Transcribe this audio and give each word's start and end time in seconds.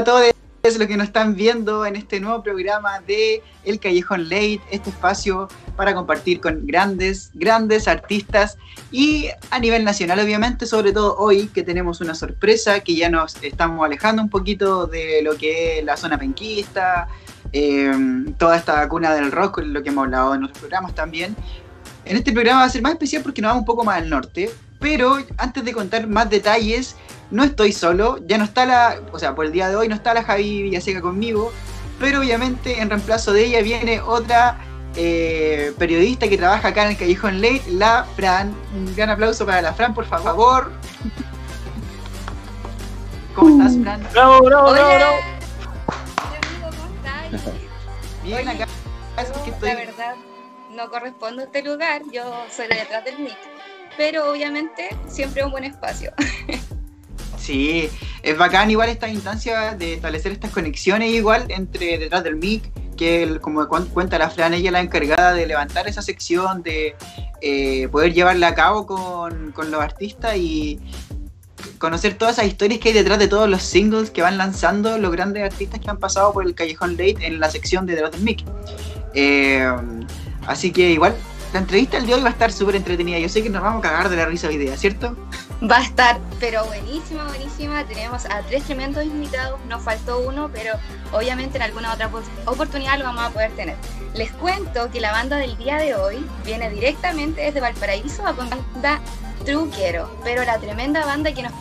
a 0.00 0.04
todos 0.04 0.32
los 0.62 0.88
que 0.88 0.96
nos 0.96 1.08
están 1.08 1.34
viendo 1.34 1.84
en 1.84 1.94
este 1.94 2.20
nuevo 2.20 2.42
programa 2.42 3.00
de 3.00 3.42
El 3.64 3.78
Callejón 3.78 4.30
Late, 4.30 4.62
este 4.70 4.88
espacio 4.88 5.46
para 5.76 5.94
compartir 5.94 6.40
con 6.40 6.66
grandes, 6.66 7.30
grandes 7.34 7.86
artistas 7.86 8.56
y 8.90 9.28
a 9.50 9.58
nivel 9.58 9.84
nacional 9.84 10.18
obviamente, 10.20 10.64
sobre 10.64 10.92
todo 10.92 11.16
hoy 11.18 11.48
que 11.48 11.62
tenemos 11.62 12.00
una 12.00 12.14
sorpresa, 12.14 12.80
que 12.80 12.94
ya 12.94 13.10
nos 13.10 13.42
estamos 13.42 13.84
alejando 13.84 14.22
un 14.22 14.30
poquito 14.30 14.86
de 14.86 15.20
lo 15.22 15.36
que 15.36 15.80
es 15.80 15.84
la 15.84 15.98
zona 15.98 16.16
penquista, 16.16 17.08
eh, 17.52 17.92
toda 18.38 18.56
esta 18.56 18.88
cuna 18.88 19.14
del 19.14 19.30
rock, 19.30 19.58
lo 19.58 19.82
que 19.82 19.90
hemos 19.90 20.06
hablado 20.06 20.34
en 20.34 20.44
otros 20.44 20.60
programas 20.60 20.94
también. 20.94 21.36
En 22.06 22.16
este 22.16 22.32
programa 22.32 22.60
va 22.60 22.66
a 22.66 22.70
ser 22.70 22.80
más 22.80 22.92
especial 22.92 23.22
porque 23.22 23.42
nos 23.42 23.50
vamos 23.50 23.62
un 23.62 23.66
poco 23.66 23.84
más 23.84 23.98
al 23.98 24.08
norte, 24.08 24.50
pero 24.78 25.18
antes 25.36 25.62
de 25.62 25.74
contar 25.74 26.06
más 26.06 26.30
detalles, 26.30 26.96
no 27.30 27.44
estoy 27.44 27.72
solo, 27.72 28.18
ya 28.26 28.38
no 28.38 28.44
está 28.44 28.66
la, 28.66 29.00
o 29.12 29.18
sea, 29.18 29.34
por 29.34 29.46
el 29.46 29.52
día 29.52 29.68
de 29.68 29.76
hoy 29.76 29.88
no 29.88 29.94
está 29.94 30.14
la 30.14 30.24
Javi 30.24 30.62
Villaseca 30.62 31.00
conmigo, 31.00 31.52
pero 31.98 32.20
obviamente 32.20 32.80
en 32.80 32.90
reemplazo 32.90 33.32
de 33.32 33.44
ella 33.44 33.62
viene 33.62 34.00
otra 34.00 34.58
eh, 34.96 35.72
periodista 35.78 36.28
que 36.28 36.36
trabaja 36.36 36.68
acá 36.68 36.84
en 36.84 36.90
el 36.90 36.96
Callejón 36.96 37.40
Late, 37.40 37.62
la 37.70 38.04
Fran. 38.16 38.54
Un 38.74 38.94
gran 38.96 39.10
aplauso 39.10 39.46
para 39.46 39.62
la 39.62 39.72
Fran, 39.72 39.94
por 39.94 40.06
favor. 40.06 40.72
¿Cómo 43.34 43.62
estás, 43.62 43.80
Fran? 43.80 44.06
Bravo, 44.12 44.42
bravo, 44.42 44.72
bravo, 44.72 44.94
bravo. 44.94 45.16
¿cómo 46.60 47.30
estás? 47.30 47.52
Bien, 48.24 48.48
acá. 48.48 48.66
Es 49.18 49.30
que 49.30 49.50
estoy... 49.50 49.68
La 49.68 49.74
verdad, 49.76 50.14
no 50.70 50.90
correspondo 50.90 51.42
a 51.42 51.44
este 51.44 51.62
lugar, 51.62 52.02
yo 52.12 52.22
soy 52.50 52.66
de 52.68 52.76
detrás 52.76 53.04
del 53.04 53.18
mic, 53.18 53.36
pero 53.96 54.30
obviamente 54.30 54.96
siempre 55.06 55.44
un 55.44 55.50
buen 55.50 55.64
espacio. 55.64 56.12
Sí, 57.50 57.90
es 58.22 58.38
bacán 58.38 58.70
igual 58.70 58.90
esta 58.90 59.08
instancia 59.08 59.74
de 59.74 59.94
establecer 59.94 60.30
estas 60.30 60.52
conexiones 60.52 61.12
igual 61.12 61.46
entre 61.48 61.98
detrás 61.98 62.22
del 62.22 62.36
mic, 62.36 62.70
que 62.96 63.40
como 63.40 63.66
cuenta 63.66 64.20
la 64.20 64.30
Fran, 64.30 64.54
ella 64.54 64.68
es 64.68 64.72
la 64.72 64.80
encargada 64.80 65.34
de 65.34 65.48
levantar 65.48 65.88
esa 65.88 66.00
sección, 66.00 66.62
de 66.62 66.94
eh, 67.40 67.88
poder 67.88 68.14
llevarla 68.14 68.46
a 68.46 68.54
cabo 68.54 68.86
con, 68.86 69.50
con, 69.50 69.72
los 69.72 69.80
artistas 69.80 70.36
y 70.36 70.78
conocer 71.78 72.14
todas 72.14 72.38
esas 72.38 72.46
historias 72.46 72.78
que 72.78 72.90
hay 72.90 72.94
detrás 72.94 73.18
de 73.18 73.26
todos 73.26 73.48
los 73.48 73.62
singles 73.62 74.12
que 74.12 74.22
van 74.22 74.38
lanzando 74.38 74.96
los 74.98 75.10
grandes 75.10 75.42
artistas 75.42 75.80
que 75.80 75.90
han 75.90 75.98
pasado 75.98 76.32
por 76.32 76.46
el 76.46 76.54
Callejón 76.54 76.92
Late 76.92 77.26
en 77.26 77.40
la 77.40 77.50
sección 77.50 77.84
de 77.84 77.94
detrás 77.94 78.12
del 78.12 78.20
mic. 78.20 78.44
Eh, 79.14 79.68
así 80.46 80.70
que 80.70 80.92
igual 80.92 81.16
la 81.52 81.60
entrevista 81.60 81.96
del 81.96 82.06
día 82.06 82.14
de 82.14 82.20
hoy 82.20 82.24
va 82.24 82.30
a 82.30 82.32
estar 82.32 82.52
súper 82.52 82.76
entretenida. 82.76 83.18
Yo 83.18 83.28
sé 83.28 83.42
que 83.42 83.50
nos 83.50 83.62
vamos 83.62 83.84
a 83.84 83.88
cagar 83.88 84.08
de 84.08 84.16
la 84.16 84.26
risa 84.26 84.48
hoy 84.48 84.56
día, 84.56 84.76
¿cierto? 84.76 85.16
Va 85.68 85.78
a 85.78 85.82
estar, 85.82 86.20
pero 86.38 86.64
buenísima, 86.66 87.24
buenísima. 87.24 87.84
Tenemos 87.84 88.24
a 88.26 88.42
tres 88.42 88.62
tremendos 88.64 89.04
invitados, 89.04 89.60
nos 89.68 89.82
faltó 89.82 90.20
uno, 90.20 90.50
pero 90.52 90.74
obviamente 91.12 91.58
en 91.58 91.62
alguna 91.62 91.92
otra 91.92 92.10
oportunidad 92.46 92.98
lo 92.98 93.04
vamos 93.04 93.24
a 93.24 93.30
poder 93.30 93.50
tener. 93.52 93.76
Les 94.14 94.30
cuento 94.32 94.90
que 94.90 95.00
la 95.00 95.12
banda 95.12 95.36
del 95.36 95.56
día 95.56 95.76
de 95.76 95.94
hoy 95.94 96.24
viene 96.44 96.70
directamente 96.70 97.42
desde 97.42 97.60
Valparaíso 97.60 98.26
a 98.26 98.32
banda 98.32 99.00
Truquero, 99.44 100.10
pero 100.22 100.44
la 100.44 100.58
tremenda 100.58 101.04
banda 101.04 101.32
que 101.32 101.42
nos 101.42 101.52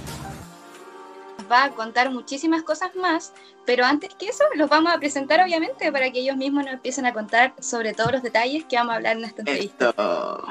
va 1.52 1.66
a 1.66 1.72
contar 1.72 2.12
muchísimas 2.12 2.64
cosas 2.64 2.96
más, 2.96 3.34
pero 3.66 3.86
antes 3.86 4.14
que 4.16 4.28
eso 4.28 4.44
los 4.56 4.70
vamos 4.70 4.94
a 4.94 4.98
presentar 5.00 5.42
obviamente 5.44 5.92
para 5.92 6.12
que 6.12 6.20
ellos 6.20 6.38
mismos 6.38 6.66
nos 6.66 6.74
empiecen 6.74 7.06
a 7.06 7.14
contar 7.14 7.54
sobre 7.60 7.94
todos 7.94 8.12
los 8.14 8.24
detalles 8.24 8.66
que 8.66 8.76
vamos 8.76 8.94
a 8.94 8.96
hablar 8.98 9.18
en 9.18 9.26
esta 9.26 9.42
entrevista. 9.42 9.90
Esto. 9.90 10.44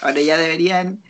Ahora 0.00 0.20
ya 0.20 0.36
deberían, 0.36 1.02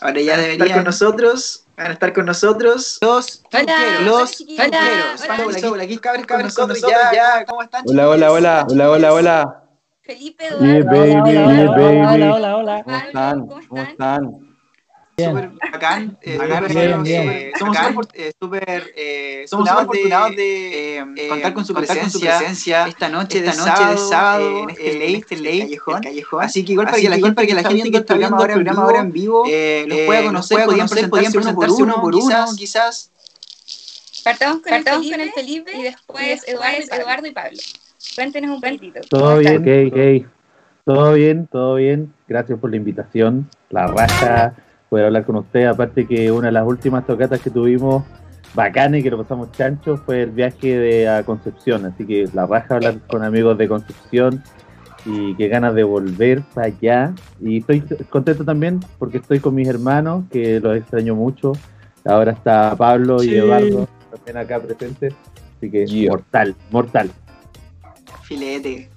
ahora 0.00 0.20
ya 0.20 0.36
deberían 0.36 0.62
estar 0.62 0.76
con 0.78 0.84
nosotros, 0.84 1.64
van 1.76 1.86
a 1.88 1.92
estar 1.92 2.12
con 2.12 2.26
nosotros 2.26 2.98
los 3.02 3.42
Hola, 3.52 4.00
los 4.02 4.40
hola, 4.40 4.60
truqueros. 4.60 5.22
hola, 5.22 5.68
Hola, 5.70 5.82
aquí 5.82 5.98
cabros, 5.98 6.26
cabros 6.26 6.54
con 6.54 6.68
nosotros 6.68 6.92
ya, 7.12 7.44
¿cómo 7.44 7.62
están? 7.62 7.84
Hola, 7.86 8.08
hola, 8.08 8.32
hola, 8.32 8.66
hola, 8.70 8.90
hola, 8.90 9.12
hola. 9.12 9.65
Felipe 10.06 10.44
Yeah, 10.60 10.76
Eduardo. 10.76 10.90
baby, 10.90 11.10
hola, 11.10 11.30
yeah, 11.32 11.46
hola, 11.46 11.70
baby. 11.76 11.96
hola, 11.96 12.34
hola, 12.34 12.56
hola. 12.56 12.82
¿Cómo 12.84 12.96
Pablo, 12.96 13.06
están? 13.08 13.46
¿cómo 13.46 13.60
¿Cómo 13.68 13.82
están? 13.82 14.46
Súper 15.18 15.48
bacán. 15.72 16.18
eh, 16.20 16.38
eh, 17.06 17.52
somos 17.58 17.76
eh, 18.12 18.82
eh, 18.94 19.46
afortunados 19.70 20.36
de 20.36 20.98
eh, 20.98 21.28
contar 21.28 21.54
con 21.54 21.64
su 21.64 21.72
presencia 21.72 22.86
esta 22.86 23.08
noche 23.08 23.40
de 23.40 23.50
sábado 23.52 24.64
en 24.64 24.70
este 24.70 24.92
late, 24.92 25.16
este 25.16 25.36
late, 25.36 25.80
callejón. 26.02 26.44
Así 26.44 26.64
que 26.66 26.72
igual 26.72 26.86
para 26.88 26.98
que 27.00 27.08
la 27.08 27.16
gente 27.16 27.32
para 27.32 27.46
que 27.46 27.54
la 27.54 27.62
gente 27.64 27.90
que 27.90 27.96
está 27.96 28.14
viendo 28.14 28.44
el 28.44 28.52
programa 28.52 28.82
ahora 28.82 29.00
en 29.00 29.12
vivo 29.12 29.44
eh, 29.48 29.86
los 29.88 30.00
pueda 30.00 30.22
conocer, 30.24 30.66
podían 30.66 31.32
presentarse 31.32 31.82
uno 31.82 32.00
por 32.00 32.14
uno, 32.14 32.46
quizás. 32.56 33.10
Partamos 34.22 34.60
con, 34.60 34.70
Partamos 34.70 35.06
el, 35.06 35.12
Felipe, 35.12 35.16
con 35.16 35.20
el 35.22 35.32
Felipe 35.32 35.76
y 35.78 35.82
después, 35.82 36.48
Eduardo, 36.48 36.76
y 36.78 36.94
Eduardo 36.94 37.26
y 37.26 37.32
Pablo. 37.32 37.58
Cuéntenos 38.14 38.50
un 38.54 38.60
poquitito. 38.60 39.00
Todo 39.08 39.20
¿cómo 39.22 39.36
bien, 39.38 39.66
están? 39.66 39.86
ok, 39.88 40.24
ok. 40.24 40.32
Todo 40.84 41.12
bien, 41.14 41.46
todo 41.48 41.74
bien. 41.74 42.12
Gracias 42.28 42.58
por 42.58 42.70
la 42.70 42.76
invitación. 42.76 43.48
La 43.70 43.86
raja, 43.88 44.54
poder 44.88 45.06
hablar 45.06 45.24
con 45.24 45.36
usted. 45.36 45.64
Aparte 45.66 46.06
que 46.06 46.30
una 46.30 46.46
de 46.46 46.52
las 46.52 46.66
últimas 46.66 47.04
tocatas 47.06 47.40
que 47.40 47.50
tuvimos 47.50 48.04
bacanas 48.54 49.00
y 49.00 49.02
que 49.02 49.10
lo 49.10 49.18
pasamos 49.18 49.50
chancho 49.52 49.96
fue 49.96 50.22
el 50.22 50.30
viaje 50.30 50.78
de 50.78 51.08
a 51.08 51.24
Concepción. 51.24 51.84
Así 51.86 52.06
que 52.06 52.28
la 52.32 52.46
raja 52.46 52.76
hablar 52.76 53.00
con 53.08 53.24
amigos 53.24 53.58
de 53.58 53.66
Concepción 53.68 54.42
y 55.04 55.34
qué 55.34 55.48
ganas 55.48 55.74
de 55.74 55.82
volver 55.82 56.42
para 56.54 56.68
allá. 56.68 57.12
Y 57.40 57.58
estoy 57.58 57.80
contento 58.08 58.44
también 58.44 58.80
porque 58.98 59.18
estoy 59.18 59.40
con 59.40 59.54
mis 59.54 59.68
hermanos, 59.68 60.24
que 60.30 60.60
los 60.60 60.76
extraño 60.76 61.14
mucho. 61.14 61.52
Ahora 62.04 62.32
está 62.32 62.74
Pablo 62.76 63.22
y. 63.22 63.34
Eduardo 63.34 63.88
también 64.14 64.36
acá 64.36 64.60
presentes. 64.60 65.14
Así 65.56 65.70
que 65.70 65.86
Yeah. 65.86 66.10
mortal, 66.10 66.54
mortal. 66.70 67.10
Filete. 68.26 68.90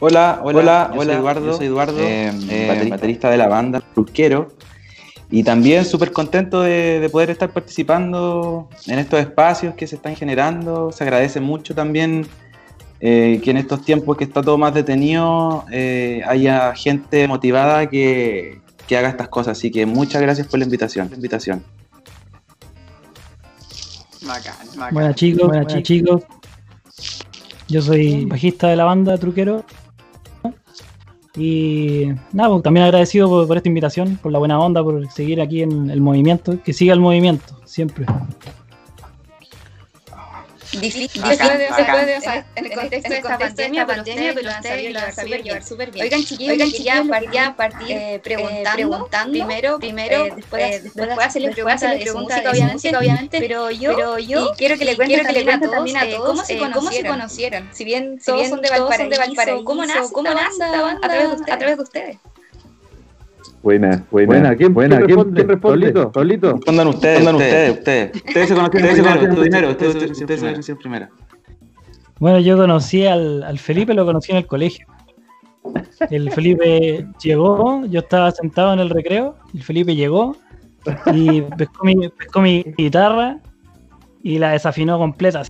Hola, 0.00 0.40
hola, 0.42 0.58
Hola, 0.58 0.90
yo 0.94 1.00
hola, 1.00 1.12
soy 1.12 1.20
Eduardo, 1.20 1.46
yo 1.46 1.56
soy 1.56 1.66
Eduardo, 1.66 1.98
eh, 2.00 2.32
eh, 2.50 2.66
baterista, 2.68 2.96
baterista 2.96 3.30
de 3.30 3.36
la 3.36 3.48
banda 3.48 3.80
Truquero. 3.94 4.48
Y 5.30 5.42
también 5.42 5.84
súper 5.84 6.12
contento 6.12 6.62
de, 6.62 7.00
de 7.00 7.08
poder 7.08 7.30
estar 7.30 7.50
participando 7.50 8.68
en 8.86 8.98
estos 8.98 9.20
espacios 9.20 9.74
que 9.74 9.86
se 9.86 9.96
están 9.96 10.16
generando. 10.16 10.92
Se 10.92 11.04
agradece 11.04 11.40
mucho 11.40 11.74
también 11.74 12.26
eh, 13.00 13.40
que 13.42 13.50
en 13.50 13.58
estos 13.58 13.84
tiempos 13.84 14.16
que 14.16 14.24
está 14.24 14.42
todo 14.42 14.56
más 14.56 14.72
detenido 14.72 15.64
eh, 15.70 16.22
haya 16.26 16.74
gente 16.74 17.26
motivada 17.28 17.88
que, 17.88 18.60
que 18.86 18.96
haga 18.96 19.08
estas 19.08 19.28
cosas. 19.28 19.58
Así 19.58 19.70
que 19.70 19.84
muchas 19.86 20.22
gracias 20.22 20.46
por 20.46 20.58
la 20.58 20.64
invitación. 20.64 21.08
La 21.10 21.16
invitación. 21.16 21.64
Bacán, 24.22 24.54
bacán. 24.76 24.94
Buenas 24.94 25.14
chicos, 25.16 25.48
buenas 25.48 25.82
chicos. 25.82 26.22
Yo 27.68 27.82
soy 27.82 28.24
bajista 28.26 28.68
de 28.68 28.76
la 28.76 28.84
banda 28.84 29.18
Truquero. 29.18 29.64
Y 31.36 32.06
nada, 32.32 32.50
pues, 32.50 32.62
también 32.62 32.84
agradecido 32.84 33.28
por, 33.28 33.46
por 33.48 33.56
esta 33.56 33.68
invitación, 33.68 34.18
por 34.22 34.30
la 34.30 34.38
buena 34.38 34.58
onda, 34.60 34.82
por 34.82 35.10
seguir 35.10 35.40
aquí 35.40 35.62
en 35.62 35.90
el 35.90 36.00
movimiento. 36.00 36.62
Que 36.62 36.72
siga 36.72 36.92
el 36.92 37.00
movimiento, 37.00 37.60
siempre. 37.64 38.06
Difícil 40.80 41.22
Bacán, 41.22 41.58
después 41.58 41.58
de, 41.58 41.68
bacán. 41.68 41.86
después 41.86 42.06
de, 42.06 42.16
o 42.16 42.20
sea, 42.20 42.46
en 42.54 42.64
el 42.66 42.72
contexto 42.72 43.08
de 43.08 43.16
esta 43.16 43.38
pandemia, 43.38 43.86
pero 43.86 44.02
ustedes 44.02 44.92
lo 44.92 45.00
han 45.00 45.12
sabido 45.12 45.38
llevar 45.38 45.64
súper 45.64 45.90
bien. 45.90 46.04
Oigan, 46.04 46.24
chiquillos, 46.24 46.52
Oigan, 46.52 46.70
chiquillos, 46.70 47.08
partir, 47.08 47.30
quería 47.30 47.56
partir 47.56 47.90
eh, 47.90 48.14
eh, 48.14 48.20
preguntando, 48.20 49.32
primero, 49.32 49.78
primero, 49.78 50.26
eh, 50.26 50.32
después, 50.36 50.62
eh, 50.62 50.80
después, 50.82 51.06
después 51.06 51.26
hacerles 51.26 51.54
preguntas 51.54 51.98
de 51.98 52.06
su 52.06 52.18
música, 52.18 52.50
obviamente, 52.50 52.96
obviamente, 52.96 53.38
pero 53.40 53.70
yo, 53.70 53.94
pero 53.96 54.52
quiero 54.56 54.78
que 54.78 54.84
le 54.84 54.96
cuenten 54.96 55.24
quiero 55.24 55.34
que 55.34 55.44
le 55.44 55.68
también 55.68 55.96
a 55.96 56.10
todos, 56.10 56.26
cómo 56.72 56.90
se 56.90 57.02
se 57.02 57.08
conocieron. 57.08 57.68
Si 57.72 57.84
bien, 57.84 58.18
todos 58.24 58.48
son 58.48 58.60
de 58.60 58.70
Valparaíso, 58.70 59.64
¿cómo 59.64 59.84
nace, 59.84 60.00
esta 60.04 60.82
banda 60.82 60.98
a 61.50 61.58
través 61.58 61.76
de 61.76 61.82
ustedes? 61.82 62.16
Buena, 63.64 64.04
buena. 64.10 64.26
Buena, 64.26 64.54
¿quién- 64.56 64.74
buena. 64.74 64.96
quién 64.98 65.06
¿Quién, 65.06 65.16
responde? 65.16 65.34
quién 65.40 65.48
responde? 65.48 65.86
Pablito. 65.90 66.12
Pablito. 66.12 66.52
Respondan 66.52 66.86
ustedes, 66.88 67.18
Respondan 67.24 67.34
ustedes, 67.36 67.70
ustedes, 67.78 68.10
ustedes. 68.10 68.24
Ustedes 68.26 68.48
se 68.48 68.54
conocieron 68.54 68.90
Ustedes 68.90 68.96
se 68.96 69.02
primero, 69.02 69.40
primero, 69.40 69.70
ustedes 69.70 69.94
ustedes 69.94 70.10
ustedes 70.20 70.40
se 70.40 70.50
conocieron 70.50 70.80
primero. 70.82 71.08
Bueno, 72.20 72.38
yo 72.40 72.56
conocí 72.58 73.06
al, 73.06 73.42
al 73.42 73.58
Felipe, 73.58 73.94
lo 73.94 74.04
conocí 74.04 74.32
en 74.32 74.38
el 74.38 74.46
colegio. 74.46 74.86
El 76.10 76.30
Felipe 76.30 77.06
llegó, 77.22 77.86
yo 77.86 78.00
estaba 78.00 78.30
sentado 78.32 78.74
en 78.74 78.80
el 78.80 78.90
recreo, 78.90 79.34
el 79.54 79.62
Felipe 79.62 79.96
llegó 79.96 80.36
y 81.14 81.40
pescó 81.40 81.84
mi, 81.86 82.08
pescó 82.10 82.40
mi 82.42 82.62
guitarra 82.76 83.38
y 84.22 84.38
la 84.38 84.50
desafinó 84.50 84.98
completa. 84.98 85.42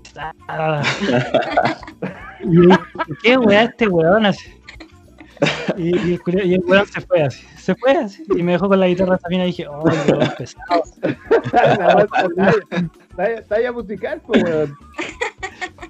Y 2.41 2.55
yo 2.55 2.61
dije, 2.63 2.79
¿qué 3.25 3.37
weá 3.39 3.65
este 3.65 3.89
weón 3.89 4.27
así? 4.27 4.51
Y, 5.77 5.89
y 6.13 6.21
el, 6.27 6.47
y 6.47 6.55
el 6.55 6.61
weón 6.65 6.87
se 6.87 7.01
fue 7.01 7.23
así, 7.23 7.45
se 7.65 7.75
fue 7.75 7.93
así, 7.93 8.23
y 8.37 8.43
me 8.43 8.53
dejó 8.53 8.69
con 8.69 8.79
la 8.79 8.87
guitarra 8.89 9.15
desafinada 9.15 9.45
y 9.49 9.53
dije, 9.53 9.67
oh, 9.69 9.83
qué 9.85 10.13
weón 10.13 10.31
pesado. 10.37 10.83
La 13.17 13.43
talla, 13.49 13.73
musical, 13.73 14.21
pues, 14.27 14.43
weón. 14.45 14.75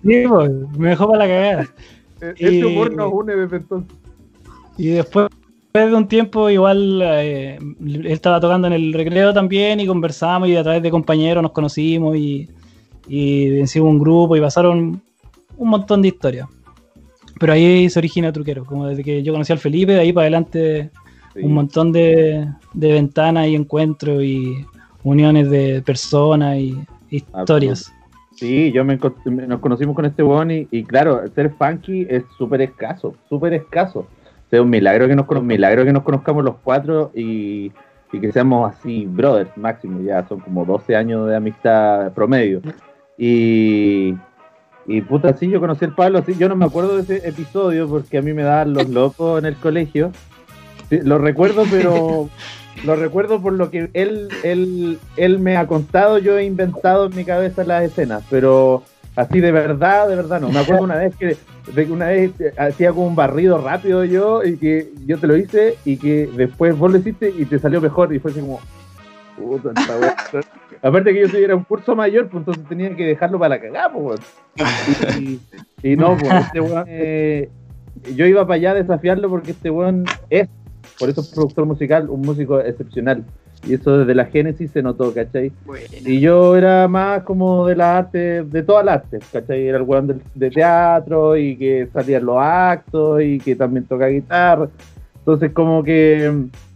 Sí, 0.05 0.25
pues, 0.29 0.51
me 0.79 0.91
dejó 0.91 1.07
para 1.09 1.19
la 1.19 1.27
cagada. 1.27 1.69
Este 2.21 2.53
Y- 2.53 2.63
humor 2.65 2.95
nos 2.95 3.13
une 3.13 3.35
desde 3.37 3.57
entonces. 3.57 3.97
Y 4.77 4.89
después, 4.89 5.29
después 5.63 5.91
de 5.91 5.95
un 5.97 6.09
tiempo, 6.09 6.51
igual 6.51 7.01
eh, 7.03 7.59
él 7.81 8.07
estaba 8.07 8.41
tocando 8.41 8.67
en 8.67 8.73
el 8.75 8.93
recreo 8.93 9.33
también 9.33 9.81
y 9.81 9.87
conversamos 9.87 10.49
y 10.49 10.57
a 10.57 10.63
través 10.63 10.83
de 10.83 10.91
compañeros 10.91 11.43
nos 11.43 11.53
conocimos 11.53 12.17
y, 12.17 12.49
y 13.09 13.61
hicimos 13.61 13.91
un 13.91 13.99
grupo 13.99 14.37
y 14.37 14.41
pasaron 14.41 15.01
un 15.57 15.69
montón 15.69 16.03
de 16.03 16.09
historias. 16.09 16.49
Pero 17.39 17.53
ahí 17.53 17.89
se 17.91 17.99
origina 17.99 18.33
Truquero, 18.33 18.65
como 18.65 18.87
desde 18.87 19.03
que 19.03 19.23
yo 19.23 19.33
conocí 19.33 19.53
al 19.53 19.59
Felipe, 19.59 19.93
de 19.93 20.01
ahí 20.01 20.13
para 20.13 20.25
adelante 20.25 20.91
un 21.37 21.53
montón 21.53 21.93
de, 21.93 22.49
de 22.73 22.93
ventanas 22.93 23.49
y 23.49 23.55
encuentros 23.55 24.23
y 24.23 24.65
uniones 25.03 25.51
de 25.51 25.83
personas 25.83 26.59
y 26.59 26.79
historias. 27.11 27.93
Sí, 28.37 28.73
yo 28.73 28.85
me, 28.85 28.99
nos 29.47 29.61
conocimos 29.61 29.95
con 29.95 30.05
este 30.07 30.23
weón 30.23 30.51
y, 30.51 30.67
y 30.71 30.83
claro, 30.85 31.23
ser 31.35 31.51
funky 31.51 32.07
es 32.11 32.25
súper 32.37 32.63
escaso, 32.63 33.15
súper 33.29 33.55
escaso. 33.55 34.01
O 34.01 34.51
sea, 34.51 34.63
un 34.63 34.71
milagro 34.71 35.07
que 35.07 35.15
nos 35.15 35.29
un 35.29 35.47
milagro 35.47 35.85
que 35.85 35.93
nos 35.93 36.03
conozcamos 36.03 36.45
los 36.45 36.57
cuatro 36.63 37.13
y, 37.15 37.71
y 38.13 38.21
que 38.21 38.33
seamos 38.33 38.73
así 38.73 39.07
brothers 39.07 39.57
máximo, 39.57 40.01
ya 40.03 40.27
son 40.27 40.41
como 40.41 40.65
12 40.65 40.97
años 40.97 41.29
de 41.29 41.37
amistad 41.37 42.13
promedio. 42.13 42.61
Y, 43.17 44.15
y 44.87 45.01
puta, 45.03 45.33
sí, 45.35 45.49
yo 45.49 45.61
conocí 45.61 45.85
al 45.85 45.95
Pablo, 45.95 46.23
sí, 46.27 46.35
yo 46.37 46.49
no 46.49 46.57
me 46.57 46.65
acuerdo 46.65 46.97
de 46.97 47.03
ese 47.03 47.29
episodio 47.29 47.89
porque 47.89 48.19
a 48.19 48.23
mí 48.23 48.33
me 48.33 48.43
daban 48.43 48.75
los 48.75 48.89
locos 48.89 49.39
en 49.39 49.47
el 49.47 49.55
colegio. 49.57 50.11
Sí, 50.91 51.01
lo 51.03 51.19
recuerdo, 51.19 51.65
pero 51.71 52.29
lo 52.85 52.97
recuerdo 52.97 53.41
por 53.41 53.53
lo 53.53 53.71
que 53.71 53.89
él, 53.95 54.29
él, 54.43 54.99
él 55.17 55.39
me 55.39 55.57
ha 55.57 55.67
contado, 55.67 56.19
yo 56.19 56.37
he 56.39 56.45
inventado 56.45 57.07
en 57.07 57.17
mi 57.17 57.25
cabeza 57.25 57.65
las 57.65 57.85
escenas, 57.85 58.23
pero 58.31 58.83
así 59.17 59.41
de 59.41 59.53
verdad, 59.53 60.09
de 60.09 60.17
verdad 60.17 60.41
no. 60.41 60.49
Me 60.51 60.59
acuerdo 60.61 60.85
una 60.85 60.97
vez 60.97 61.15
que 61.17 61.37
de 61.73 61.87
que 61.87 61.93
una 61.93 62.09
vez 62.09 62.33
hacía 62.59 62.91
como 62.91 63.07
un 63.07 63.17
barrido 63.17 63.57
rápido 63.59 64.05
yo 64.05 64.45
y 64.45 64.59
que 64.59 64.91
yo 65.07 65.19
te 65.19 65.27
lo 65.27 65.35
hice 65.37 65.77
y 65.87 65.97
que 65.97 66.29
después 66.37 66.77
vos 66.77 66.91
lo 66.93 66.99
hiciste 66.99 67.33
y 67.39 67.47
te 67.47 67.59
salió 67.59 67.81
mejor 67.81 68.13
y 68.15 68.19
fue 68.19 68.33
así 68.33 68.41
como... 68.41 68.61
puta, 69.39 69.71
esta 69.81 69.97
wea. 69.97 70.15
Aparte 70.83 71.15
que 71.15 71.21
yo 71.23 71.29
soy- 71.29 71.43
era 71.45 71.57
un 71.57 71.65
curso 71.65 71.97
mayor, 71.97 72.29
pues 72.29 72.41
entonces 72.43 72.65
tenía 72.69 72.95
que 72.95 73.07
dejarlo 73.07 73.39
para 73.39 73.55
la 73.57 73.61
cagada, 73.63 73.91
pues. 73.95 74.21
Y, 75.19 75.41
y 75.83 75.97
no, 75.97 76.19
pues 76.19 76.45
este 76.45 76.61
weón, 76.61 76.85
eh, 76.87 77.49
yo 78.15 78.27
iba 78.27 78.43
para 78.47 78.57
allá 78.57 78.71
a 78.73 78.75
desafiarlo 78.75 79.31
porque 79.31 79.53
este 79.53 79.71
weón 79.71 80.05
es 80.29 80.49
por 80.99 81.09
eso 81.09 81.21
es 81.21 81.29
productor 81.29 81.67
musical, 81.67 82.09
un 82.09 82.21
músico 82.23 82.61
excepcional. 82.61 83.25
Y 83.67 83.75
eso 83.75 83.99
desde 83.99 84.15
la 84.15 84.27
génesis 84.27 84.71
se 84.73 84.83
notó, 84.83 85.15
¿cachai? 85.15 85.51
Y 86.05 86.21
yo 86.21 86.55
era 86.55 86.87
más 86.87 87.23
como 87.23 87.67
de 87.67 87.77
la 87.77 87.97
arte, 87.99 88.43
de 88.43 88.63
todas 88.63 88.85
las 88.85 88.97
artes, 88.97 89.25
¿cachai? 89.33 89.67
Era 89.67 89.79
el 89.79 89.85
weón 89.85 90.07
del- 90.07 90.23
de, 90.35 90.51
teatro 90.51 91.37
y 91.37 91.57
que 91.57 91.89
salía 91.93 92.19
en 92.19 92.27
los 92.27 92.37
actos 92.39 93.23
y 93.23 93.39
que 93.39 93.57
también 93.57 93.87
toca 93.87 94.07
guitarra. 94.09 94.69
Entonces 95.17 95.53
como 95.53 95.83
que, 95.83 96.31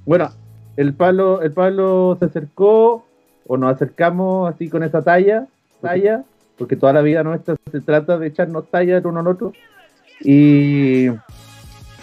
bueno, 0.06 0.30
el 0.76 0.94
Pablo, 0.94 1.42
el 1.42 1.52
Pablo 1.52 2.16
se 2.18 2.24
acercó 2.26 3.04
o 3.46 3.56
nos 3.56 3.74
acercamos 3.74 4.54
así 4.54 4.68
con 4.68 4.82
esa 4.82 5.02
talla, 5.02 5.46
talla, 5.82 6.24
porque 6.56 6.76
toda 6.76 6.92
la 6.94 7.02
vida 7.02 7.22
nuestra 7.22 7.56
se 7.70 7.80
trata 7.80 8.18
de 8.18 8.28
echarnos 8.28 8.70
talla 8.70 8.96
el 8.96 9.06
uno 9.06 9.20
al 9.20 9.26
otro. 9.26 9.52
Y, 10.20 11.08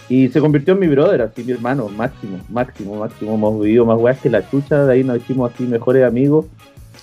y 0.08 0.28
se 0.28 0.40
convirtió 0.40 0.74
en 0.74 0.80
mi 0.80 0.86
brother, 0.86 1.22
así 1.22 1.42
mi 1.42 1.52
hermano, 1.52 1.88
máximo, 1.88 2.38
máximo, 2.48 2.96
máximo. 2.96 3.34
Hemos 3.34 3.60
vivido 3.60 3.84
más 3.84 3.98
weas 3.98 4.20
que 4.20 4.30
la 4.30 4.48
chucha, 4.48 4.84
de 4.84 4.92
ahí 4.92 5.04
nos 5.04 5.16
hicimos 5.18 5.52
así 5.52 5.64
mejores 5.64 6.04
amigos 6.04 6.46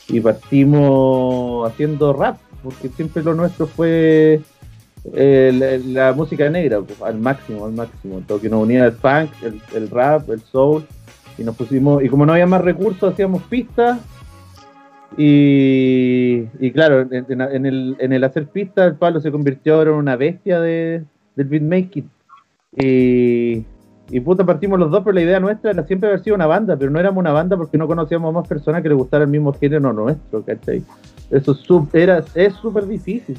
y 0.08 0.22
partimos 0.22 1.70
haciendo 1.70 2.14
rap, 2.14 2.38
porque 2.64 2.90
siempre 2.90 3.24
lo 3.24 3.34
nuestro 3.34 3.68
fue 3.68 4.42
eh, 5.14 5.82
la, 5.86 6.14
música 6.14 6.50
negra, 6.50 6.80
pues, 6.80 7.02
al 7.02 7.20
máximo, 7.20 7.66
al 7.66 7.74
máximo. 7.74 8.22
Todo 8.26 8.40
que 8.40 8.50
nos 8.50 8.64
unía 8.64 8.86
el 8.86 8.94
funk, 8.94 9.32
el, 9.44 9.62
el 9.76 9.90
rap, 9.90 10.30
el 10.30 10.40
soul, 10.42 10.86
y 11.38 11.44
nos 11.44 11.56
pusimos, 11.56 12.04
y 12.04 12.10
como 12.10 12.26
no 12.26 12.34
había 12.34 12.48
más 12.48 12.62
recursos, 12.62 13.12
hacíamos 13.12 13.44
pistas. 13.44 14.00
Y, 15.18 16.48
y 16.60 16.72
claro, 16.72 17.02
en 17.12 17.66
el, 17.66 17.96
en 18.00 18.14
el 18.14 18.24
hacer 18.24 18.48
pistas, 18.48 18.88
el 18.88 18.96
Pablo 18.96 19.20
se 19.20 19.32
convirtió 19.32 19.76
ahora 19.76 19.92
en 19.92 19.98
una 19.98 20.16
bestia 20.16 20.60
de, 20.60 21.04
del 21.36 21.48
beatmaking. 21.48 22.10
Y, 22.76 24.20
puta, 24.22 24.46
partimos 24.46 24.80
los 24.80 24.92
dos, 24.92 25.02
pero 25.04 25.14
la 25.14 25.22
idea 25.22 25.40
nuestra 25.40 25.72
era 25.72 25.86
siempre 25.86 26.10
haber 26.10 26.24
sido 26.24 26.36
una 26.36 26.48
banda, 26.48 26.76
pero 26.78 26.92
no 26.92 27.00
éramos 27.00 27.20
una 27.20 27.32
banda 27.32 27.58
porque 27.58 27.78
no 27.78 27.88
conocíamos 27.88 28.34
más 28.34 28.48
personas 28.48 28.82
que 28.82 28.90
les 28.90 28.98
gustara 28.98 29.24
el 29.24 29.30
mismo 29.30 29.54
género 29.54 29.94
nuestro, 29.94 30.44
¿cachai? 30.44 30.84
Eso 31.32 31.58
era, 31.94 32.24
es 32.36 32.54
súper 32.56 32.88
difícil, 32.88 33.38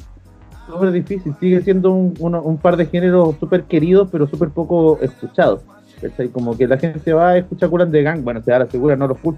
súper 0.67 0.91
difícil. 0.91 1.33
Sigue 1.39 1.61
siendo 1.61 1.91
un, 1.91 2.59
par 2.61 2.77
de 2.77 2.85
géneros 2.87 3.35
súper 3.39 3.63
queridos, 3.63 4.09
pero 4.11 4.27
súper 4.27 4.49
poco 4.49 4.99
escuchados, 5.01 5.61
¿cachai? 6.01 6.29
Como 6.29 6.57
que 6.57 6.67
la 6.67 6.77
gente 6.77 7.13
va 7.13 7.29
a 7.29 7.37
escuchar 7.37 7.69
Curan 7.69 7.91
de 7.91 8.03
Gang, 8.03 8.23
bueno, 8.23 8.41
se 8.41 8.51
da 8.51 8.59
la 8.59 8.67
segura, 8.67 8.95
no 8.95 9.07
los 9.07 9.19
full. 9.19 9.35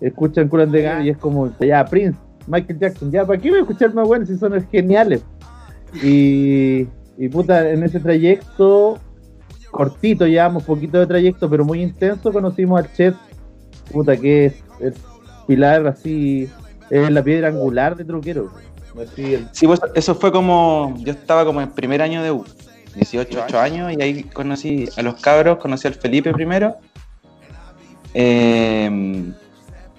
Escuchan 0.00 0.48
Curan 0.48 0.70
de 0.70 0.82
Gang 0.82 1.04
y 1.04 1.10
es 1.10 1.18
como, 1.18 1.50
ya, 1.60 1.84
Prince, 1.84 2.18
Michael 2.46 2.78
Jackson, 2.78 3.10
ya, 3.10 3.26
¿para 3.26 3.40
qué 3.40 3.50
voy 3.50 3.58
a 3.58 3.62
escuchar 3.62 3.94
más 3.94 4.06
buenos 4.06 4.28
si 4.28 4.36
son 4.36 4.52
geniales? 4.70 5.24
Y 6.02 6.86
puta, 7.30 7.70
en 7.70 7.82
ese 7.84 8.00
trayecto 8.00 8.98
cortito, 9.74 10.26
llevamos 10.26 10.62
poquito 10.64 10.98
de 10.98 11.06
trayecto, 11.06 11.48
pero 11.50 11.64
muy 11.64 11.82
intenso, 11.82 12.32
conocimos 12.32 12.80
al 12.80 12.92
Chet, 12.92 13.14
puta, 13.92 14.16
que 14.16 14.46
es 14.46 14.54
el 14.80 14.94
pilar 15.46 15.86
así, 15.86 16.48
es 16.90 17.10
la 17.10 17.22
piedra 17.22 17.48
angular 17.48 17.96
de 17.96 18.04
Truquero. 18.04 18.50
Así, 19.02 19.34
el- 19.34 19.48
Sí, 19.52 19.66
pues 19.66 19.80
eso 19.94 20.14
fue 20.14 20.30
como. 20.30 20.94
Yo 20.98 21.12
estaba 21.12 21.44
como 21.44 21.60
en 21.60 21.70
primer 21.70 22.00
año 22.00 22.22
de 22.22 22.30
U, 22.30 22.44
18 22.94 23.42
8 23.44 23.58
años, 23.60 23.92
y 23.92 24.00
ahí 24.00 24.22
conocí 24.22 24.88
a 24.96 25.02
los 25.02 25.16
cabros, 25.20 25.58
conocí 25.58 25.88
al 25.88 25.94
Felipe 25.94 26.32
primero. 26.32 26.76
eh, 28.14 29.32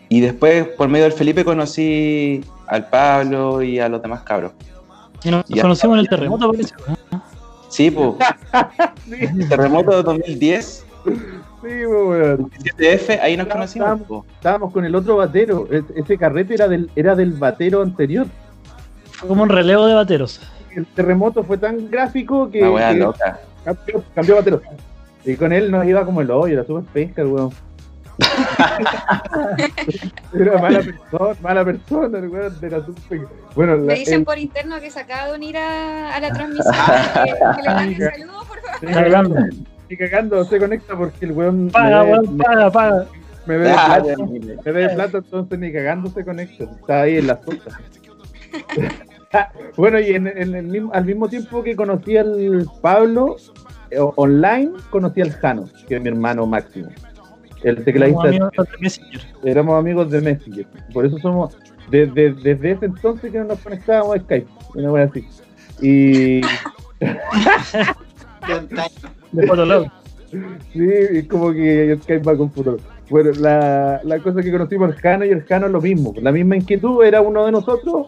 y 0.08 0.20
después, 0.22 0.68
por 0.78 0.88
medio 0.88 1.04
del 1.06 1.14
Felipe, 1.14 1.44
conocí 1.44 2.42
al 2.68 2.88
Pablo 2.90 3.62
y 3.62 3.80
a 3.80 3.90
los 3.90 4.02
demás 4.02 4.22
cabros. 4.22 4.54
Y 5.24 5.32
nos 5.32 5.44
conocimos 5.46 5.96
en 5.96 6.00
el 6.02 6.08
terremoto, 6.10 6.52
parece. 6.52 6.74
¿no? 7.12 7.24
Sí, 7.76 7.92
pues. 7.92 8.14
Terremoto 9.50 9.98
de 9.98 10.04
2010, 10.04 10.86
Sí, 11.06 11.86
weón. 11.86 12.50
17F, 12.52 13.20
ahí 13.22 13.36
nos 13.36 13.48
conocimos. 13.48 13.88
estamos. 13.88 14.08
po. 14.08 14.26
Estábamos 14.36 14.72
con 14.72 14.86
el 14.86 14.96
otro 14.96 15.18
batero, 15.18 15.68
es- 15.72 15.84
ese 15.96 16.18
carrete 16.18 16.54
era 16.54 16.68
del, 16.68 16.90
era 16.96 17.16
del 17.16 17.32
batero 17.34 17.82
anterior. 17.82 18.28
Fue 19.12 19.28
como 19.28 19.44
un 19.44 19.50
relevo 19.50 19.86
de 19.88 19.94
bateros. 19.96 20.40
El 20.76 20.86
terremoto 20.86 21.44
fue 21.44 21.58
tan 21.58 21.90
gráfico 21.90 22.50
que, 22.50 22.62
Una 22.62 22.72
wea 22.72 22.92
que 22.94 22.98
loca. 23.00 23.40
cambió, 23.64 24.04
cambió 24.14 24.36
batero. 24.36 24.62
Y 25.26 25.36
con 25.36 25.52
él 25.54 25.70
nos 25.72 25.86
iba 25.86 26.06
como 26.06 26.22
el 26.22 26.32
hoyo, 26.32 26.54
era 26.54 26.64
súper 26.66 26.84
pesca, 26.94 27.22
el 27.24 27.28
weón. 27.30 27.50
era 30.34 30.58
mala 30.60 30.80
persona, 30.82 31.36
mala 31.42 31.66
persona, 31.66 32.18
el 32.20 32.28
weón, 32.30 32.54
era 32.62 32.86
súper 32.86 33.22
Bueno, 33.56 33.78
Me 33.78 33.88
la, 33.88 33.94
dicen 33.94 34.20
el- 34.20 34.26
por 34.26 34.38
interno 34.38 34.80
que 34.80 34.92
se 34.92 35.00
acaba 35.00 35.30
de 35.30 35.36
unir 35.36 35.58
a, 35.58 36.16
a 36.16 36.20
la 36.20 36.34
transmisión. 36.34 36.74
que, 36.74 37.56
que 37.56 37.62
le 37.62 37.70
manden 37.76 38.12
saludos, 38.12 38.46
por 38.48 38.60
favor. 38.62 38.90
Está 38.90 39.00
hablando. 39.00 39.36
y 39.90 39.98
cagando 39.98 40.44
se 40.46 40.60
conecta 40.60 40.98
porque 40.98 41.26
el 41.26 41.32
weón 41.32 41.70
Paga, 41.70 42.04
me, 42.04 42.12
weón, 42.12 42.38
paga, 42.38 42.72
paga. 42.72 43.06
me 43.46 43.58
ve 43.58 43.72
Ah, 43.72 44.00
plata, 44.04 44.24
me 44.66 44.72
ve 44.72 44.90
plata, 44.90 45.18
entonces 45.20 45.60
ni 45.60 45.72
cagando 45.74 46.10
se 46.10 46.26
conecta. 46.26 46.64
Está 46.64 47.02
ahí 47.02 47.18
en 47.18 47.28
la 47.28 47.36
sopa. 47.42 47.80
bueno, 49.78 50.00
y 50.00 50.12
en, 50.12 50.28
en 50.28 50.56
el 50.56 50.66
mismo, 50.68 50.92
al 50.94 51.06
mismo 51.06 51.28
tiempo 51.28 51.64
que 51.64 51.76
conocí 51.76 52.18
al 52.18 52.66
Pablo, 52.82 53.36
eh, 53.92 53.98
online 54.16 54.72
conocí 54.90 55.22
al 55.22 55.32
Jano, 55.34 55.66
que 55.88 55.96
es 55.98 56.02
mi 56.02 56.10
hermano 56.10 56.46
máximo. 56.46 56.90
El 57.66 57.84
tecladista. 57.84 58.30
Éramos 58.30 58.54
amigos 58.54 58.70
de 58.70 58.78
Messenger. 58.80 59.22
Éramos 59.44 59.80
amigos 59.80 60.12
de 60.12 60.22
Messenger. 60.22 60.68
Por 60.94 61.06
eso 61.06 61.18
somos. 61.18 61.58
Desde, 61.90 62.34
desde 62.34 62.72
ese 62.72 62.86
entonces 62.86 63.32
que 63.32 63.40
no 63.40 63.46
nos 63.46 63.60
conectábamos 63.60 64.16
a 64.16 64.20
Skype. 64.20 64.48
Una 64.76 64.92
wea 64.92 65.06
así. 65.06 65.28
Y. 65.82 66.42
De 66.42 66.48
antaño. 68.54 68.90
De 69.32 69.48
Fotolog. 69.48 69.88
Sí, 70.74 70.90
es 70.90 71.28
como 71.28 71.52
que 71.52 71.98
Skype 72.04 72.24
va 72.24 72.38
con 72.38 72.52
Fotolog. 72.52 72.82
Bueno, 73.10 73.32
la, 73.40 74.00
la 74.04 74.20
cosa 74.20 74.42
que 74.42 74.52
conocimos 74.52 74.90
al 74.90 74.96
Jano 74.96 75.26
y 75.26 75.30
el 75.30 75.44
Jano 75.44 75.66
es 75.66 75.72
lo 75.72 75.82
mismo. 75.82 76.14
La 76.22 76.32
misma 76.32 76.58
inquietud 76.58 77.04
era 77.04 77.22
uno 77.22 77.46
de 77.46 77.52
nosotros. 77.52 78.08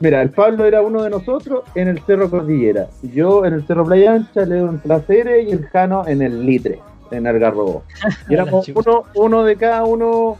Mira, 0.00 0.22
el 0.22 0.30
Pablo 0.30 0.64
era 0.64 0.82
uno 0.82 1.02
de 1.02 1.10
nosotros 1.10 1.62
en 1.74 1.88
el 1.88 2.00
Cerro 2.00 2.30
Cordillera. 2.30 2.88
Yo 3.02 3.44
en 3.44 3.54
el 3.54 3.66
Cerro 3.66 3.84
Playa 3.84 4.14
Ancha, 4.14 4.46
Leo 4.46 4.68
en 4.68 4.78
Placeres 4.78 5.46
y 5.46 5.52
el 5.52 5.66
Jano 5.66 6.08
en 6.08 6.22
el 6.22 6.46
Litre, 6.46 6.80
en 7.10 7.26
Algarrobo. 7.26 7.82
Y 8.28 8.34
éramos 8.34 8.68
uno, 8.68 9.04
uno 9.14 9.44
de 9.44 9.56
cada 9.56 9.84
uno. 9.84 10.36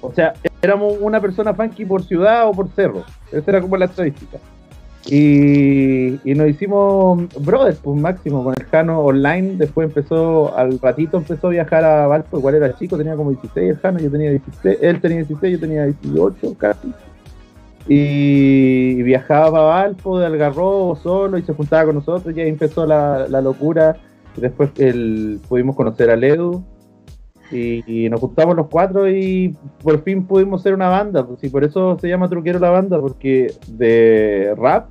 O 0.00 0.12
sea, 0.12 0.34
éramos 0.62 0.94
una 1.00 1.20
persona 1.20 1.54
funky 1.54 1.84
por 1.84 2.02
ciudad 2.04 2.48
o 2.48 2.52
por 2.52 2.68
cerro. 2.70 3.04
Esa 3.32 3.50
era 3.50 3.60
como 3.60 3.76
la 3.76 3.86
estadística. 3.86 4.38
Y, 5.08 6.18
y 6.28 6.34
nos 6.34 6.48
hicimos 6.48 7.28
brothers, 7.40 7.78
pues 7.78 8.00
máximo, 8.00 8.42
con 8.42 8.54
el 8.58 8.64
Jano 8.66 9.00
online. 9.00 9.54
Después 9.56 9.88
empezó, 9.88 10.56
al 10.56 10.80
ratito 10.80 11.16
empezó 11.16 11.46
a 11.46 11.50
viajar 11.50 11.84
a 11.84 12.06
Valpo. 12.06 12.38
Igual 12.38 12.56
era 12.56 12.76
chico, 12.76 12.98
tenía 12.98 13.14
como 13.14 13.30
16 13.30 13.70
el 13.70 13.78
Jano, 13.78 13.98
yo 14.00 14.10
tenía 14.10 14.30
16. 14.30 14.78
Él 14.80 15.00
tenía 15.00 15.18
16, 15.18 15.52
yo 15.52 15.60
tenía 15.60 15.84
18 15.86 16.54
casi. 16.58 16.92
Y 17.88 19.00
viajaba 19.02 19.52
para 19.52 19.64
Valpo 19.64 20.18
de 20.18 20.26
Algarrobo 20.26 20.96
solo 20.96 21.38
y 21.38 21.42
se 21.42 21.52
juntaba 21.52 21.84
con 21.84 21.94
nosotros. 21.96 22.36
Y 22.36 22.40
ahí 22.40 22.48
empezó 22.48 22.84
la, 22.84 23.28
la 23.28 23.40
locura. 23.40 23.96
Después 24.36 24.70
el, 24.78 25.40
pudimos 25.48 25.76
conocer 25.76 26.10
a 26.10 26.16
Ledu. 26.16 26.64
Y, 27.52 27.84
y 27.86 28.10
nos 28.10 28.18
juntamos 28.18 28.56
los 28.56 28.66
cuatro 28.66 29.08
y 29.08 29.56
por 29.82 30.02
fin 30.02 30.26
pudimos 30.26 30.62
ser 30.62 30.74
una 30.74 30.88
banda. 30.88 31.26
Pues, 31.26 31.42
y 31.44 31.48
por 31.48 31.64
eso 31.64 31.98
se 32.00 32.08
llama 32.08 32.28
Truquero 32.28 32.58
la 32.58 32.70
banda, 32.70 33.00
porque 33.00 33.52
de 33.68 34.54
rap, 34.56 34.88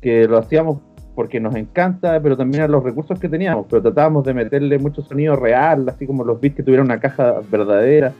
que 0.00 0.26
lo 0.26 0.38
hacíamos 0.38 0.78
porque 1.14 1.38
nos 1.38 1.54
encanta, 1.54 2.20
pero 2.20 2.36
también 2.36 2.64
a 2.64 2.68
los 2.68 2.82
recursos 2.82 3.18
que 3.18 3.28
teníamos. 3.28 3.66
Pero 3.70 3.82
tratábamos 3.82 4.24
de 4.24 4.34
meterle 4.34 4.78
mucho 4.78 5.02
sonido 5.02 5.36
real, 5.36 5.88
así 5.88 6.06
como 6.06 6.24
los 6.24 6.40
beats 6.40 6.56
que 6.56 6.62
tuvieran 6.62 6.86
una 6.86 7.00
caja 7.00 7.40
verdadera. 7.50 8.12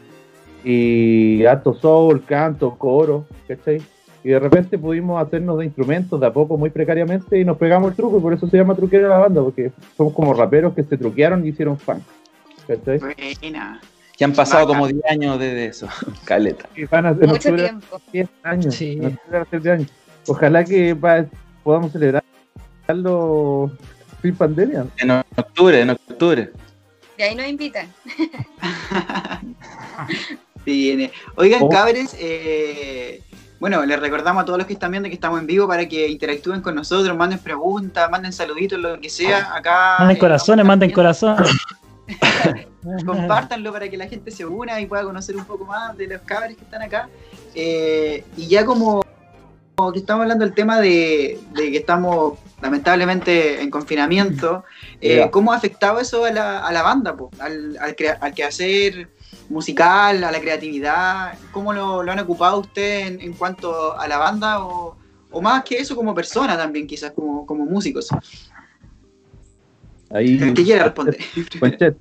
Y 0.62 1.44
harto 1.44 1.74
soul, 1.74 2.24
canto, 2.24 2.76
coro, 2.78 3.26
¿cachai? 3.46 3.82
Y 4.24 4.30
de 4.30 4.38
repente 4.40 4.78
pudimos 4.78 5.22
hacernos 5.24 5.58
de 5.58 5.66
instrumentos 5.66 6.18
de 6.18 6.26
a 6.26 6.32
poco, 6.32 6.56
muy 6.56 6.70
precariamente, 6.70 7.38
y 7.38 7.44
nos 7.44 7.58
pegamos 7.58 7.90
el 7.90 7.96
truco, 7.96 8.16
y 8.16 8.20
por 8.20 8.32
eso 8.32 8.48
se 8.48 8.56
llama 8.56 8.74
Truquero 8.74 9.06
la 9.06 9.18
banda, 9.18 9.42
porque 9.42 9.70
somos 9.98 10.14
como 10.14 10.32
raperos 10.32 10.72
que 10.74 10.82
se 10.82 10.96
truquearon 10.96 11.44
y 11.44 11.50
hicieron 11.50 11.78
fan. 11.78 12.02
¿Cachai? 12.66 12.98
Buena. 12.98 13.80
Ya 14.16 14.26
han 14.26 14.32
pasado 14.32 14.66
como 14.68 14.86
10 14.88 15.04
años 15.10 15.38
desde 15.38 15.66
eso, 15.66 15.88
caleta. 16.24 16.66
Y 16.74 16.86
van 16.86 17.04
a 17.04 17.10
en 17.10 17.28
Mucho 17.28 17.54
tiempo. 17.54 18.00
10 18.12 18.28
años. 18.44 18.74
Sí. 18.74 18.92
en 18.92 19.06
octubre 19.06 19.30
van 19.32 19.42
a 19.42 19.50
ser 19.50 19.60
10 19.62 19.74
años. 19.74 19.90
Ojalá 20.26 20.64
que 20.64 20.96
podamos 21.62 21.92
celebrarlo 21.92 23.70
sin 24.22 24.34
pandemia. 24.36 24.86
En 24.98 25.10
octubre, 25.10 25.80
en 25.80 25.90
octubre. 25.90 26.50
Y 27.18 27.22
ahí 27.22 27.34
nos 27.34 27.46
invitan. 27.46 27.88
Viene. 30.64 31.10
Oigan, 31.36 31.60
Oh. 31.62 31.68
cabres, 31.68 32.16
eh, 32.18 33.20
bueno, 33.64 33.82
les 33.86 33.98
recordamos 33.98 34.42
a 34.42 34.44
todos 34.44 34.58
los 34.58 34.66
que 34.66 34.74
están 34.74 34.90
viendo 34.90 35.08
que 35.08 35.14
estamos 35.14 35.40
en 35.40 35.46
vivo 35.46 35.66
para 35.66 35.88
que 35.88 36.06
interactúen 36.06 36.60
con 36.60 36.74
nosotros, 36.74 37.16
manden 37.16 37.38
preguntas, 37.38 38.10
manden 38.10 38.30
saluditos, 38.30 38.78
lo 38.78 39.00
que 39.00 39.08
sea. 39.08 39.56
Acá. 39.56 39.94
Manden 40.00 40.18
eh, 40.18 40.20
corazones, 40.20 40.66
manden 40.66 40.90
corazones. 40.90 41.50
Compártanlo 43.06 43.72
para 43.72 43.88
que 43.88 43.96
la 43.96 44.06
gente 44.06 44.30
se 44.30 44.44
una 44.44 44.78
y 44.82 44.84
pueda 44.84 45.02
conocer 45.04 45.34
un 45.34 45.46
poco 45.46 45.64
más 45.64 45.96
de 45.96 46.08
los 46.08 46.20
cabres 46.20 46.58
que 46.58 46.62
están 46.64 46.82
acá. 46.82 47.08
Eh, 47.54 48.22
y 48.36 48.48
ya 48.48 48.66
como, 48.66 49.02
como 49.76 49.92
que 49.92 50.00
estamos 50.00 50.24
hablando 50.24 50.44
del 50.44 50.52
tema 50.52 50.78
de, 50.78 51.40
de 51.54 51.70
que 51.70 51.78
estamos 51.78 52.34
lamentablemente 52.60 53.62
en 53.62 53.70
confinamiento, 53.70 54.64
eh. 55.00 55.26
¿cómo 55.30 55.54
ha 55.54 55.56
afectado 55.56 56.00
eso 56.00 56.26
a 56.26 56.30
la, 56.30 56.66
a 56.66 56.70
la 56.70 56.82
banda, 56.82 57.16
po? 57.16 57.30
al, 57.38 57.78
al, 57.80 57.96
crea- 57.96 58.18
al 58.20 58.34
quehacer 58.34 59.08
musical, 59.48 60.24
a 60.24 60.30
la 60.30 60.40
creatividad? 60.40 61.38
¿Cómo 61.52 61.72
lo, 61.72 62.02
lo 62.02 62.12
han 62.12 62.18
ocupado 62.20 62.60
ustedes 62.60 63.08
en, 63.08 63.20
en 63.20 63.32
cuanto 63.32 63.98
a 63.98 64.06
la 64.08 64.18
banda 64.18 64.64
o, 64.64 64.96
o 65.30 65.40
más 65.40 65.64
que 65.64 65.76
eso 65.76 65.96
como 65.96 66.14
persona 66.14 66.56
también, 66.56 66.86
quizás 66.86 67.12
como, 67.12 67.44
como 67.46 67.64
músicos? 67.64 68.08
Ahí, 70.10 70.38
¿Qué 70.38 70.64
quiere 70.64 70.84
responder? 70.84 71.18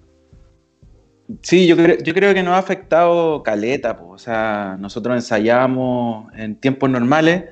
Sí, 1.41 1.65
yo 1.65 1.77
creo, 1.77 1.97
yo 1.99 2.13
creo 2.13 2.33
que 2.33 2.43
nos 2.43 2.53
ha 2.53 2.57
afectado 2.57 3.41
caleta, 3.43 3.95
po. 3.97 4.09
o 4.09 4.17
sea, 4.17 4.75
nosotros 4.77 5.15
ensayábamos 5.15 6.31
en 6.35 6.57
tiempos 6.57 6.89
normales, 6.89 7.45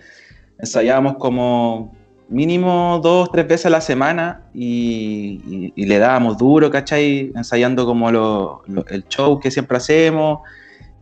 ensayábamos 0.59 1.15
como 1.15 1.95
mínimo 2.31 2.99
dos, 3.03 3.29
tres 3.31 3.45
veces 3.47 3.65
a 3.67 3.69
la 3.69 3.81
semana 3.81 4.41
y, 4.53 5.41
y- 5.45 5.73
y 5.75 5.85
le 5.85 5.99
dábamos 5.99 6.37
duro, 6.37 6.71
¿cachai? 6.71 7.31
Ensayando 7.35 7.85
como 7.85 8.09
lo- 8.11 8.63
lo- 8.67 8.85
el 8.87 9.05
show 9.07 9.39
que 9.39 9.51
siempre 9.51 9.77
hacemos. 9.77 10.39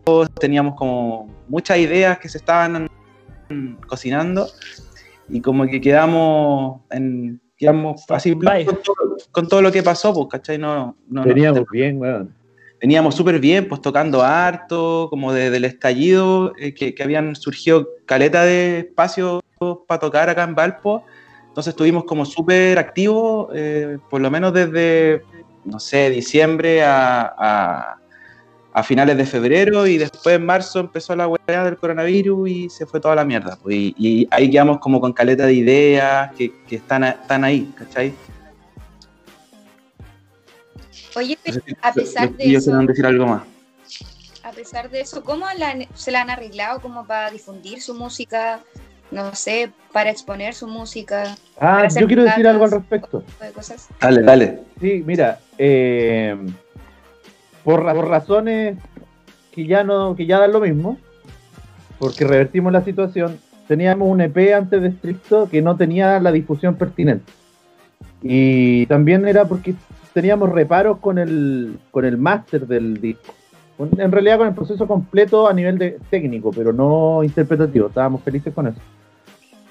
Todos 0.03 0.27
teníamos 0.39 0.75
como 0.75 1.29
muchas 1.47 1.77
ideas 1.77 2.17
que 2.17 2.27
se 2.29 2.39
estaban 2.39 2.87
cocinando 3.87 4.47
y 5.29 5.39
como 5.41 5.65
que 5.67 5.79
quedamos 5.79 6.81
en 6.89 7.39
quedamos 7.57 8.05
así 8.09 8.33
con 8.33 8.41
todo, 8.81 9.17
con 9.31 9.47
todo 9.49 9.61
lo 9.61 9.71
que 9.71 9.83
pasó, 9.83 10.13
pues, 10.13 10.27
¿cachai? 10.31 10.57
No, 10.57 10.95
no, 11.09 11.21
no- 11.21 11.23
veníamos 11.23 11.65
bien, 11.71 11.99
weón. 11.99 12.33
veníamos 12.81 13.13
súper 13.13 13.37
bien, 13.39 13.67
pues 13.67 13.81
tocando 13.81 14.21
harto, 14.23 15.07
como 15.09 15.33
desde 15.33 15.57
el 15.57 15.65
estallido, 15.65 16.53
eh, 16.57 16.73
que, 16.73 16.95
que 16.95 17.03
habían 17.03 17.35
surgido 17.35 17.89
caleta 18.05 18.43
de 18.45 18.79
espacios 18.79 19.41
para 19.87 19.99
tocar 19.99 20.29
acá 20.29 20.43
en 20.43 20.55
Valpo. 20.55 21.03
Entonces 21.59 21.73
estuvimos 21.73 22.05
como 22.05 22.23
súper 22.23 22.79
activos, 22.79 23.49
eh, 23.53 23.97
por 24.09 24.21
lo 24.21 24.31
menos 24.31 24.53
desde, 24.53 25.23
no 25.65 25.77
sé, 25.77 26.09
diciembre 26.09 26.81
a, 26.85 27.33
a- 27.37 27.95
a 28.71 28.83
finales 28.83 29.17
de 29.17 29.25
febrero 29.25 29.85
y 29.85 29.97
después 29.97 30.37
en 30.37 30.45
marzo 30.45 30.79
empezó 30.79 31.13
la 31.17 31.27
weá 31.27 31.65
del 31.65 31.75
coronavirus 31.75 32.49
y 32.49 32.69
se 32.69 32.85
fue 32.85 33.01
toda 33.01 33.13
la 33.15 33.25
mierda. 33.25 33.57
pues, 33.61 33.75
y, 33.75 33.93
y 33.97 34.27
ahí 34.31 34.49
quedamos 34.49 34.79
como 34.79 35.01
con 35.01 35.11
caleta 35.11 35.45
de 35.47 35.53
ideas 35.53 36.31
que, 36.37 36.63
que 36.65 36.77
están, 36.77 37.03
están 37.03 37.43
ahí, 37.43 37.69
¿cachai? 37.77 38.13
Oye, 41.17 41.37
si 41.43 41.59
a 41.81 41.91
pesar 41.91 42.29
de 42.31 42.37
chiquillos 42.37 42.67
eso, 42.67 42.77
decir 42.83 43.05
algo 43.05 43.27
más. 43.27 43.41
a 44.43 44.51
pesar 44.51 44.89
de 44.89 45.01
eso, 45.01 45.25
¿cómo 45.25 45.45
la 45.57 45.75
se 45.93 46.11
la 46.11 46.21
han 46.21 46.29
arreglado 46.29 46.79
como 46.79 47.05
para 47.05 47.29
difundir 47.31 47.81
su 47.81 47.93
música? 47.95 48.61
No 49.11 49.33
sé, 49.33 49.71
para 49.91 50.11
exponer 50.11 50.53
su 50.53 50.67
música, 50.67 51.35
Ah, 51.55 51.75
Para 51.75 51.87
hacer 51.87 52.01
yo 52.03 52.07
quiero 52.07 52.23
decir 52.23 52.47
algo 52.47 52.63
al 52.65 52.71
respecto. 52.71 53.21
tipo 53.21 53.43
de 53.43 53.51
cosas. 53.51 53.87
Dale, 53.99 54.21
dale. 54.21 54.59
Sí, 54.79 55.03
mira, 55.05 55.39
eh, 55.57 56.37
por, 57.63 57.83
por 57.83 58.07
razones 58.07 58.77
que 59.51 59.65
ya 59.65 59.83
no, 59.83 60.15
que 60.15 60.25
ya 60.25 60.39
dan 60.39 60.51
lo 60.53 60.59
mismo, 60.61 60.97
porque 61.97 62.23
revertimos 62.25 62.71
la 62.71 62.83
situación, 62.83 63.39
teníamos 63.67 64.07
un 64.07 64.21
EP 64.21 64.53
antes 64.55 64.81
de 64.81 64.91
Stricto 64.91 65.49
que 65.49 65.61
no 65.61 65.75
tenía 65.75 66.19
la 66.19 66.31
difusión 66.31 66.75
pertinente. 66.75 67.31
Y 68.21 68.85
también 68.85 69.27
era 69.27 69.45
porque 69.45 69.73
teníamos 70.13 70.49
reparos 70.49 70.99
con 70.99 71.17
el, 71.17 71.79
con 71.91 72.05
el 72.05 72.17
máster 72.17 72.67
del 72.67 73.01
disco. 73.01 73.33
En 73.97 74.11
realidad 74.11 74.37
con 74.37 74.47
el 74.47 74.53
proceso 74.53 74.87
completo 74.87 75.47
a 75.47 75.53
nivel 75.53 75.77
de 75.77 75.97
técnico, 76.09 76.51
pero 76.51 76.73
no 76.73 77.23
interpretativo. 77.23 77.87
Estábamos 77.87 78.21
felices 78.23 78.53
con 78.53 78.67
eso. 78.67 78.79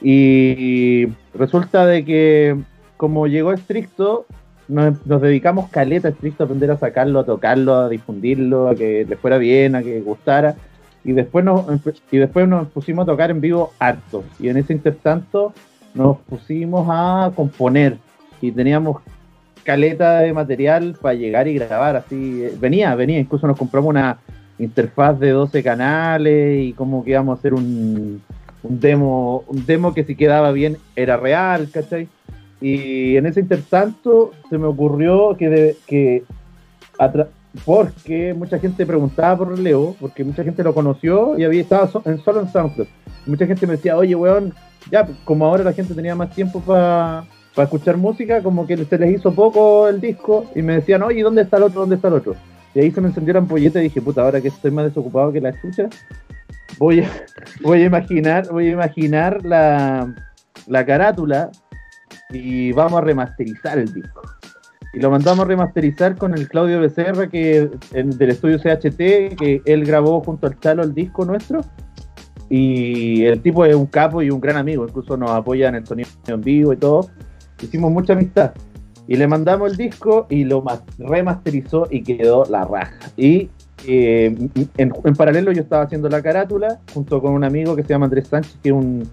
Y 0.00 1.06
resulta 1.34 1.86
de 1.86 2.04
que 2.04 2.56
como 2.98 3.26
llegó 3.26 3.56
Stricto, 3.56 4.26
nos, 4.66 4.98
dedicamos 5.06 5.70
caleta 5.70 6.08
a 6.08 6.12
Stricto 6.12 6.42
a 6.42 6.46
aprender 6.46 6.70
a 6.70 6.76
sacarlo, 6.76 7.20
a 7.20 7.24
tocarlo, 7.24 7.74
a 7.74 7.88
difundirlo, 7.88 8.68
a 8.68 8.74
que 8.74 9.06
le 9.08 9.16
fuera 9.16 9.38
bien, 9.38 9.74
a 9.74 9.82
que 9.82 10.00
gustara. 10.00 10.56
Y 11.04 11.12
después 11.12 11.44
nos, 11.44 11.64
y 12.10 12.18
después 12.18 12.46
nos 12.48 12.68
pusimos 12.68 13.04
a 13.04 13.06
tocar 13.06 13.30
en 13.30 13.40
vivo 13.40 13.72
harto. 13.78 14.24
Y 14.38 14.48
en 14.48 14.58
ese 14.58 14.74
intertanto 14.74 15.54
nos 15.94 16.18
pusimos 16.18 16.86
a 16.90 17.30
componer. 17.34 17.98
Y 18.40 18.52
teníamos 18.52 19.00
caleta 19.62 20.18
de 20.20 20.32
material 20.32 20.96
para 21.00 21.14
llegar 21.14 21.48
y 21.48 21.54
grabar. 21.54 21.96
Así 21.96 22.48
venía, 22.60 22.94
venía. 22.94 23.20
Incluso 23.20 23.46
nos 23.46 23.56
compramos 23.56 23.90
una 23.90 24.18
interfaz 24.58 25.18
de 25.20 25.30
12 25.30 25.62
canales 25.62 26.64
y 26.64 26.72
como 26.72 27.04
que 27.04 27.10
íbamos 27.10 27.36
a 27.36 27.38
hacer 27.38 27.54
un, 27.54 28.20
un 28.62 28.80
demo, 28.80 29.44
un 29.48 29.64
demo 29.66 29.94
que 29.94 30.04
si 30.04 30.14
quedaba 30.16 30.52
bien 30.52 30.76
era 30.96 31.16
real, 31.16 31.68
¿cachai? 31.72 32.08
Y 32.60 33.16
en 33.16 33.26
ese 33.26 33.40
intertanto 33.40 34.32
se 34.50 34.58
me 34.58 34.66
ocurrió 34.66 35.36
que, 35.36 35.48
de- 35.48 35.76
que 35.86 36.24
porque 37.64 38.34
mucha 38.36 38.58
gente 38.58 38.84
preguntaba 38.86 39.38
por 39.38 39.58
Leo, 39.58 39.94
porque 40.00 40.24
mucha 40.24 40.44
gente 40.44 40.62
lo 40.62 40.74
conoció 40.74 41.38
y 41.38 41.44
había 41.44 41.62
estado 41.62 42.02
en, 42.04 42.18
solo 42.22 42.40
en 42.40 42.48
SoundCloud. 42.48 42.86
Mucha 43.26 43.46
gente 43.46 43.66
me 43.66 43.74
decía, 43.74 43.96
oye, 43.96 44.14
weón, 44.14 44.52
ya, 44.90 45.06
como 45.24 45.46
ahora 45.46 45.64
la 45.64 45.72
gente 45.72 45.94
tenía 45.94 46.14
más 46.14 46.34
tiempo 46.34 46.60
para 46.60 47.24
escuchar 47.56 47.96
música, 47.96 48.42
como 48.42 48.66
que 48.66 48.76
se 48.84 48.98
les 48.98 49.16
hizo 49.18 49.32
poco 49.34 49.88
el 49.88 50.00
disco 50.00 50.46
y 50.54 50.62
me 50.62 50.74
decían, 50.74 51.02
oye, 51.02 51.22
¿dónde 51.22 51.42
está 51.42 51.56
el 51.56 51.64
otro? 51.64 51.80
¿Dónde 51.80 51.96
está 51.96 52.08
el 52.08 52.14
otro? 52.14 52.34
Y 52.74 52.80
ahí 52.80 52.90
se 52.90 53.00
me 53.00 53.08
encendió 53.08 53.34
la 53.34 53.40
ampolleta 53.40 53.80
y 53.80 53.84
dije, 53.84 54.00
puta, 54.00 54.22
ahora 54.22 54.40
que 54.40 54.48
estoy 54.48 54.70
más 54.70 54.84
desocupado 54.86 55.32
que 55.32 55.40
la 55.40 55.50
escucha, 55.50 55.88
voy 56.78 57.00
a, 57.00 57.10
voy 57.62 57.82
a 57.82 57.86
imaginar, 57.86 58.48
voy 58.50 58.68
a 58.68 58.72
imaginar 58.72 59.44
la, 59.44 60.14
la 60.66 60.86
carátula 60.86 61.50
y 62.30 62.72
vamos 62.72 62.98
a 62.98 63.00
remasterizar 63.04 63.78
el 63.78 63.92
disco. 63.92 64.22
Y 64.94 65.00
lo 65.00 65.10
mandamos 65.10 65.44
a 65.44 65.48
remasterizar 65.48 66.16
con 66.16 66.34
el 66.34 66.48
Claudio 66.48 66.80
Becerra 66.80 67.28
que 67.28 67.70
en- 67.92 68.10
del 68.16 68.30
estudio 68.30 68.58
CHT, 68.58 69.36
que 69.36 69.62
él 69.64 69.84
grabó 69.84 70.20
junto 70.22 70.46
al 70.46 70.58
Chalo 70.60 70.82
el 70.82 70.94
disco 70.94 71.24
nuestro. 71.24 71.60
Y 72.50 73.24
el 73.26 73.42
tipo 73.42 73.64
es 73.66 73.74
un 73.74 73.86
capo 73.86 74.22
y 74.22 74.30
un 74.30 74.40
gran 74.40 74.56
amigo, 74.56 74.84
incluso 74.88 75.16
nos 75.18 75.30
apoya 75.30 75.68
en 75.68 75.74
el 75.74 75.86
sonido 75.86 76.08
en 76.28 76.40
vivo 76.40 76.72
y 76.72 76.76
todo. 76.78 77.08
Hicimos 77.60 77.90
mucha 77.92 78.14
amistad. 78.14 78.52
Y 79.08 79.16
le 79.16 79.26
mandamos 79.26 79.72
el 79.72 79.76
disco 79.78 80.26
y 80.28 80.44
lo 80.44 80.60
mas- 80.62 80.82
remasterizó 80.98 81.88
y 81.90 82.02
quedó 82.02 82.44
la 82.44 82.64
raja. 82.64 83.10
Y 83.16 83.48
eh, 83.86 84.36
en, 84.76 84.92
en 85.04 85.14
paralelo 85.16 85.50
yo 85.50 85.62
estaba 85.62 85.84
haciendo 85.84 86.08
la 86.08 86.20
carátula 86.22 86.78
junto 86.92 87.20
con 87.22 87.32
un 87.32 87.42
amigo 87.42 87.74
que 87.74 87.82
se 87.82 87.88
llama 87.88 88.04
Andrés 88.04 88.28
Sánchez, 88.28 88.58
que 88.62 88.68
es 88.68 88.74
un 88.74 89.08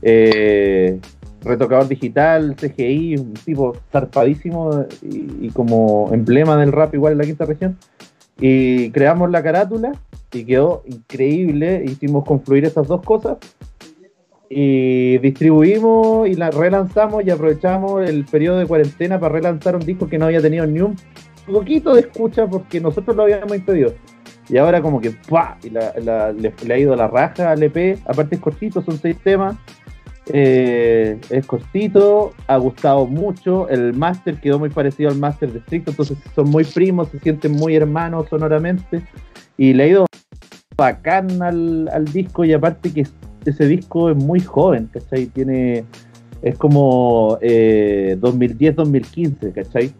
eh, 0.00 0.98
retocador 1.42 1.86
digital, 1.86 2.56
CGI, 2.56 3.16
un 3.18 3.34
tipo 3.34 3.76
zarpadísimo 3.92 4.86
y, 5.02 5.46
y 5.46 5.50
como 5.52 6.08
emblema 6.12 6.56
del 6.56 6.72
rap 6.72 6.94
igual 6.94 7.12
en 7.12 7.18
la 7.18 7.24
quinta 7.24 7.44
región. 7.44 7.76
Y 8.40 8.90
creamos 8.90 9.30
la 9.30 9.42
carátula 9.42 9.92
y 10.32 10.44
quedó 10.44 10.82
increíble. 10.86 11.84
Hicimos 11.84 12.24
confluir 12.24 12.64
esas 12.64 12.88
dos 12.88 13.02
cosas 13.02 13.36
y 14.48 15.18
distribuimos 15.18 16.28
y 16.28 16.34
la 16.34 16.50
relanzamos 16.50 17.24
y 17.24 17.30
aprovechamos 17.30 18.08
el 18.08 18.24
periodo 18.24 18.58
de 18.58 18.66
cuarentena 18.66 19.18
para 19.18 19.34
relanzar 19.34 19.74
un 19.74 19.84
disco 19.84 20.08
que 20.08 20.18
no 20.18 20.26
había 20.26 20.40
tenido 20.40 20.66
ni 20.66 20.80
un 20.80 20.94
poquito 21.46 21.94
de 21.94 22.02
escucha 22.02 22.46
porque 22.46 22.80
nosotros 22.80 23.16
lo 23.16 23.24
habíamos 23.24 23.56
impedido. 23.56 23.94
Y 24.48 24.58
ahora 24.58 24.80
como 24.80 25.00
que 25.00 25.10
¡pua! 25.10 25.58
Y 25.64 25.70
la- 25.70 25.92
la- 26.02 26.32
le, 26.32 26.52
le 26.64 26.74
ha 26.74 26.78
ido 26.78 26.94
la 26.94 27.08
raja 27.08 27.50
al 27.50 27.62
EP, 27.62 27.98
aparte 28.06 28.36
es 28.36 28.40
cortito, 28.40 28.80
son 28.82 28.96
seis 28.98 29.16
temas. 29.24 29.56
Eh, 30.32 31.18
es 31.30 31.46
cortito, 31.46 32.32
ha 32.46 32.56
gustado 32.56 33.06
mucho. 33.06 33.68
El 33.68 33.92
máster 33.94 34.36
quedó 34.40 34.58
muy 34.58 34.70
parecido 34.70 35.10
al 35.10 35.18
máster 35.18 35.52
de 35.52 35.60
Stricto, 35.60 35.90
entonces 35.90 36.18
son 36.34 36.50
muy 36.50 36.64
primos, 36.64 37.08
se 37.08 37.18
sienten 37.20 37.52
muy 37.52 37.74
hermanos 37.76 38.26
sonoramente. 38.28 39.02
Y 39.56 39.72
le 39.72 39.82
ha 39.82 39.86
ido 39.88 40.06
bacán 40.76 41.42
al, 41.42 41.88
al 41.92 42.04
disco 42.04 42.44
y 42.44 42.52
aparte 42.52 42.92
que 42.92 43.06
ese 43.50 43.66
disco 43.66 44.10
es 44.10 44.16
muy 44.16 44.40
joven, 44.40 44.88
¿cachai? 44.92 45.26
Tiene, 45.26 45.84
es 46.42 46.56
como 46.58 47.38
eh, 47.40 48.16
2010-2015, 48.20 49.52
¿cachai? 49.52 49.92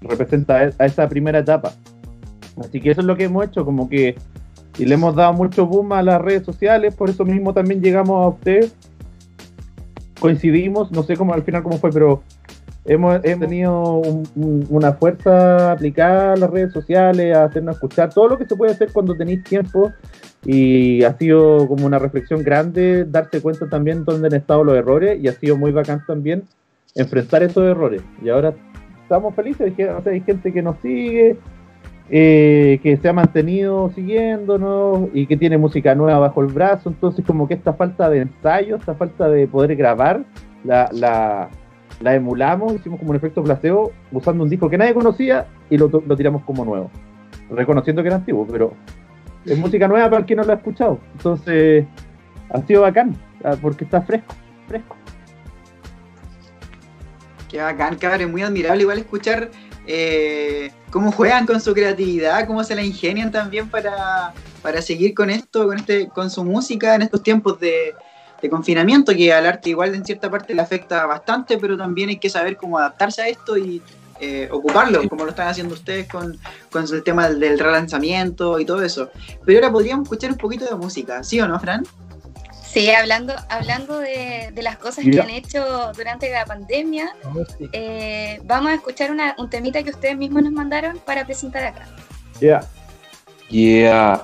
Representa 0.00 0.70
a, 0.78 0.86
esa 0.86 1.08
primera 1.08 1.38
etapa. 1.40 1.72
Así 2.60 2.80
que 2.80 2.90
eso 2.90 3.00
es 3.00 3.06
lo 3.06 3.16
que 3.16 3.24
hemos 3.24 3.46
hecho, 3.46 3.64
como 3.64 3.88
que 3.88 4.16
y 4.78 4.84
le 4.84 4.94
hemos 4.94 5.14
dado 5.16 5.32
mucho 5.32 5.66
boom 5.66 5.92
a 5.92 6.02
las 6.02 6.20
redes 6.20 6.44
sociales, 6.44 6.94
por 6.94 7.10
eso 7.10 7.24
mismo 7.24 7.52
también 7.52 7.80
llegamos 7.82 8.24
a 8.24 8.28
ustedes. 8.28 8.74
Coincidimos, 10.20 10.90
no 10.90 11.02
sé 11.04 11.16
cómo 11.16 11.32
al 11.34 11.42
final 11.42 11.62
cómo 11.62 11.78
fue, 11.78 11.90
pero 11.90 12.22
hemos, 12.84 13.20
hemos 13.24 13.40
tenido 13.48 13.94
un- 13.98 14.28
un- 14.34 14.66
una 14.68 14.92
fuerza 14.92 15.72
aplicada 15.72 16.32
a 16.32 16.36
las 16.36 16.50
redes 16.50 16.72
sociales, 16.72 17.36
a 17.36 17.44
hacernos 17.44 17.76
escuchar 17.76 18.12
todo 18.12 18.28
lo 18.28 18.38
que 18.38 18.46
se 18.46 18.56
puede 18.56 18.72
hacer 18.72 18.92
cuando 18.92 19.14
tenéis 19.16 19.44
tiempo 19.44 19.92
y 20.44 21.02
ha 21.04 21.16
sido 21.18 21.66
como 21.66 21.86
una 21.86 21.98
reflexión 21.98 22.42
grande 22.42 23.04
darse 23.04 23.42
cuenta 23.42 23.68
también 23.68 24.04
dónde 24.04 24.28
han 24.28 24.34
estado 24.34 24.64
los 24.64 24.76
errores 24.76 25.18
y 25.20 25.28
ha 25.28 25.32
sido 25.32 25.56
muy 25.56 25.72
bacán 25.72 26.02
también 26.06 26.44
enfrentar 26.94 27.42
esos 27.42 27.64
errores. 27.64 28.02
Y 28.22 28.28
ahora 28.28 28.54
estamos 29.02 29.34
felices, 29.34 29.72
o 29.72 30.02
sea, 30.02 30.12
hay 30.12 30.20
gente 30.20 30.52
que 30.52 30.62
nos 30.62 30.78
sigue, 30.80 31.36
eh, 32.10 32.78
que 32.82 32.96
se 32.96 33.08
ha 33.08 33.12
mantenido 33.12 33.90
siguiéndonos 33.94 35.08
y 35.12 35.26
que 35.26 35.36
tiene 35.36 35.58
música 35.58 35.94
nueva 35.94 36.18
bajo 36.18 36.42
el 36.42 36.48
brazo, 36.48 36.88
entonces 36.90 37.24
como 37.24 37.48
que 37.48 37.54
esta 37.54 37.72
falta 37.72 38.08
de 38.08 38.20
ensayo, 38.20 38.76
esta 38.76 38.94
falta 38.94 39.28
de 39.28 39.46
poder 39.46 39.76
grabar, 39.76 40.24
la, 40.64 40.88
la, 40.92 41.48
la 42.00 42.14
emulamos, 42.14 42.74
hicimos 42.74 42.98
como 42.98 43.10
un 43.10 43.16
efecto 43.16 43.42
placebo 43.42 43.92
usando 44.12 44.44
un 44.44 44.50
disco 44.50 44.70
que 44.70 44.78
nadie 44.78 44.94
conocía 44.94 45.46
y 45.70 45.78
lo, 45.78 45.88
lo 45.88 46.16
tiramos 46.16 46.42
como 46.44 46.64
nuevo, 46.64 46.90
reconociendo 47.50 48.02
que 48.02 48.08
era 48.08 48.16
antiguo, 48.16 48.46
pero 48.50 48.72
es 49.48 49.58
música 49.58 49.88
nueva 49.88 50.08
para 50.08 50.20
el 50.20 50.26
que 50.26 50.34
no 50.34 50.44
lo 50.44 50.52
ha 50.52 50.56
escuchado, 50.56 51.00
entonces 51.12 51.86
ha 52.50 52.62
sido 52.66 52.82
bacán, 52.82 53.16
ah, 53.44 53.56
porque 53.60 53.84
está 53.84 54.02
fresco, 54.02 54.34
fresco. 54.66 54.96
Qué 57.48 57.58
bacán, 57.58 57.96
cabrón, 57.96 58.30
muy 58.30 58.42
admirable 58.42 58.82
igual 58.82 58.98
escuchar 58.98 59.50
eh, 59.86 60.70
cómo 60.90 61.12
juegan 61.12 61.46
con 61.46 61.60
su 61.60 61.72
creatividad, 61.72 62.46
cómo 62.46 62.62
se 62.62 62.74
la 62.74 62.82
ingenian 62.82 63.32
también 63.32 63.70
para, 63.70 64.34
para 64.62 64.82
seguir 64.82 65.14
con 65.14 65.30
esto, 65.30 65.66
con 65.66 65.78
este, 65.78 66.08
con 66.08 66.30
su 66.30 66.44
música 66.44 66.94
en 66.94 67.02
estos 67.02 67.22
tiempos 67.22 67.58
de, 67.58 67.94
de 68.42 68.50
confinamiento, 68.50 69.14
que 69.14 69.32
al 69.32 69.46
arte 69.46 69.70
igual 69.70 69.94
en 69.94 70.04
cierta 70.04 70.30
parte 70.30 70.54
le 70.54 70.60
afecta 70.60 71.06
bastante, 71.06 71.56
pero 71.56 71.76
también 71.76 72.10
hay 72.10 72.18
que 72.18 72.28
saber 72.28 72.56
cómo 72.56 72.78
adaptarse 72.78 73.22
a 73.22 73.28
esto 73.28 73.56
y 73.56 73.82
eh, 74.20 74.48
ocuparlo, 74.50 75.08
como 75.08 75.24
lo 75.24 75.30
están 75.30 75.48
haciendo 75.48 75.74
ustedes 75.74 76.08
con, 76.08 76.38
con 76.70 76.84
el 76.84 77.02
tema 77.02 77.28
del, 77.28 77.40
del 77.40 77.58
relanzamiento 77.58 78.58
y 78.58 78.64
todo 78.64 78.82
eso. 78.82 79.10
Pero 79.44 79.58
ahora 79.58 79.72
podríamos 79.72 80.04
escuchar 80.04 80.30
un 80.32 80.38
poquito 80.38 80.64
de 80.64 80.74
música, 80.74 81.22
¿sí 81.22 81.40
o 81.40 81.48
no, 81.48 81.58
Fran? 81.60 81.84
Sí, 82.66 82.90
hablando, 82.90 83.34
hablando 83.48 83.98
de, 83.98 84.50
de 84.52 84.62
las 84.62 84.76
cosas 84.76 85.04
Ya. 85.04 85.10
que 85.10 85.20
han 85.20 85.30
hecho 85.30 85.90
durante 85.96 86.30
la 86.30 86.44
pandemia, 86.44 87.14
eh, 87.72 88.40
vamos 88.44 88.70
a 88.70 88.74
escuchar 88.74 89.10
una- 89.10 89.34
un 89.38 89.48
temita 89.48 89.82
que 89.82 89.90
ustedes 89.90 90.16
mismos 90.18 90.42
nos 90.42 90.52
mandaron 90.52 90.98
para 90.98 91.24
presentar 91.24 91.64
acá. 91.64 91.86
Ya. 92.40 92.60
Yeah. 93.48 94.22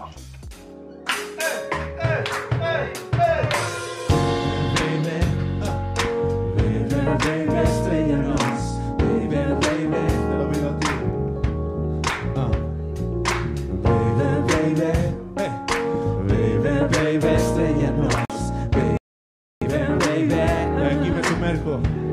baby, 17.21 17.39
stay 17.39 17.85
at 17.85 17.95
night. 17.95 18.27
Baby, 18.73 19.99
baby. 19.99 20.35
Aquí 20.35 21.11
me 21.11 21.23
sumerjo. 21.23 22.04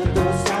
Nadar 0.00 0.26
entre 0.26 0.59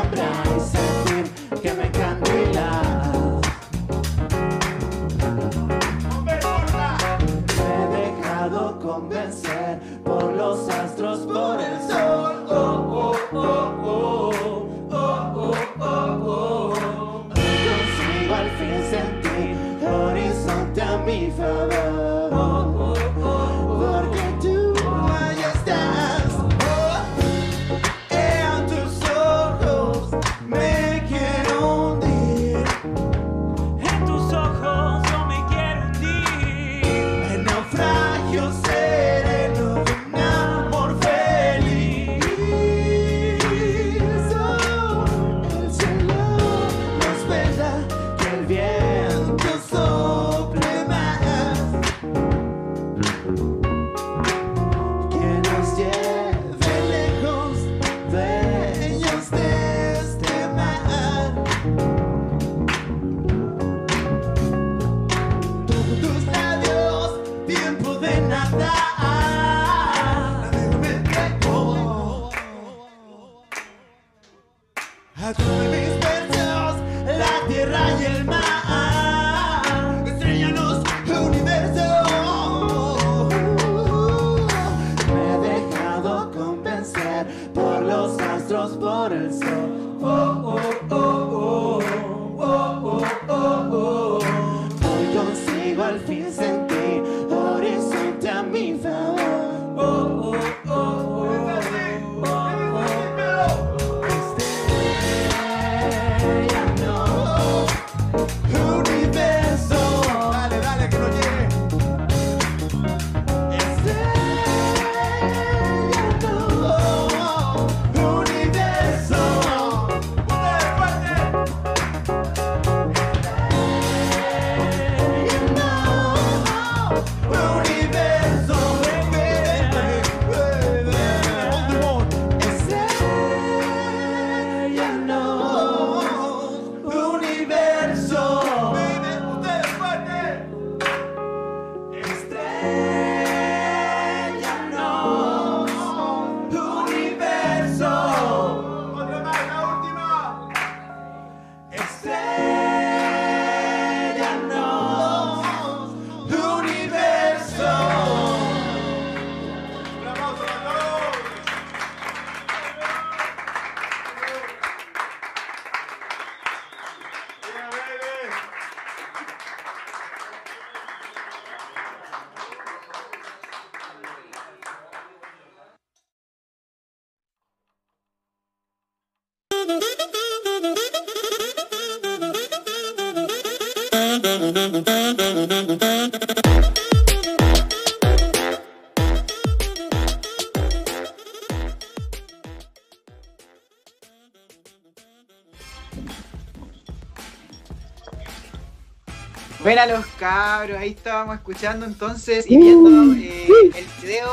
Ven 199.70 199.78
a 199.78 199.86
los 199.86 200.04
cabros, 200.18 200.78
ahí 200.78 200.90
estábamos 200.90 201.36
escuchando 201.36 201.86
entonces 201.86 202.44
y 202.50 202.56
viendo 202.56 203.12
eh, 203.14 203.46
el 203.76 203.86
video, 204.02 204.28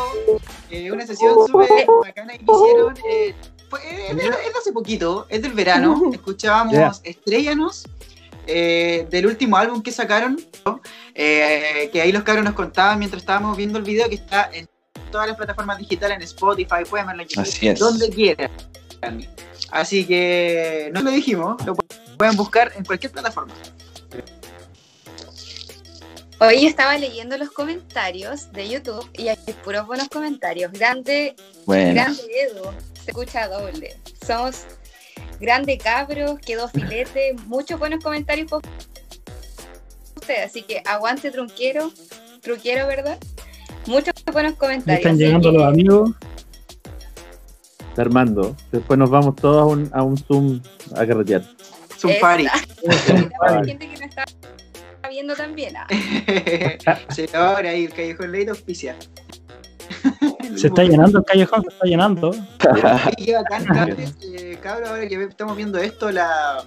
eh, 0.71 0.91
una 0.91 1.05
sesión 1.05 1.35
súper 1.47 1.85
bacana 2.01 2.33
que 2.37 2.43
hicieron. 2.43 2.95
eh, 3.09 3.35
fue- 3.69 3.79
eh, 3.83 4.07
es, 4.09 4.15
de, 4.17 4.25
es 4.25 4.29
de 4.31 4.59
hace 4.59 4.71
poquito, 4.71 5.27
es 5.29 5.41
del 5.43 5.53
verano. 5.53 6.09
Escuchábamos 6.11 6.73
Ya. 6.73 6.91
Estrellanos, 7.03 7.85
eh, 8.47 9.05
del 9.11 9.27
último 9.27 9.57
álbum 9.57 9.83
que 9.83 9.91
sacaron, 9.91 10.39
¿no? 10.65 10.81
Eh, 11.13 11.89
que 11.93 12.01
ahí 12.01 12.11
los 12.11 12.23
cabros 12.23 12.43
nos 12.43 12.53
contaban 12.55 12.97
mientras 12.97 13.21
estábamos 13.21 13.55
viendo 13.57 13.77
el 13.77 13.83
video 13.85 14.09
que 14.09 14.15
está 14.15 14.49
en 14.51 14.67
todas 15.11 15.27
las 15.27 15.37
plataformas 15.37 15.77
digitales, 15.77 16.17
en 16.17 16.23
Spotify, 16.23 16.83
pueden 16.89 17.05
verlo 17.07 17.21
en 17.21 17.27
YouTube, 17.29 17.43
Así 17.43 17.67
es. 17.67 17.77
donde 17.79 18.09
quieran. 18.09 18.49
Así 19.69 20.05
que 20.05 20.89
no 20.93 21.01
lo 21.03 21.11
dijimos, 21.11 21.63
lo 21.65 21.75
pueden 22.17 22.35
buscar 22.35 22.71
en 22.75 22.83
cualquier 22.85 23.11
plataforma. 23.11 23.53
Hoy 26.39 26.67
estaba 26.67 26.97
leyendo 26.97 27.37
los 27.37 27.49
comentarios 27.49 28.51
de 28.51 28.69
YouTube 28.69 29.07
y 29.17 29.29
hay 29.29 29.37
puros 29.63 29.87
buenos 29.87 30.07
comentarios. 30.09 30.71
Grande, 30.71 31.35
Bueno, 31.65 31.93
grande 31.95 32.21
Edu, 32.43 32.63
se 33.03 33.11
escucha 33.11 33.47
doble. 33.47 33.97
Somos 34.25 34.65
grande 35.39 35.77
cabros, 35.79 36.39
quedó 36.39 36.67
filete, 36.67 37.35
muchos 37.47 37.79
buenos 37.79 38.03
comentarios 38.03 38.49
por 38.49 38.61
usted, 40.15 40.43
así 40.43 40.61
que 40.61 40.83
aguante 40.85 41.31
trunquero, 41.31 41.91
truquero, 42.41 42.85
¿verdad? 42.85 43.17
Muchos 43.87 44.13
buenos 44.31 44.53
comentarios. 44.55 44.99
están 44.99 45.17
llegando 45.17 45.51
que- 45.51 45.57
los 45.57 45.67
amigos. 45.67 46.11
Armando. 47.97 48.55
Después 48.71 48.99
nos 48.99 49.09
vamos 49.09 49.35
todos 49.37 49.59
a 49.59 49.65
un, 49.65 49.89
a 49.91 50.03
un 50.03 50.15
Zoom 50.19 50.61
a 50.95 51.03
carretear. 51.03 51.41
Un 52.03 52.13
party. 52.21 52.45
Para 53.39 53.55
la 53.61 53.65
gente 53.65 53.87
que 53.89 53.93
nos 53.93 54.01
está 54.01 54.23
viendo 55.07 55.35
también. 55.35 55.75
ah. 55.77 55.87
sí, 57.09 57.25
ahora 57.33 57.69
ahí 57.71 57.85
el 57.85 57.93
Callejón 57.93 58.31
Leite 58.31 58.51
auspicia. 58.51 58.95
Se 60.55 60.67
está 60.67 60.83
llenando 60.83 61.19
el 61.19 61.25
callejón, 61.25 61.61
se 61.63 61.69
está 61.69 61.85
llenando. 61.85 62.31
Y 63.17 63.25
qué 63.25 63.33
bacán, 63.35 63.65
cabros, 63.65 63.97
eh, 64.33 64.57
cabros, 64.61 64.89
ahora 64.89 65.07
que 65.07 65.23
estamos 65.23 65.55
viendo 65.55 65.77
esto, 65.77 66.11
la, 66.11 66.63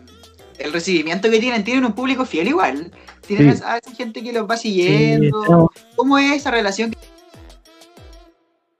el 0.59 0.73
recibimiento 0.73 1.31
que 1.31 1.39
tienen, 1.41 1.65
tienen 1.65 1.85
un 1.85 1.93
público 1.95 2.25
fiel 2.25 2.49
igual. 2.49 2.93
Tienen 3.27 3.57
Sí. 3.57 3.63
a 3.65 3.79
esa 3.79 3.93
gente 3.95 4.23
que 4.23 4.33
los 4.33 4.49
va 4.49 4.57
Sí, 4.57 4.69
siguiendo. 4.71 5.43
tenemos- 5.43 5.71
¿Cómo 5.97 6.19
es 6.19 6.33
esa 6.33 6.51
relación 6.51 6.95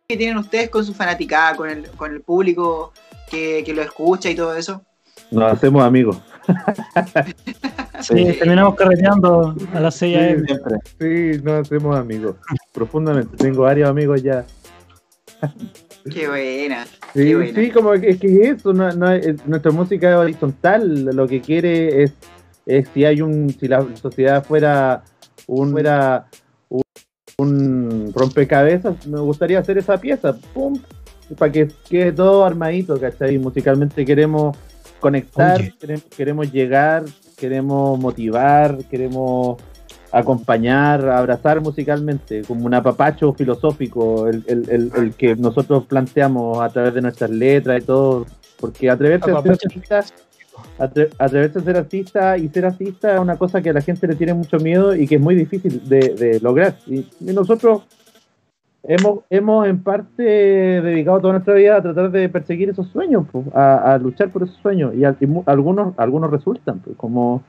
que 0.09 0.17
tienen 0.17 0.37
ustedes 0.39 0.71
con 0.71 0.85
su 0.85 0.93
fanaticada, 0.95 1.57
con 1.57 1.71
el, 1.71 1.89
con 1.93 2.13
el 2.13 2.21
público 2.21 2.93
que, 3.31 3.63
que 3.65 3.73
lo 3.75 3.83
escucha 3.83 4.29
y 4.31 4.35
todo 4.35 4.55
eso? 4.55 4.83
Nos 5.31 5.53
hacemos 5.53 5.83
amigos. 5.85 6.19
sí, 8.03 8.25
terminamos 8.39 8.75
carreteando 8.75 9.55
a 9.73 9.81
las 9.81 9.95
6 9.97 10.15
Sí. 10.17 10.19
a.m. 10.23 10.45
siempre. 10.47 10.77
Sí, 11.37 11.41
nos 11.43 11.61
hacemos 11.67 11.97
amigos. 11.99 12.37
profundamente. 12.73 13.37
Tengo 13.37 13.63
varios 13.63 13.89
amigos 13.89 14.23
ya. 14.23 14.45
Qué 16.13 16.29
buena. 16.29 16.85
Sí, 17.15 17.25
Qué 17.25 17.35
buena. 17.37 17.61
sí, 17.61 17.71
como 17.71 17.93
que 17.93 18.11
es 18.11 18.21
que 18.21 18.27
es 18.43 18.59
eso, 18.59 18.73
no, 18.73 18.91
no 18.93 19.11
es- 19.13 19.47
nuestra 19.47 19.71
música 19.71 20.11
es 20.11 20.17
horizontal, 20.17 21.05
lo 21.05 21.27
que 21.27 21.41
quiere 21.41 22.03
es, 22.05 22.13
es 22.67 22.89
si 22.95 23.05
hay 23.05 23.21
un, 23.21 23.51
si 23.51 23.69
la 23.69 23.85
sociedad 23.97 24.45
fuera 24.45 25.03
un, 25.47 25.73
fuera 25.73 26.27
un, 26.69 26.83
un 27.39 28.13
rompecabezas, 28.15 29.07
me 29.07 29.21
gustaría 29.21 29.59
hacer 29.59 29.79
esa 29.79 29.99
pieza, 29.99 30.37
pum, 30.55 30.79
para 31.39 31.53
que 31.53 31.69
quede 31.89 32.13
todo 32.13 32.45
armadito, 32.45 32.99
¿cachai? 32.99 33.39
Musicalmente 33.39 34.05
queremos 34.05 34.57
conectar, 35.01 35.59
Oye. 35.61 35.75
queremos 36.17 36.51
llegar, 36.53 37.05
queremos 37.41 37.99
motivar, 37.99 38.77
queremos 38.91 39.57
acompañar, 40.13 41.09
abrazar 41.09 41.61
musicalmente, 41.61 42.43
como 42.43 42.67
un 42.67 42.75
apapacho 42.75 43.33
filosófico, 43.33 44.29
el, 44.29 44.45
el- 44.47 44.69
el- 44.69 44.93
el 44.97 45.15
que 45.15 45.37
nosotros 45.37 45.85
planteamos 45.87 46.59
a 46.61 46.69
través 46.69 46.95
de 46.95 47.01
nuestras 47.03 47.31
letras 47.31 47.83
y 47.83 47.87
todo, 47.87 48.27
porque 48.59 48.91
atreverse 48.91 49.31
a 49.31 49.43
ser 49.43 49.53
artista, 49.53 50.05
atre- 50.79 51.11
atreverse 51.19 51.59
a 51.59 51.63
ser 51.63 51.77
artista 51.77 52.37
y 52.39 52.49
ser 52.49 52.67
artista 52.67 53.15
es 53.15 53.21
una 53.21 53.37
cosa 53.37 53.63
que 53.63 53.71
a 53.71 53.73
la 53.73 53.81
gente 53.81 54.07
le 54.09 54.17
tiene 54.17 54.35
mucho 54.35 54.59
miedo 54.59 54.95
y 54.95 55.07
que 55.07 55.15
es 55.15 55.21
muy 55.21 55.35
difícil 55.35 55.81
de, 55.89 56.15
de 56.19 56.41
lograr. 56.41 56.75
Y, 56.87 56.99
y 57.21 57.33
nosotros 57.33 57.83
hemos, 58.83 59.21
hemos 59.31 59.67
en 59.67 59.83
parte 59.83 60.23
dedicado 60.23 61.21
toda 61.21 61.35
nuestra 61.35 61.55
vida 61.55 61.77
a 61.77 61.83
tratar 61.83 62.11
de 62.11 62.29
perseguir 62.29 62.71
esos 62.71 62.89
sueños, 62.89 63.27
pues, 63.31 63.47
a, 63.55 63.95
a 63.95 63.99
luchar 63.99 64.31
por 64.31 64.43
esos 64.43 64.57
sueños, 64.57 64.93
y, 64.95 65.25
y 65.25 65.27
mu- 65.27 65.43
algunos, 65.47 65.95
algunos 65.99 66.31
resultan, 66.31 66.79
pues, 66.81 66.97
como 66.97 67.43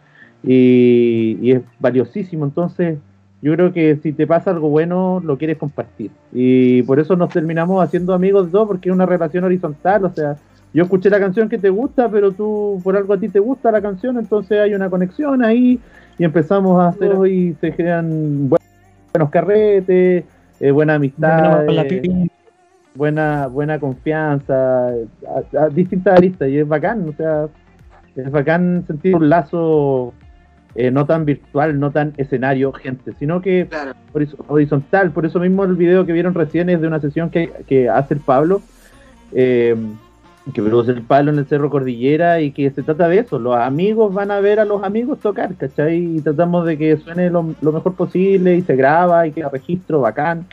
y, 0.44 1.38
y 1.42 1.52
es 1.52 1.62
valiosísimo. 1.80 2.46
Entonces, 2.46 2.98
yo 3.42 3.54
creo 3.54 3.74
que 3.74 3.98
si 3.98 4.12
te 4.14 4.28
pasa 4.28 4.52
algo 4.52 4.70
bueno, 4.70 5.22
lo 5.24 5.38
quieres 5.38 5.58
compartir. 5.58 6.12
Y 6.32 6.84
por 6.84 7.00
eso 7.00 7.16
nos 7.16 7.30
terminamos 7.30 7.84
haciendo 7.84 8.14
amigos 8.14 8.52
dos, 8.52 8.68
porque 8.68 8.90
es 8.90 8.96
una 8.96 9.06
relación 9.06 9.44
horizontal. 9.44 10.06
O 10.06 10.10
sea, 10.14 10.36
yo 10.74 10.84
escuché 10.84 11.10
la 11.10 11.20
canción 11.20 11.50
que 11.50 11.58
te 11.58 11.70
gusta, 11.70 12.10
pero 12.10 12.32
tú 12.32 12.80
por 12.84 12.96
algo 12.96 13.14
a 13.14 13.20
ti 13.20 13.30
te 13.30 13.40
gusta 13.40 13.72
la 13.72 13.82
canción, 13.82 14.18
entonces 14.18 14.60
hay 14.60 14.74
una 14.74 14.90
conexión 14.90 15.44
ahí 15.44 15.80
y 16.18 16.24
empezamos 16.24 16.80
a 16.80 16.90
hacer 16.90 17.12
y 17.28 17.56
se 17.60 17.74
crean 17.74 18.48
buen- 18.50 18.62
buenos 19.14 19.30
carretes, 19.32 20.24
eh, 20.62 20.72
buena 20.72 20.96
amistad. 20.96 21.66
Eh, 21.68 22.30
buena 22.94 23.48
buena 23.48 23.80
confianza, 23.80 24.90
a, 24.90 25.60
a 25.60 25.70
distintas 25.70 26.18
aristas, 26.18 26.50
y 26.50 26.58
es 26.58 26.68
bacán, 26.68 27.08
o 27.08 27.14
sea, 27.14 27.48
es 28.16 28.30
bacán 28.30 28.84
sentir 28.86 29.16
un 29.16 29.30
lazo 29.30 30.14
eh, 30.76 30.92
no 30.92 31.06
tan 31.06 31.26
virtual, 31.26 31.80
no 31.80 31.92
tan 31.92 32.14
escenario, 32.18 32.72
gente, 32.74 33.14
sino 33.20 33.42
que 33.42 33.68
Claro. 33.68 33.94
horizontal, 34.48 35.12
por 35.12 35.26
eso 35.26 35.40
mismo 35.40 35.64
el 35.64 35.76
video 35.76 36.06
que 36.06 36.14
vieron 36.14 36.34
recién 36.34 36.70
es 36.70 36.82
de 36.82 36.88
una 36.88 37.00
sesión 37.00 37.30
que, 37.30 37.52
que 37.68 37.90
hace 37.90 38.14
el 38.14 38.20
Pablo, 38.20 38.62
eh, 39.34 39.76
que 40.54 40.62
produce 40.62 40.92
el 40.92 41.04
Pablo 41.04 41.32
en 41.32 41.40
el 41.40 41.46
Cerro 41.46 41.70
Cordillera 41.70 42.42
y 42.42 42.52
que 42.52 42.72
se 42.72 42.82
trata 42.82 43.08
de 43.08 43.20
eso, 43.20 43.38
los 43.38 43.56
amigos 43.56 44.14
van 44.14 44.32
a 44.32 44.40
ver 44.40 44.60
a 44.60 44.66
los 44.66 44.84
amigos 44.84 45.20
tocar, 45.20 45.56
¿cachai? 45.56 46.18
Y 46.18 46.22
tratamos 46.22 46.66
de 46.66 46.78
que 46.78 46.98
suene 46.98 47.30
lo, 47.30 47.54
lo 47.62 47.72
mejor 47.72 47.94
posible 47.94 48.56
y 48.56 48.62
se 48.62 48.76
graba 48.76 49.28
y 49.28 49.32
queda 49.32 49.50
registro 49.50 50.02
bacán. 50.02 50.48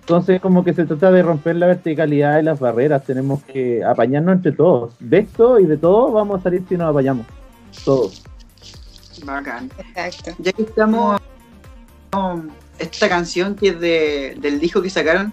Entonces, 0.00 0.40
como 0.40 0.64
que 0.64 0.74
se 0.74 0.84
trata 0.84 1.12
de 1.12 1.22
romper 1.22 1.56
la 1.56 1.66
verticalidad 1.66 2.40
y 2.40 2.42
las 2.42 2.58
barreras. 2.58 3.04
Tenemos 3.04 3.42
que 3.44 3.84
apañarnos 3.84 4.36
entre 4.36 4.52
todos. 4.52 4.94
De 4.98 5.18
esto 5.18 5.60
y 5.60 5.66
de 5.66 5.76
todo 5.76 6.10
vamos 6.10 6.40
a 6.40 6.42
salir 6.42 6.64
si 6.68 6.76
nos 6.76 6.90
apañamos. 6.90 7.24
Todos. 7.84 8.22
Bacán. 9.24 9.70
Exacto. 9.78 10.32
Ya 10.38 10.52
que 10.52 10.62
estamos 10.62 11.20
con 12.10 12.50
esta 12.80 13.08
canción 13.08 13.54
que 13.54 13.68
es 13.68 13.80
de, 13.80 14.36
del 14.40 14.58
disco 14.58 14.82
que 14.82 14.90
sacaron, 14.90 15.32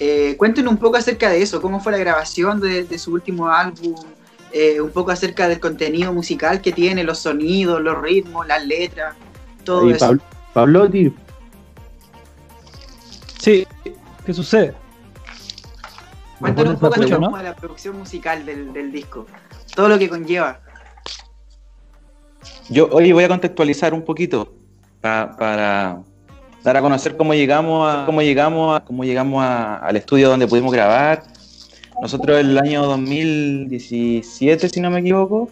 eh, 0.00 0.36
cuéntenos 0.36 0.72
un 0.72 0.78
poco 0.78 0.96
acerca 0.96 1.28
de 1.30 1.42
eso, 1.42 1.60
cómo 1.60 1.80
fue 1.80 1.92
la 1.92 1.98
grabación 1.98 2.60
de, 2.60 2.84
de 2.84 2.98
su 2.98 3.12
último 3.12 3.48
álbum, 3.48 3.94
eh, 4.52 4.80
un 4.80 4.90
poco 4.90 5.10
acerca 5.10 5.48
del 5.48 5.60
contenido 5.60 6.12
musical 6.12 6.60
que 6.60 6.72
tiene, 6.72 7.04
los 7.04 7.18
sonidos, 7.18 7.80
los 7.82 8.00
ritmos, 8.00 8.46
las 8.46 8.64
letras, 8.64 9.14
todo 9.64 9.90
eso. 9.90 10.16
Pablo, 10.54 10.88
Sí, 13.38 13.66
¿qué 14.24 14.34
sucede? 14.34 14.74
Cuéntanos 16.40 16.74
un 16.74 16.80
poco 16.80 16.94
acerca 16.94 17.18
¿no? 17.18 17.36
de 17.36 17.42
la 17.42 17.54
producción 17.56 17.98
musical 17.98 18.44
del, 18.46 18.72
del 18.72 18.92
disco, 18.92 19.26
todo 19.74 19.88
lo 19.88 19.98
que 19.98 20.08
conlleva. 20.08 20.60
Yo 22.70 22.88
hoy 22.92 23.12
voy 23.12 23.24
a 23.24 23.28
contextualizar 23.28 23.94
un 23.94 24.04
poquito 24.04 24.54
pa- 25.00 25.34
para 25.38 26.02
dar 26.64 26.76
a 26.76 26.80
conocer 26.82 27.16
cómo 27.16 27.34
llegamos 27.34 27.88
a 27.92 28.04
cómo 28.06 28.20
llegamos 28.22 28.76
a, 28.76 28.84
cómo 28.84 29.04
llegamos 29.04 29.42
a- 29.42 29.76
al 29.76 29.96
estudio 29.96 30.28
donde 30.28 30.46
pudimos 30.46 30.72
grabar. 30.72 31.22
Nosotros 32.00 32.38
el 32.38 32.56
año 32.58 32.84
2017, 32.84 34.68
si 34.68 34.80
no 34.80 34.90
me 34.90 35.00
equivoco, 35.00 35.50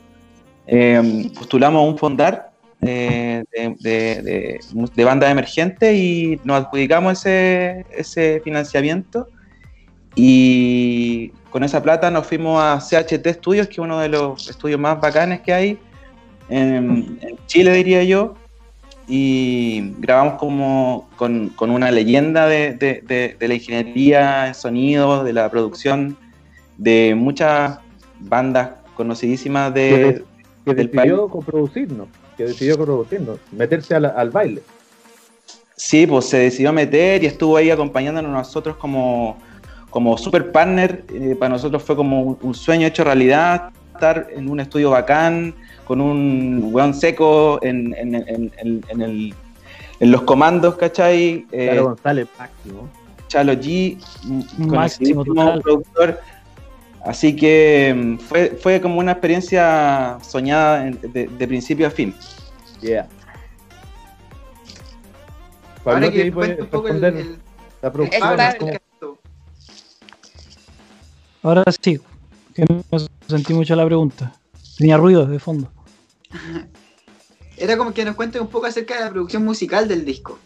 eh, 0.66 1.30
postulamos 1.36 1.88
un 1.88 1.98
fondar 1.98 2.50
eh, 2.82 3.42
de, 3.52 3.74
de, 3.80 4.22
de- 4.22 4.60
de 4.94 5.04
banda 5.04 5.30
emergente 5.30 5.94
y 5.94 6.38
nos 6.44 6.64
adjudicamos 6.64 7.12
ese, 7.18 7.84
ese 7.96 8.40
financiamiento. 8.44 9.28
Y 10.14 11.28
con 11.50 11.62
esa 11.64 11.82
plata 11.82 12.10
nos 12.10 12.26
fuimos 12.26 12.60
a 12.62 12.78
CHT 12.80 13.26
Studios, 13.34 13.66
que 13.66 13.74
es 13.74 13.78
uno 13.78 13.98
de 14.00 14.08
los 14.08 14.48
estudios 14.48 14.78
más 14.80 15.00
bacanes 15.00 15.40
que 15.40 15.52
hay 15.52 15.78
en, 16.48 17.18
en 17.20 17.36
Chile, 17.46 17.72
diría 17.72 18.02
yo, 18.04 18.34
y 19.08 19.92
grabamos 19.98 20.34
como 20.34 21.08
con, 21.16 21.50
con 21.50 21.70
una 21.70 21.90
leyenda 21.90 22.46
de, 22.48 22.72
de- 22.74 23.02
de- 23.06 23.36
de 23.38 23.48
la 23.48 23.54
ingeniería 23.54 24.48
en 24.48 24.54
sonido, 24.54 25.22
de 25.22 25.32
la 25.32 25.48
producción, 25.50 26.16
de 26.76 27.14
muchas 27.16 27.78
bandas 28.20 28.70
conocidísimas 28.94 29.72
de... 29.72 30.24
que 30.64 30.74
del 30.74 30.90
decidió 30.90 31.28
coproducirnos, 31.28 32.08
que 32.36 32.44
decidió 32.44 32.76
meterse 33.52 33.94
al, 33.94 34.06
al 34.06 34.30
baile. 34.30 34.62
Sí, 35.76 36.06
pues 36.06 36.24
se 36.24 36.38
decidió 36.38 36.72
meter 36.72 37.22
y 37.22 37.26
estuvo 37.26 37.56
ahí 37.56 37.70
acompañándonos 37.70 38.32
nosotros 38.32 38.76
como, 38.76 39.36
como 39.90 40.16
super 40.18 40.50
partner. 40.50 41.04
Eh, 41.12 41.36
para 41.38 41.50
nosotros 41.50 41.82
fue 41.82 41.94
como 41.94 42.22
un, 42.22 42.38
un 42.40 42.54
sueño 42.54 42.86
hecho 42.86 43.04
realidad, 43.04 43.70
estar 43.94 44.26
en 44.34 44.48
un 44.48 44.58
estudio 44.58 44.90
bacán, 44.90 45.54
con 45.86 46.00
un 46.00 46.68
weón 46.72 46.92
seco 46.94 47.58
en, 47.62 47.94
en- 47.96 48.14
en- 48.14 48.52
en- 48.58 48.84
en 48.88 49.00
el- 49.02 49.34
en 50.00 50.10
los 50.10 50.22
comandos, 50.22 50.74
¿cachai? 50.76 51.46
Eh, 51.52 51.66
Claro, 51.70 51.84
González, 51.84 52.28
máximo. 52.38 52.88
Chalo 53.28 53.52
G, 53.54 53.98
Máximo 54.58 55.24
productor. 55.24 56.20
Así 57.04 57.34
que 57.36 57.94
mm, 57.96 58.18
fue, 58.18 58.58
fue 58.60 58.80
como 58.80 58.98
una 58.98 59.12
experiencia 59.12 60.18
soñada 60.22 60.84
de, 60.84 61.28
de 61.28 61.48
principio 61.48 61.86
a 61.86 61.90
fin. 61.90 62.14
Yeah. 62.82 63.06
Ahora 65.84 66.00
Pablo, 66.00 66.10
que 66.12 66.22
ahí 66.22 66.30
puede 66.32 66.56
cuente 66.56 66.62
un 66.62 66.68
poco 66.68 66.88
el, 66.88 67.04
el- 67.04 67.38
la 67.80 67.92
producción. 67.92 68.20
Pablo, 68.20 68.36
Pablo. 68.36 68.58
¿cómo- 68.58 68.72
cómo- 69.00 69.18
Ahora 71.42 71.64
sí, 71.80 72.00
que 72.54 72.64
no 72.68 72.98
sentí 73.28 73.54
mucho 73.54 73.76
la 73.76 73.84
pregunta. 73.86 74.32
Tenía 74.76 74.96
ruido 74.96 75.26
de 75.26 75.38
fondo. 75.38 75.70
Era 77.56 77.76
como 77.76 77.92
que 77.94 78.04
nos 78.04 78.16
cuentes 78.16 78.40
un 78.40 78.48
poco 78.48 78.66
acerca 78.66 78.94
de 78.98 79.04
la 79.06 79.10
producción 79.10 79.44
musical 79.44 79.88
del 79.88 80.04
disco. 80.04 80.38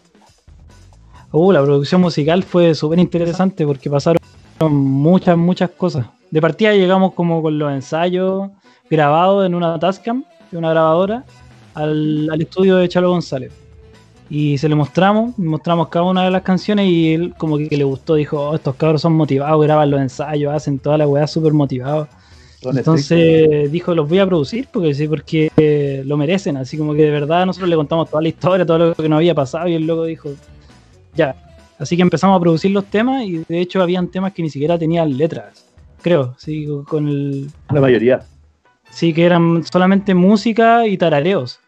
Uh, 1.33 1.53
la 1.53 1.63
producción 1.63 2.01
musical 2.01 2.43
fue 2.43 2.75
súper 2.75 2.99
interesante 2.99 3.67
porque 3.67 3.91
pasaron 3.91 4.21
muchas, 4.61 5.37
muchas 5.37 5.71
cosas. 5.71 6.07
De 6.31 6.41
partida 6.41 6.73
llegamos 6.73 7.15
como 7.15 7.43
con 7.43 7.59
los 7.59 7.73
ensayos 7.73 8.51
grabados 8.89 9.47
en 9.47 9.55
una 9.55 9.79
Tascam, 9.79 10.25
una 10.53 10.71
grabadora, 10.71 11.25
al, 11.75 12.29
al 12.31 12.41
estudio 12.41 12.77
de 12.77 12.89
Chalo 12.89 13.11
González. 13.11 13.53
Y 14.29 14.59
se 14.59 14.69
le 14.69 14.77
mostramos, 14.77 15.37
mostramos 15.39 15.89
cada 15.89 16.05
una 16.05 16.25
de 16.25 16.31
las 16.31 16.43
canciones 16.43 16.87
y 16.87 17.15
él 17.15 17.35
como 17.37 17.59
que, 17.59 17.77
le 17.77 17.83
gustó, 17.83 18.15
dijo, 18.15 18.51
"Oh, 18.51 18.55
estos 18.55 18.77
cabros 18.77 19.03
son 19.03 19.15
motivados, 19.15 19.61
graban 19.65 19.91
los 19.91 20.01
ensayos, 20.01 20.55
hacen 20.55 20.79
toda 20.79 20.99
la 20.99 21.09
weá 21.09 21.27
súper 21.27 21.53
motivados. 21.53 22.09
Son 22.61 22.77
Entonces 22.77 23.73
dijo, 23.73 23.95
los 23.95 24.09
voy 24.09 24.19
a 24.19 24.27
producir 24.27 24.69
porque 24.71 24.93
sí, 24.93 25.09
porque 25.09 25.51
eh, 25.57 26.03
lo 26.05 26.17
merecen. 26.17 26.59
Así 26.59 26.77
como 26.77 26.93
que 26.95 27.03
de 27.03 27.11
verdad 27.11 27.47
nosotros 27.47 27.71
le 27.71 27.77
contamos 27.77 28.11
toda 28.11 28.23
la 28.23 28.29
historia, 28.29 28.67
todo 28.67 28.79
lo 28.79 28.95
que 28.95 29.09
nos 29.09 29.17
había 29.17 29.35
pasado 29.35 29.67
y 29.67 29.75
el 29.75 29.87
loco 29.87 30.05
dijo, 30.05 30.31
ya. 31.15 31.35
Así 31.79 31.97
que 31.97 32.03
empezamos 32.03 32.37
a 32.37 32.41
producir 32.41 32.71
los 32.73 32.85
temas 32.85 33.25
y 33.25 33.39
de 33.39 33.61
hecho 33.61 33.81
habían 33.81 34.09
temas 34.09 34.35
que 34.35 34.43
ni 34.43 34.51
siquiera 34.51 34.79
tenían 34.79 35.17
letras, 35.17 35.65
creo, 36.03 36.35
sí, 36.37 36.67
con 36.87 37.09
el... 37.09 37.51
La 37.71 37.81
mayoría. 37.81 38.21
Sí, 38.91 39.15
que 39.15 39.25
eran 39.25 39.65
solamente 39.65 40.15
música 40.15 40.87
y 40.87 40.99
tarareos. 40.99 41.61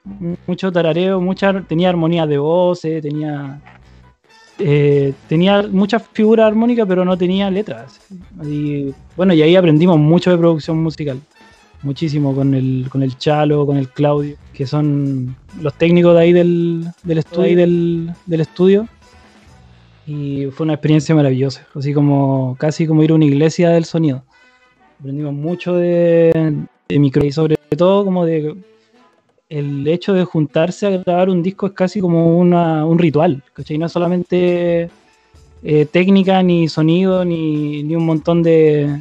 Mucho 0.46 0.70
tarareo, 0.70 1.20
mucha, 1.20 1.62
tenía 1.62 1.88
armonía 1.88 2.26
de 2.26 2.36
voces, 2.36 3.00
tenía... 3.00 3.62
eh, 4.64 5.12
tenía 5.28 5.62
muchas 5.62 6.02
figuras 6.12 6.46
armónicas, 6.46 6.86
pero 6.86 7.04
no 7.04 7.18
tenía 7.18 7.50
letras. 7.50 8.00
Y, 8.44 8.94
bueno, 9.16 9.34
y 9.34 9.42
ahí 9.42 9.56
aprendimos 9.56 9.98
mucho 9.98 10.30
de 10.30 10.38
producción 10.38 10.82
musical. 10.82 11.20
Muchísimo 11.82 12.32
con 12.34 12.54
el, 12.54 12.86
con 12.88 13.02
el 13.02 13.18
Chalo, 13.18 13.66
con 13.66 13.76
el 13.76 13.88
Claudio, 13.88 14.36
que 14.52 14.66
son 14.66 15.34
los 15.60 15.74
técnicos 15.74 16.14
de 16.14 16.20
ahí 16.20 16.32
del, 16.32 16.86
del 17.02 17.18
estudio. 17.18 17.56
del, 17.56 18.10
del 18.26 18.40
estudio. 18.40 18.88
y 20.06 20.46
fue 20.52 20.64
una 20.64 20.74
experiencia 20.74 21.12
maravillosa, 21.14 21.66
así 21.74 21.92
como 21.92 22.56
casi 22.58 22.86
como 22.86 23.02
ir 23.02 23.10
a 23.10 23.14
una 23.14 23.24
iglesia 23.24 23.70
del 23.70 23.84
sonido. 23.84 24.22
Aprendimos 25.00 25.34
mucho 25.34 25.74
de, 25.74 26.54
de 26.88 26.98
micro 27.00 27.24
y 27.24 27.32
sobre 27.32 27.56
todo 27.76 28.04
como 28.04 28.24
de 28.24 28.54
el 29.58 29.86
hecho 29.86 30.14
de 30.14 30.24
juntarse 30.24 30.86
a 30.86 30.90
grabar 30.90 31.28
un 31.28 31.42
disco 31.42 31.66
es 31.66 31.72
casi 31.72 32.00
como 32.00 32.38
una- 32.38 32.86
un 32.86 32.98
ritual, 32.98 33.42
¿cachai? 33.52 33.76
No 33.78 33.86
es 33.86 33.92
solamente 33.92 34.88
eh, 35.64 35.86
técnica, 35.86 36.42
ni 36.42 36.68
sonido, 36.68 37.24
ni, 37.24 37.82
ni 37.84 37.94
un 37.94 38.04
montón 38.04 38.42
de, 38.42 39.00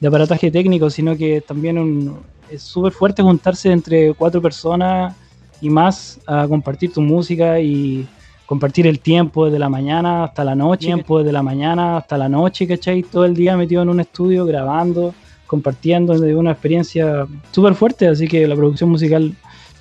de 0.00 0.08
aparataje 0.08 0.50
técnico, 0.50 0.90
sino 0.90 1.16
que 1.16 1.40
también 1.40 1.78
un- 1.78 2.18
es 2.50 2.62
súper 2.62 2.92
fuerte 2.92 3.22
juntarse 3.22 3.70
entre 3.70 4.12
cuatro 4.14 4.40
personas 4.42 5.14
y 5.60 5.68
más 5.70 6.18
a 6.26 6.48
compartir 6.48 6.92
tu 6.92 7.00
música 7.02 7.60
y 7.60 8.08
compartir 8.46 8.86
el 8.88 8.98
tiempo 8.98 9.44
desde 9.44 9.58
la 9.60 9.68
mañana 9.68 10.24
hasta 10.24 10.42
la 10.44 10.54
noche, 10.56 10.86
tiempo 10.86 11.18
desde 11.18 11.30
la 11.32 11.42
mañana 11.42 11.98
hasta 11.98 12.16
la 12.18 12.28
noche, 12.28 12.66
¿cachai? 12.66 13.02
Todo 13.04 13.24
el 13.26 13.34
día 13.34 13.56
metido 13.56 13.82
en 13.82 13.90
un 13.90 14.00
estudio 14.00 14.44
grabando, 14.46 15.14
compartiendo, 15.46 16.14
es 16.14 16.34
una 16.34 16.50
experiencia 16.52 17.26
súper 17.52 17.74
fuerte, 17.74 18.08
así 18.08 18.26
que 18.26 18.48
la 18.48 18.56
producción 18.56 18.90
musical 18.90 19.32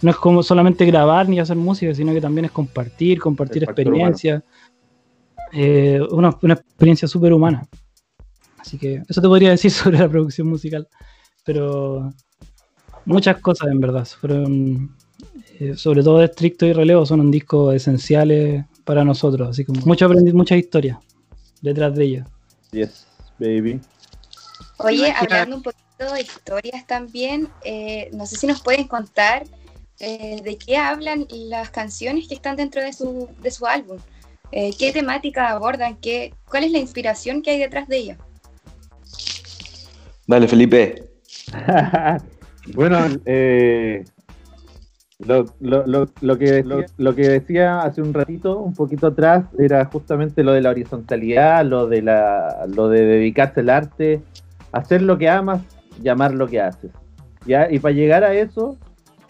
no 0.02 0.12
es 0.12 0.18
como 0.18 0.44
solamente 0.44 0.86
grabar 0.86 1.28
ni 1.28 1.40
hacer 1.40 1.58
música, 1.58 1.94
sino 1.94 2.14
que 2.14 2.22
también 2.22 2.46
es 2.46 2.52
compartir, 2.52 3.20
compartir 3.20 3.64
experiencias. 3.64 4.44
Eh, 5.52 6.00
una, 6.12 6.36
una 6.42 6.54
experiencia 6.54 7.08
súper 7.08 7.34
humana. 7.34 7.68
Así 8.58 8.78
que 8.78 9.04
eso 9.08 9.22
te 9.22 9.28
podría 9.28 9.50
decir 9.52 9.72
sobre 9.72 9.98
la 9.98 10.10
producción 10.10 10.48
musical. 10.48 10.88
Pero 11.46 12.14
muchas 13.06 13.40
cosas 13.42 13.70
en 13.70 13.80
verdad. 13.80 14.06
Fueron, 14.06 14.96
eh, 15.60 15.76
sobre 15.76 16.04
todo 16.04 16.20
de 16.20 16.26
estricto 16.26 16.66
y 16.66 16.74
relevo, 16.74 17.06
son 17.06 17.20
un 17.20 17.32
disco 17.32 17.72
esenciales 17.72 18.66
para 18.86 19.04
nosotros. 19.04 19.50
Así 19.50 19.66
como 19.66 19.82
mucho 19.86 20.06
aprendí, 20.06 20.32
muchas 20.34 20.60
historias 20.60 20.98
detrás 21.62 21.96
de 21.96 22.04
ellos. 22.04 22.28
Yes, 22.72 23.08
baby. 23.40 23.80
Oye, 24.78 25.12
hablando 25.12 25.58
un 25.58 25.64
poquito 25.64 26.14
de 26.14 26.22
historias 26.22 26.88
también, 26.88 27.50
eh, 27.64 28.10
no 28.14 28.26
sé 28.26 28.38
si 28.38 28.48
nos 28.48 28.62
pueden 28.62 28.88
contar 28.88 29.46
eh, 30.00 30.42
de 30.44 30.58
qué 30.58 30.78
hablan 30.78 31.28
las 31.30 31.70
canciones 31.72 32.28
que 32.28 32.36
están 32.36 32.56
dentro 32.56 32.82
de 32.82 32.94
su, 32.94 33.30
de 33.42 33.52
su 33.52 33.66
álbum. 33.66 33.98
Eh, 34.52 34.72
¿Qué 34.78 34.92
temática 34.92 35.50
abordan? 35.50 35.98
¿Qué, 35.98 36.34
¿Cuál 36.50 36.64
es 36.64 36.72
la 36.72 36.80
inspiración 36.80 37.42
que 37.42 37.52
hay 37.52 37.60
detrás 37.60 37.88
de 37.88 37.98
ella? 37.98 38.18
Dale, 40.26 40.48
Felipe. 40.48 41.04
bueno, 42.74 42.98
eh, 43.26 44.06
lo, 45.20 45.46
lo, 45.60 45.86
lo, 45.86 46.10
lo 46.22 46.38
que, 46.38 46.64
lo, 46.64 46.86
lo 46.98 47.14
que 47.14 47.28
decía 47.28 47.82
hace 47.82 48.02
un 48.02 48.14
ratito, 48.14 48.58
un 48.60 48.74
poquito 48.74 49.08
atrás, 49.08 49.46
era 49.60 49.84
justamente 49.86 50.44
lo 50.44 50.54
de 50.54 50.62
la 50.62 50.70
horizontalidad, 50.70 51.66
lo 51.66 51.88
de, 51.88 52.02
la, 52.02 52.66
lo 52.74 52.88
de 52.88 53.06
dedicarse 53.06 53.60
al 53.60 53.70
arte, 53.70 54.22
hacer 54.72 55.02
lo 55.02 55.18
que 55.18 55.28
amas, 55.28 55.62
llamar 56.02 56.34
lo 56.34 56.48
que 56.48 56.62
haces. 56.62 56.92
¿ya? 57.46 57.70
Y 57.70 57.80
para 57.80 57.94
llegar 57.94 58.24
a 58.24 58.34
eso 58.34 58.78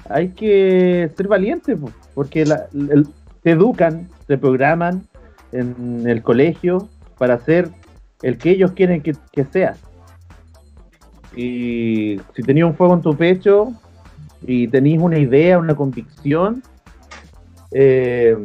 hay 0.09 0.29
que 0.29 1.09
ser 1.15 1.27
valiente, 1.27 1.75
po, 1.75 1.91
porque 2.13 2.45
la- 2.45 2.67
el- 2.73 3.07
te 3.41 3.51
educan, 3.51 4.09
te 4.27 4.37
programan 4.37 5.03
en 5.51 6.07
el 6.07 6.21
colegio 6.21 6.89
para 7.17 7.39
ser 7.39 7.69
el 8.21 8.37
que 8.37 8.51
ellos 8.51 8.71
quieren 8.73 9.01
que, 9.01 9.15
que 9.31 9.45
seas. 9.45 9.79
Y 11.35 12.19
si 12.35 12.43
tenías 12.43 12.67
un 12.67 12.75
fuego 12.75 12.95
en 12.95 13.01
tu 13.01 13.15
pecho 13.15 13.71
y 14.45 14.67
tenías 14.67 15.01
una 15.01 15.17
idea, 15.19 15.57
una 15.57 15.75
convicción, 15.75 16.61
eh, 17.71 18.35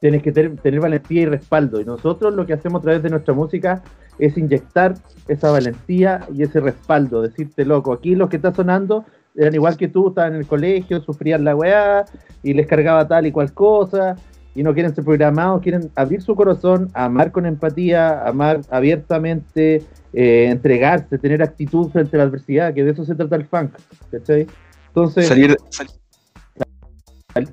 tienes 0.00 0.22
que 0.22 0.32
tener, 0.32 0.56
tener 0.58 0.80
valentía 0.80 1.22
y 1.22 1.26
respaldo. 1.26 1.80
Y 1.80 1.84
nosotros 1.84 2.34
lo 2.34 2.46
que 2.46 2.52
hacemos 2.52 2.80
a 2.80 2.82
través 2.82 3.02
de 3.02 3.10
nuestra 3.10 3.34
música 3.34 3.82
es 4.18 4.36
inyectar 4.36 4.94
esa 5.28 5.50
valentía 5.50 6.26
y 6.34 6.42
ese 6.42 6.60
respaldo. 6.60 7.22
Decirte, 7.22 7.64
loco, 7.64 7.92
aquí 7.92 8.14
los 8.14 8.28
que 8.28 8.36
está 8.36 8.54
sonando 8.54 9.04
eran 9.34 9.54
igual 9.54 9.76
que 9.76 9.88
tú, 9.88 10.08
estaban 10.08 10.34
en 10.34 10.40
el 10.40 10.46
colegio, 10.46 11.00
sufrían 11.00 11.44
la 11.44 11.56
weá 11.56 12.04
y 12.42 12.54
les 12.54 12.66
cargaba 12.66 13.06
tal 13.08 13.26
y 13.26 13.32
cual 13.32 13.52
cosa. 13.52 14.16
Y 14.54 14.62
no 14.62 14.74
quieren 14.74 14.94
ser 14.94 15.02
programados, 15.04 15.62
quieren 15.62 15.90
abrir 15.94 16.20
su 16.20 16.34
corazón, 16.36 16.90
amar 16.92 17.32
con 17.32 17.46
empatía, 17.46 18.22
amar 18.26 18.60
abiertamente, 18.70 19.82
eh, 20.12 20.48
entregarse, 20.50 21.16
tener 21.16 21.42
actitud 21.42 21.88
frente 21.90 22.16
a 22.16 22.18
la 22.18 22.24
adversidad, 22.24 22.74
que 22.74 22.84
de 22.84 22.90
eso 22.90 23.04
se 23.06 23.14
trata 23.14 23.36
el 23.36 23.46
funk. 23.46 23.70
¿cachai? 24.10 24.46
Entonces, 24.88 25.26
Salir, 25.26 25.56
sal- 25.70 25.88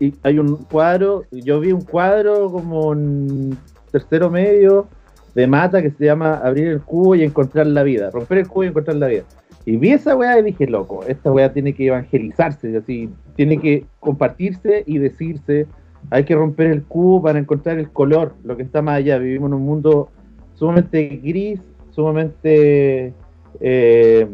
y 0.02 0.14
hay 0.24 0.40
un 0.40 0.58
cuadro, 0.66 1.24
yo 1.32 1.62
vi 1.62 1.72
un 1.72 1.82
cuadro 1.82 2.52
como 2.52 2.92
en 2.92 3.58
tercero 3.94 4.30
medio 4.30 4.88
de 5.36 5.48
mata 5.48 5.82
que 5.82 5.92
se 5.92 6.04
llama 6.04 6.34
Abrir 6.44 6.68
el 6.68 6.82
cubo 6.82 7.16
y 7.16 7.24
encontrar 7.24 7.66
la 7.68 7.84
vida, 7.84 8.10
romper 8.12 8.40
el 8.40 8.48
cubo 8.50 8.66
y 8.66 8.68
encontrar 8.68 8.98
la 8.98 9.08
vida. 9.08 9.24
Y 9.70 9.78
vi 9.78 9.92
esa 9.92 10.16
weá 10.16 10.40
y 10.40 10.42
dije, 10.42 10.66
loco, 10.66 11.04
esta 11.08 11.32
weá 11.32 11.54
tiene 11.54 11.74
que 11.74 11.86
evangelizarse, 11.86 12.76
así, 12.76 13.08
tiene 13.36 13.60
que 13.60 13.86
compartirse 14.00 14.84
y 14.88 14.98
decirse, 14.98 15.68
hay 16.10 16.24
que 16.24 16.34
romper 16.34 16.72
el 16.72 16.82
cubo 16.82 17.22
para 17.22 17.38
encontrar 17.38 17.78
el 17.78 17.92
color, 17.92 18.34
lo 18.44 18.58
que 18.58 18.64
está 18.64 18.82
más 18.82 18.96
allá. 18.96 19.20
Vivimos 19.20 19.50
en 19.50 19.54
un 19.54 19.62
mundo 19.62 20.10
sumamente 20.56 21.22
gris, 21.24 21.60
sumamente, 21.92 23.14
eh, 23.60 24.28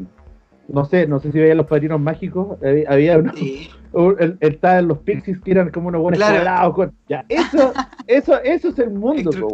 no 0.68 0.86
sé, 0.86 1.08
no 1.08 1.20
sé 1.20 1.32
si 1.32 1.40
veían 1.40 1.58
los 1.58 1.68
padrinos 1.68 2.00
mágicos, 2.00 2.58
eh, 2.62 2.86
había 2.88 3.18
uno, 3.20 3.32
Sí. 3.36 3.70
estaban 4.42 4.88
los 4.88 4.98
pixies 5.00 5.40
que 5.42 5.52
eran 5.52 5.70
como 5.70 5.88
unos 5.90 6.02
buenos 6.02 6.20
Claro. 6.20 6.74
con- 6.74 6.94
ya, 7.08 7.24
eso, 7.30 7.72
eso, 8.08 8.42
eso 8.44 8.70
es 8.70 8.80
el 8.80 8.90
mundo, 8.90 9.32
po. 9.32 9.54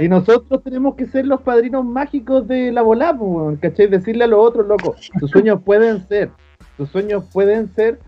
Y 0.00 0.08
nosotros 0.08 0.62
tenemos 0.62 0.94
que 0.96 1.06
ser 1.06 1.26
los 1.26 1.40
padrinos 1.42 1.84
mágicos 1.84 2.46
de 2.48 2.72
la 2.72 2.82
volá, 2.82 3.16
po, 3.16 3.56
¿cachai? 3.60 3.86
Decirle 3.86 4.24
a 4.24 4.26
los 4.26 4.40
otros, 4.40 4.66
loco, 4.66 4.94
tus 5.20 5.30
sueños 5.30 5.60
pueden 5.64 6.06
ser, 6.08 6.30
tus 6.76 6.88
sueños 6.90 7.24
pueden 7.32 7.68
ser, 7.74 7.98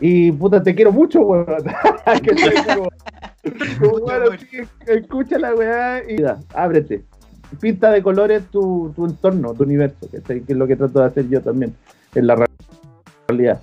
y 0.00 0.30
puta, 0.32 0.62
te 0.62 0.74
quiero 0.74 0.92
mucho, 0.92 1.20
weón. 1.22 1.46
¿Cachai? 2.04 2.54
Como- 3.80 4.10
así, 4.32 4.46
escucha 4.86 5.38
la 5.38 5.54
weá 5.54 6.02
y 6.08 6.16
ábrete. 6.54 7.04
Pinta 7.60 7.90
de 7.90 8.02
colores 8.02 8.44
tu, 8.50 8.92
tu 8.94 9.06
entorno, 9.06 9.54
tu 9.54 9.64
universo, 9.64 10.08
que 10.10 10.42
es 10.46 10.56
lo 10.56 10.66
que 10.66 10.76
trato 10.76 11.00
de 11.00 11.06
hacer 11.06 11.28
yo 11.28 11.40
también 11.40 11.74
en 12.14 12.26
la 12.26 12.46
realidad. 13.28 13.60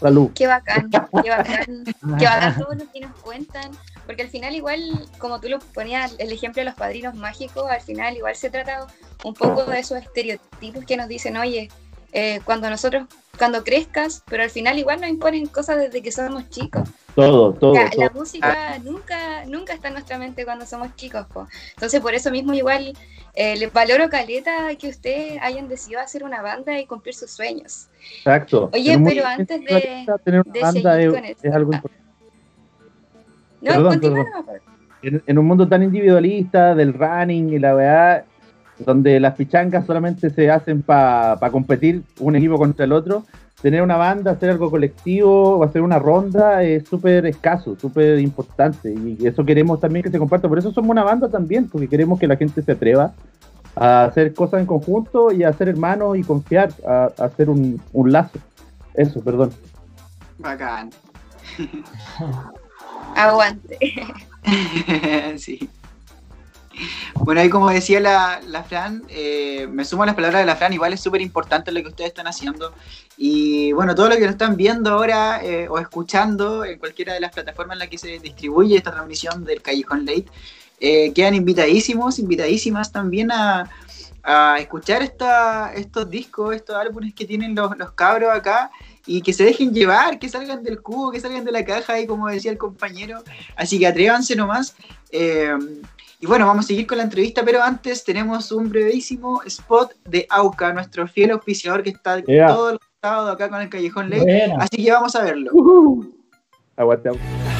Salud. 0.00 0.30
Qué 0.34 0.46
bacán, 0.46 0.90
qué 0.90 1.28
bacán, 1.28 1.84
qué 2.18 2.24
bacán 2.24 2.58
todo 2.58 2.74
lo 2.74 2.90
que 2.90 3.00
nos 3.00 3.12
cuentan, 3.20 3.70
porque 4.06 4.22
al 4.22 4.28
final 4.28 4.54
igual, 4.54 4.80
como 5.18 5.40
tú 5.40 5.48
lo 5.48 5.58
ponías 5.58 6.14
el 6.18 6.32
ejemplo 6.32 6.60
de 6.60 6.64
los 6.64 6.74
padrinos 6.74 7.14
mágicos, 7.14 7.70
al 7.70 7.82
final 7.82 8.16
igual 8.16 8.34
se 8.34 8.48
trata 8.48 8.86
un 9.24 9.34
poco 9.34 9.64
de 9.66 9.80
esos 9.80 9.98
estereotipos 9.98 10.86
que 10.86 10.96
nos 10.96 11.06
dicen, 11.06 11.36
oye, 11.36 11.68
eh, 12.12 12.40
cuando 12.44 12.68
nosotros, 12.70 13.06
cuando 13.38 13.62
crezcas, 13.64 14.22
pero 14.28 14.42
al 14.42 14.50
final 14.50 14.78
igual 14.78 15.00
nos 15.00 15.10
imponen 15.10 15.46
cosas 15.46 15.78
desde 15.78 16.02
que 16.02 16.12
somos 16.12 16.48
chicos. 16.50 16.88
Todo, 17.14 17.52
todo, 17.54 17.74
La, 17.74 17.90
todo. 17.90 18.04
la 18.04 18.10
música 18.10 18.78
nunca, 18.84 19.44
nunca 19.46 19.72
está 19.72 19.88
en 19.88 19.94
nuestra 19.94 20.16
mente 20.18 20.44
cuando 20.44 20.64
somos 20.66 20.94
chicos, 20.96 21.26
po. 21.32 21.48
entonces 21.74 22.00
por 22.00 22.14
eso 22.14 22.30
mismo 22.30 22.54
igual 22.54 22.92
eh, 23.34 23.56
les 23.56 23.72
valoro 23.72 24.08
caleta 24.08 24.68
que 24.78 24.88
ustedes 24.88 25.38
hayan 25.42 25.68
decidido 25.68 26.00
hacer 26.00 26.22
una 26.24 26.40
banda 26.42 26.78
y 26.78 26.86
cumplir 26.86 27.14
sus 27.14 27.30
sueños. 27.30 27.88
Exacto. 28.18 28.70
Oye, 28.72 28.96
pero 29.04 29.26
antes 29.26 29.60
de- 29.60 30.06
tener 30.24 30.40
una 30.42 30.52
de 30.52 30.60
banda 30.60 30.94
seguir 30.94 31.08
es, 31.08 31.14
con 31.14 31.24
esto. 31.24 31.48
es 31.48 31.54
algo 31.54 31.70
Ah. 31.72 31.76
importante. 31.76 32.00
No, 33.62 33.70
Perdón, 33.72 34.00
po. 34.46 34.52
En, 35.02 35.22
en 35.26 35.38
un 35.38 35.46
mundo 35.46 35.66
tan 35.68 35.82
individualista 35.82 36.74
del 36.74 36.92
running 36.94 37.54
y 37.54 37.58
la 37.58 37.74
weá, 37.74 38.24
donde 38.84 39.20
las 39.20 39.34
pichangas 39.34 39.86
solamente 39.86 40.30
se 40.30 40.50
hacen 40.50 40.82
para 40.82 41.50
competir 41.50 42.02
un 42.18 42.36
equipo 42.36 42.56
contra 42.56 42.84
el 42.84 42.92
otro, 42.92 43.24
tener 43.60 43.82
una 43.82 43.96
banda, 43.96 44.32
hacer 44.32 44.50
algo 44.50 44.70
colectivo 44.70 45.58
o 45.58 45.64
hacer 45.64 45.82
una 45.82 45.98
ronda 45.98 46.62
es 46.62 46.88
súper 46.88 47.26
escaso, 47.26 47.76
súper 47.78 48.18
importante. 48.18 48.92
Y 48.92 49.26
eso 49.26 49.44
queremos 49.44 49.80
también 49.80 50.02
que 50.02 50.10
se 50.10 50.18
comparta. 50.18 50.48
Por 50.48 50.58
eso 50.58 50.72
somos 50.72 50.90
una 50.90 51.04
banda 51.04 51.28
también, 51.28 51.68
porque 51.68 51.88
queremos 51.88 52.18
que 52.18 52.26
la 52.26 52.36
gente 52.36 52.62
se 52.62 52.72
atreva 52.72 53.12
a 53.76 54.04
hacer 54.04 54.34
cosas 54.34 54.60
en 54.60 54.66
conjunto 54.66 55.30
y 55.30 55.44
a 55.44 55.52
ser 55.52 55.68
hermanos 55.68 56.16
y 56.16 56.22
confiar, 56.22 56.70
a, 56.86 57.10
a 57.16 57.24
hacer 57.24 57.50
un, 57.50 57.80
un 57.92 58.12
lazo. 58.12 58.38
Eso, 58.94 59.20
perdón. 59.22 59.50
Bacán. 60.38 60.90
Aguante. 63.16 63.78
sí. 65.36 65.68
Bueno, 67.14 67.40
ahí 67.40 67.48
como 67.48 67.70
decía 67.70 68.00
la, 68.00 68.40
la 68.46 68.62
Fran, 68.62 69.04
eh, 69.08 69.68
me 69.70 69.84
sumo 69.84 70.02
a 70.02 70.06
las 70.06 70.14
palabras 70.14 70.42
de 70.42 70.46
la 70.46 70.56
Fran, 70.56 70.72
igual 70.72 70.92
es 70.92 71.00
súper 71.00 71.20
importante 71.20 71.72
lo 71.72 71.82
que 71.82 71.88
ustedes 71.88 72.08
están 72.08 72.26
haciendo. 72.26 72.72
Y 73.16 73.72
bueno, 73.72 73.94
todo 73.94 74.08
lo 74.08 74.16
que 74.16 74.22
lo 74.22 74.30
están 74.30 74.56
viendo 74.56 74.90
ahora 74.90 75.44
eh, 75.44 75.68
o 75.68 75.78
escuchando 75.78 76.64
en 76.64 76.78
cualquiera 76.78 77.14
de 77.14 77.20
las 77.20 77.32
plataformas 77.32 77.74
en 77.74 77.80
las 77.80 77.88
que 77.88 77.98
se 77.98 78.18
distribuye 78.18 78.76
esta 78.76 78.92
transmisión 78.92 79.44
del 79.44 79.62
Callejón 79.62 80.06
Late, 80.06 80.26
eh, 80.80 81.12
quedan 81.12 81.34
invitadísimos, 81.34 82.18
invitadísimas 82.18 82.90
también 82.90 83.30
a, 83.32 83.70
escuchar 84.58 85.02
estos 85.02 86.10
discos, 86.10 86.54
estos 86.54 86.76
álbumes 86.76 87.14
que 87.14 87.24
tienen 87.24 87.54
los, 87.54 87.76
los 87.78 87.92
cabros 87.92 88.30
acá 88.30 88.70
y 89.06 89.22
que 89.22 89.32
se 89.32 89.44
dejen 89.44 89.72
llevar, 89.72 90.18
que 90.18 90.28
salgan 90.28 90.62
del 90.62 90.82
cubo, 90.82 91.10
que 91.10 91.20
salgan 91.20 91.44
de 91.44 91.52
la 91.52 91.64
caja, 91.64 91.98
y 91.98 92.06
como 92.06 92.28
decía 92.28 92.50
el 92.50 92.58
compañero. 92.58 93.24
Así 93.56 93.78
que 93.78 93.86
atrévanse 93.86 94.36
nomás. 94.36 94.74
Y 96.20 96.26
bueno, 96.26 96.46
vamos 96.46 96.66
a 96.66 96.68
seguir 96.68 96.86
con 96.86 96.98
la 96.98 97.04
entrevista, 97.04 97.42
pero 97.44 97.62
antes 97.62 98.04
tenemos 98.04 98.52
un 98.52 98.68
brevísimo 98.68 99.42
spot 99.44 99.94
de 100.04 100.26
AUCA, 100.28 100.74
nuestro 100.74 101.08
fiel 101.08 101.30
auspiciador 101.30 101.82
que 101.82 101.90
está 101.90 102.22
Yeah. 102.26 102.48
todos 102.48 102.72
los 102.72 102.80
sábados 103.00 103.34
acá 103.34 103.48
con 103.48 103.62
el 103.62 103.70
Callejón 103.70 104.10
Ley. 104.10 104.20
Buena. 104.20 104.56
Así 104.58 104.84
que 104.84 104.92
vamos 104.92 105.16
a 105.16 105.24
verlo. 105.24 105.50
Aguante, 106.76 107.08
aguante. 107.08 107.59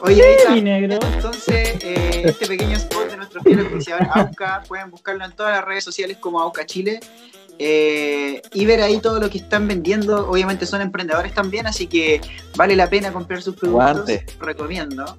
Oye, 0.00 0.22
ahí 0.22 0.34
está. 0.36 0.50
mi 0.50 0.60
negro. 0.62 0.98
Entonces, 1.14 1.82
eh, 1.82 2.22
este 2.26 2.46
pequeño 2.46 2.76
spot 2.76 3.10
de 3.10 3.16
nuestro 3.16 3.42
fiel 3.42 3.60
auspiciador 3.60 4.06
AUCA, 4.12 4.62
pueden 4.68 4.90
buscarlo 4.90 5.24
en 5.24 5.32
todas 5.32 5.56
las 5.56 5.64
redes 5.64 5.84
sociales 5.84 6.18
como 6.18 6.40
AUCA 6.40 6.66
Chile. 6.66 7.00
eh, 7.58 8.42
y 8.52 8.66
ver 8.66 8.82
ahí 8.82 8.98
todo 8.98 9.20
lo 9.20 9.30
que 9.30 9.38
están 9.38 9.68
vendiendo. 9.68 10.28
Obviamente 10.28 10.66
son 10.66 10.82
emprendedores 10.82 11.32
también, 11.32 11.66
así 11.66 11.86
que 11.86 12.20
vale 12.56 12.74
la 12.74 12.90
pena 12.90 13.12
comprar 13.12 13.40
sus 13.42 13.54
productos. 13.54 13.90
Aguante. 13.90 14.26
Recomiendo. 14.40 15.16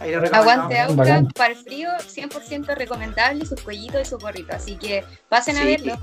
Ahí 0.00 0.12
lo 0.12 0.20
recomendamos. 0.20 0.52
Aguante 0.52 0.78
Auca, 0.78 0.94
Bacán. 0.94 1.28
para 1.28 1.52
el 1.52 1.58
frío, 1.58 1.90
100% 1.98 2.76
recomendable, 2.76 3.44
sus 3.46 3.60
cuellitos 3.60 4.02
y 4.02 4.04
su 4.04 4.18
gorrito. 4.18 4.54
Así 4.54 4.76
que 4.76 5.04
pasen 5.28 5.56
a 5.56 5.64
verlo. 5.64 5.98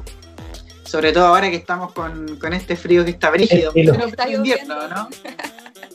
Sobre 0.84 1.12
todo 1.12 1.28
ahora 1.28 1.50
que 1.50 1.56
estamos 1.56 1.94
con, 1.94 2.38
con 2.38 2.54
este 2.54 2.76
frío 2.76 3.04
que 3.04 3.12
está 3.12 3.30
brígido. 3.30 3.70
Estilo. 3.70 3.94
Pleno 3.94 4.08
Está 4.08 4.30
invierno. 4.30 4.88
¿no? 4.88 5.10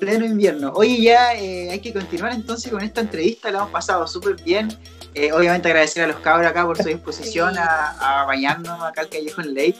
Pleno 0.01 0.24
invierno. 0.24 0.72
Oye, 0.74 1.01
ya 1.01 1.34
eh, 1.34 1.70
hay 1.70 1.80
que 1.80 1.92
continuar 1.92 2.32
entonces 2.32 2.72
con 2.72 2.82
esta 2.82 3.01
entrevista. 3.01 3.51
La 3.51 3.59
hemos 3.59 3.70
pasado 3.70 4.07
súper 4.07 4.36
bien. 4.42 4.68
Eh, 5.14 5.32
obviamente 5.32 5.68
agradecer 5.68 6.04
a 6.04 6.06
los 6.06 6.16
cabros 6.20 6.48
acá 6.48 6.64
por 6.64 6.76
su 6.76 6.88
disposición 6.88 7.58
a, 7.58 8.20
a 8.22 8.24
bañarnos 8.26 8.80
acá 8.82 9.00
al 9.02 9.08
Callejón 9.08 9.54
Lake. 9.54 9.76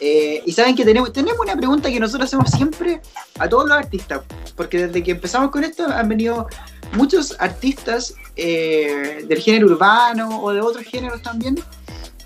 Eh, 0.00 0.42
y 0.44 0.52
saben 0.52 0.76
que 0.76 0.84
tenemos, 0.84 1.12
tenemos 1.12 1.40
una 1.40 1.56
pregunta 1.56 1.88
que 1.88 1.98
nosotros 1.98 2.28
hacemos 2.28 2.50
siempre 2.50 3.00
a 3.38 3.48
todos 3.48 3.66
los 3.68 3.76
artistas. 3.78 4.20
Porque 4.54 4.86
desde 4.86 5.02
que 5.02 5.12
empezamos 5.12 5.50
con 5.50 5.64
esto 5.64 5.86
han 5.88 6.08
venido 6.08 6.46
muchos 6.92 7.34
artistas 7.38 8.14
eh, 8.36 9.24
del 9.26 9.38
género 9.40 9.66
urbano 9.68 10.42
o 10.42 10.52
de 10.52 10.60
otros 10.60 10.84
géneros 10.84 11.22
también. 11.22 11.58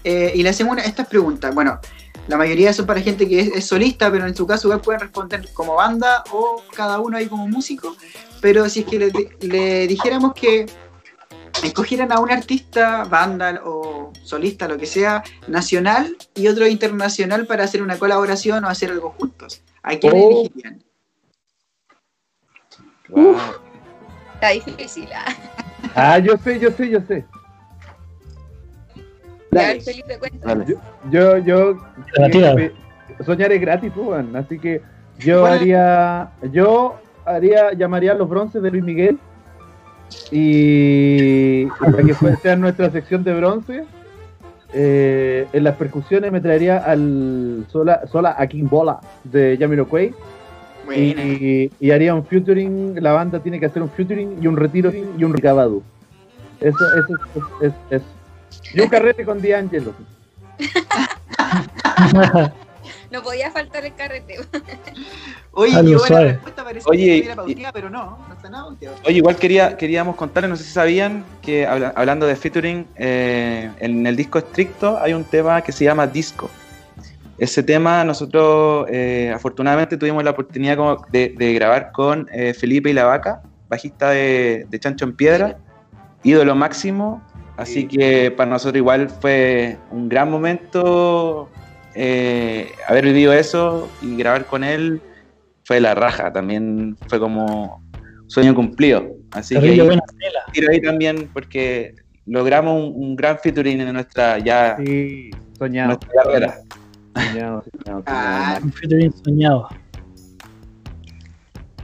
eh, 0.02 0.32
y 0.34 0.42
le 0.42 0.48
hacemos 0.48 0.72
una- 0.72 0.82
estas 0.82 1.06
preguntas. 1.06 1.54
Bueno, 1.54 1.78
la 2.26 2.36
mayoría 2.36 2.72
son 2.72 2.86
para 2.86 3.00
gente 3.00 3.28
que 3.28 3.40
es, 3.40 3.48
es 3.54 3.66
solista, 3.66 4.10
pero 4.10 4.26
en 4.26 4.34
su 4.34 4.46
caso 4.46 4.66
igual 4.68 4.80
pueden 4.80 5.00
responder 5.02 5.48
como 5.52 5.74
banda 5.74 6.24
o 6.32 6.62
cada 6.74 6.98
uno 7.00 7.16
ahí 7.16 7.26
como 7.26 7.46
músico. 7.46 7.96
Pero 8.40 8.68
si 8.68 8.80
es 8.80 8.86
que 8.86 8.98
le, 8.98 9.12
le 9.40 9.86
dijéramos 9.86 10.32
que 10.34 10.66
escogieran 11.62 12.12
a 12.12 12.20
un 12.20 12.30
artista, 12.30 13.04
banda 13.04 13.60
o 13.64 14.12
solista, 14.22 14.66
lo 14.68 14.76
que 14.78 14.86
sea, 14.86 15.22
nacional 15.48 16.16
y 16.34 16.48
otro 16.48 16.66
internacional 16.66 17.46
para 17.46 17.64
hacer 17.64 17.82
una 17.82 17.98
colaboración 17.98 18.64
o 18.64 18.68
hacer 18.68 18.90
algo 18.90 19.10
juntos, 19.18 19.62
¿a 19.82 19.96
quién 19.96 20.12
Oh. 20.16 20.30
elegirían? 20.30 20.82
Wow. 23.08 23.36
Está 24.34 24.50
difícil. 24.50 25.08
ah. 25.14 25.34
Ah, 25.94 26.18
yo 26.18 26.36
sé, 26.38 26.58
yo 26.60 26.70
sé, 26.70 26.88
yo 26.88 27.00
sé. 27.08 27.24
Dale. 29.50 29.80
Felipe. 29.80 30.18
Dale. 30.44 30.64
Yo, 31.10 31.38
yo. 31.38 31.76
La 32.14 32.30
tira. 32.30 32.52
eh, 32.52 32.72
soñar 33.26 33.50
es 33.52 33.60
gratis, 33.60 33.90
pues, 33.94 34.06
weón. 34.06 34.36
Así 34.36 34.58
que 34.58 34.80
yo 35.18 35.44
haría. 35.44 36.30
Yo 36.52 37.00
haría, 37.24 37.72
llamaría 37.72 38.12
a 38.12 38.14
los 38.14 38.28
bronces 38.28 38.62
de 38.62 38.70
Luis 38.70 38.84
Miguel. 38.84 39.18
Y, 40.30 41.66
para 41.66 42.02
que 42.04 42.14
fue- 42.14 42.36
sea 42.36 42.56
nuestra 42.56 42.90
sección 42.90 43.24
de 43.24 43.34
bronce, 43.34 43.84
eh, 44.72 45.46
en 45.52 45.64
las 45.64 45.76
percusiones 45.76 46.30
me 46.30 46.40
traería 46.40 46.78
al 46.78 47.66
Sola, 47.70 48.02
Sola 48.10 48.36
a 48.38 48.46
King 48.46 48.68
Bola 48.70 49.00
de 49.24 49.56
Jamiroquai. 49.58 50.14
Buena. 50.86 51.22
Y, 51.24 51.70
y 51.80 51.90
haría 51.90 52.14
un 52.14 52.24
featuring, 52.24 53.02
la 53.02 53.12
banda 53.12 53.40
tiene 53.40 53.58
que 53.60 53.66
hacer 53.66 53.82
un 53.82 53.90
featuring 53.90 54.38
y 54.42 54.46
un 54.46 54.56
retiro 54.56 54.92
y 54.92 55.24
un 55.24 55.32
recabado. 55.32 55.82
Eso, 56.60 56.76
eso 56.98 57.14
es, 57.60 57.72
es, 57.90 57.92
es- 58.00 58.02
Y 58.74 58.80
un 58.80 58.88
carrete 58.88 59.24
con 59.24 59.40
D'Angelo. 59.40 59.92
No 63.10 63.22
podía 63.22 63.50
faltar 63.50 63.84
el 63.84 63.94
carreteo. 63.94 64.42
Oye, 65.52 65.72
qué 65.72 65.82
buena 65.82 65.98
suave. 66.06 66.28
respuesta, 66.32 66.64
parece 66.64 66.86
Oye, 66.88 67.22
que 67.22 67.34
pauteada, 67.34 67.72
pero 67.72 67.90
no, 67.90 68.18
no 68.28 68.34
está 68.34 68.48
nada. 68.48 68.66
Oye, 69.04 69.16
igual 69.16 69.36
quería, 69.36 69.76
queríamos 69.76 70.14
contarles, 70.16 70.50
no 70.50 70.56
sé 70.56 70.64
si 70.64 70.70
sabían, 70.70 71.24
que 71.42 71.66
habla- 71.66 71.92
hablando 71.96 72.26
de 72.26 72.36
featuring, 72.36 72.86
eh, 72.96 73.70
en 73.80 74.06
el 74.06 74.14
disco 74.14 74.38
estricto 74.38 74.98
hay 75.00 75.12
un 75.12 75.24
tema 75.24 75.60
que 75.62 75.72
se 75.72 75.84
llama 75.84 76.06
Disco. 76.06 76.48
Ese 77.36 77.62
tema 77.62 78.04
nosotros 78.04 78.86
eh, 78.90 79.32
afortunadamente 79.34 79.96
tuvimos 79.96 80.22
la 80.22 80.30
oportunidad 80.30 80.76
como 80.76 81.04
de, 81.10 81.34
de 81.36 81.54
grabar 81.54 81.90
con 81.90 82.28
eh, 82.32 82.54
Felipe 82.54 82.90
y 82.90 82.92
la 82.92 83.04
Vaca, 83.06 83.42
bajista 83.68 84.10
de, 84.10 84.66
de 84.68 84.78
Chancho 84.78 85.04
en 85.06 85.16
Piedra, 85.16 85.56
ídolo 86.22 86.54
máximo, 86.54 87.22
así 87.56 87.88
que 87.88 88.30
para 88.30 88.50
nosotros 88.50 88.76
igual 88.76 89.08
fue 89.08 89.78
un 89.90 90.08
gran 90.08 90.30
momento 90.30 91.48
eh, 91.94 92.72
haber 92.88 93.04
vivido 93.06 93.32
eso 93.32 93.90
y 94.02 94.16
grabar 94.16 94.46
con 94.46 94.64
él 94.64 95.00
fue 95.64 95.80
la 95.80 95.94
raja, 95.94 96.32
también 96.32 96.96
fue 97.08 97.18
como 97.20 97.82
sueño 98.26 98.54
cumplido. 98.54 99.06
Así 99.32 99.58
que 99.58 99.70
ahí, 99.70 99.80
buena 99.80 100.02
tela. 100.18 100.40
tiro 100.52 100.70
ahí 100.72 100.80
también 100.80 101.28
porque 101.32 101.94
logramos 102.26 102.82
un, 102.82 103.02
un 103.04 103.16
gran 103.16 103.38
featuring 103.38 103.80
en 103.80 103.92
nuestra 103.92 104.38
ya 104.38 104.76
Sí, 104.84 105.30
soñado. 105.58 105.88
nuestra 105.88 106.10
carrera. 106.24 106.58
Soñado, 107.14 107.64
soñado, 107.84 108.02
Ah, 108.06 108.54
soñado. 108.54 108.64
Un 108.66 108.72
featuring 108.72 109.12
soñado. 109.24 109.68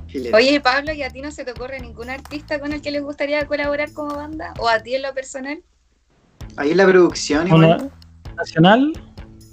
Filete. 0.08 0.36
Oye, 0.36 0.60
Pablo, 0.60 0.92
¿y 0.92 1.02
a 1.02 1.10
ti 1.10 1.20
no 1.20 1.30
se 1.30 1.44
te 1.44 1.50
ocurre 1.50 1.80
ningún 1.80 2.10
artista 2.10 2.58
con 2.60 2.72
el 2.72 2.80
que 2.80 2.90
les 2.90 3.02
gustaría 3.02 3.44
colaborar 3.46 3.92
como 3.92 4.14
banda? 4.14 4.54
¿O 4.58 4.68
a 4.68 4.80
ti 4.80 4.94
en 4.94 5.02
lo 5.02 5.12
personal? 5.14 5.58
Ahí 6.56 6.70
en 6.70 6.76
la 6.76 6.86
producción 6.86 7.46
igual, 7.48 7.90
nacional, 8.36 8.92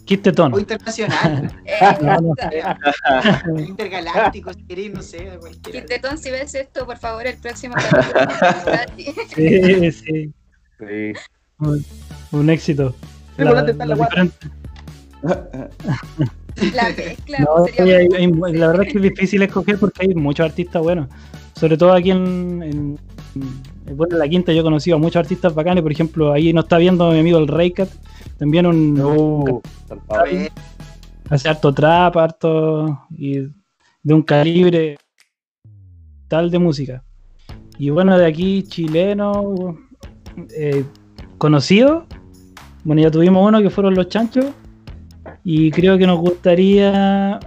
Kit 0.06 0.22
Tetón. 0.22 0.54
o 0.54 0.60
internacional, 0.60 1.52
Eh, 1.66 1.80
No, 2.02 2.20
no. 2.22 3.60
intergaláctico, 3.68 4.54
si 4.54 4.64
queréis, 4.64 4.94
no 4.94 5.02
sé. 5.02 5.30
Quintetón, 5.72 6.18
si 6.18 6.30
ves 6.32 6.54
esto, 6.56 6.86
por 6.86 6.98
favor, 6.98 7.26
el 7.26 7.38
próximo. 7.38 7.76
Sí, 9.36 9.92
sí. 9.92 10.34
Sí. 10.80 11.14
Un, 11.60 11.86
un 12.32 12.50
éxito. 12.50 12.94
La 13.38 13.52
guata. 13.52 13.72
diferentes- 13.72 14.50
La 16.74 16.90
mezcla 16.90 17.40
No, 17.40 17.66
sí, 17.66 17.82
hay- 17.82 18.08
hay- 18.16 18.28
la 18.54 18.68
verdad 18.68 18.84
es 18.86 18.92
que 18.94 18.98
es 19.00 19.04
difícil 19.04 19.42
escoger 19.44 19.80
porque 19.80 20.04
hay 20.08 20.14
muchos 20.16 20.46
artistas 20.46 20.82
buenos. 20.82 21.08
Sobre 21.56 21.78
todo 21.78 21.94
aquí 21.94 22.12
en, 22.12 22.62
en- 22.64 23.00
en- 23.36 23.64
bueno, 23.92 24.16
en 24.16 24.20
la 24.20 24.30
quinta 24.30 24.54
yo 24.54 24.62
he 24.62 24.64
conocido 24.64 24.96
a 24.96 25.00
muchos 25.00 25.18
artistas 25.18 25.54
bacanes. 25.54 25.84
Por 25.84 25.92
ejemplo, 25.92 26.32
ahí 26.32 26.54
nos 26.54 26.66
está 26.66 26.78
viendo 26.78 27.12
mi 27.12 27.20
amigo 27.20 27.38
el 27.38 27.48
Raycat. 27.48 27.90
También 28.38 28.66
un, 28.66 29.00
Uh, 29.00 29.62
hace 31.30 31.50
harto 31.50 31.74
trap, 31.74 32.18
harto 32.18 33.08
y 33.10 33.40
de 34.04 34.14
un 34.14 34.22
calibre 34.22 34.98
tal 36.28 36.50
de 36.50 36.60
música. 36.60 37.04
Y 37.78 37.90
bueno, 37.90 38.18
de 38.18 38.26
aquí 38.26 38.64
chileno, 38.64 39.78
eh, 40.56 40.84
conocido. 41.38 42.06
Bueno, 42.84 43.02
ya 43.02 43.12
tuvimos 43.12 43.48
uno 43.48 43.62
que 43.62 43.70
fueron 43.70 43.96
los 43.96 44.08
chanchos. 44.10 44.46
Y 45.44 45.72
creo 45.72 45.98
que 45.98 46.08
nos 46.08 46.20
gustaría. 46.20 47.40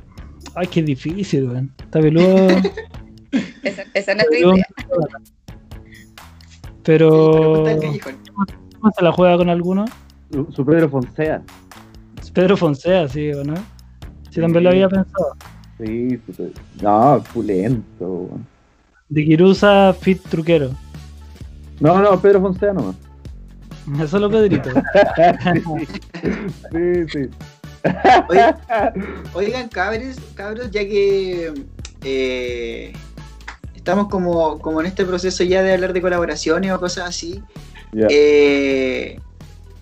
Ay, 0.55 0.66
que 0.68 0.82
difícil, 0.82 1.49
weón. 1.49 1.74
Está 1.78 2.01
peludo. 2.01 2.49
Esa, 3.62 3.84
esa 3.95 4.14
no 4.14 4.22
es 4.22 4.28
tu 4.28 4.34
idea. 4.34 4.66
Pero. 6.87 7.64
¿Cómo 8.80 8.93
se 8.97 9.05
la 9.05 9.12
juega 9.12 9.37
con 9.37 9.51
alguno? 9.51 9.84
Su, 10.30 10.64
Pedro 10.64 10.89
Fonsea. 10.89 11.43
Pedro 12.32 12.57
Fonsea, 12.57 13.09
sí, 13.09 13.32
¿o 13.32 13.45
no? 13.45 13.55
Sí, 14.30 14.41
también 14.41 14.64
lo 14.64 14.70
había 14.70 14.89
pensado. 14.89 15.37
Sí, 15.78 16.18
no, 16.80 17.22
pulento. 17.34 18.30
De 19.09 19.24
Kirusa 19.24 19.95
Fit 20.01 20.22
Truquero. 20.28 20.70
No, 21.80 22.01
no, 22.01 22.18
Pedro 22.20 22.41
Fonseca 22.41 22.72
nomás. 22.72 22.97
Eso 24.01 24.16
es 24.16 24.22
lo 24.22 24.30
Pedrito. 24.30 24.70
Sí, 26.72 27.09
sí. 27.12 27.30
Oye, 28.28 28.55
Oigan, 29.34 29.68
cabros, 29.68 30.16
cabros, 30.34 30.70
ya 30.70 30.80
que 30.80 31.55
eh, 32.03 32.93
estamos 33.87 34.09
como, 34.09 34.59
como 34.59 34.80
en 34.80 34.87
este 34.89 35.05
proceso 35.05 35.45
ya 35.45 35.62
de 35.62 35.72
hablar 35.74 35.93
de 35.93 36.03
colaboraciones 36.03 36.72
o 36.72 36.80
cosas 36.80 37.09
así, 37.09 37.41
eh, 38.11 39.20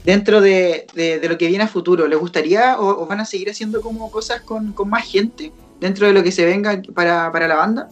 dentro 0.04 0.42
de, 0.42 0.86
de- 0.94 1.18
de 1.20 1.28
lo 1.30 1.38
que 1.38 1.46
viene 1.48 1.64
a 1.64 1.68
futuro, 1.68 2.06
¿les 2.06 2.18
gustaría 2.18 2.78
o, 2.78 3.02
o 3.02 3.06
van 3.06 3.20
a 3.20 3.24
seguir 3.24 3.48
haciendo 3.48 3.80
como 3.80 4.10
cosas 4.10 4.42
con, 4.42 4.74
con 4.74 4.90
más 4.90 5.06
gente 5.06 5.52
dentro 5.80 6.06
de 6.06 6.12
lo 6.12 6.22
que 6.22 6.30
se 6.32 6.44
venga 6.44 6.82
para, 6.94 7.32
para 7.32 7.48
la 7.48 7.54
banda? 7.54 7.88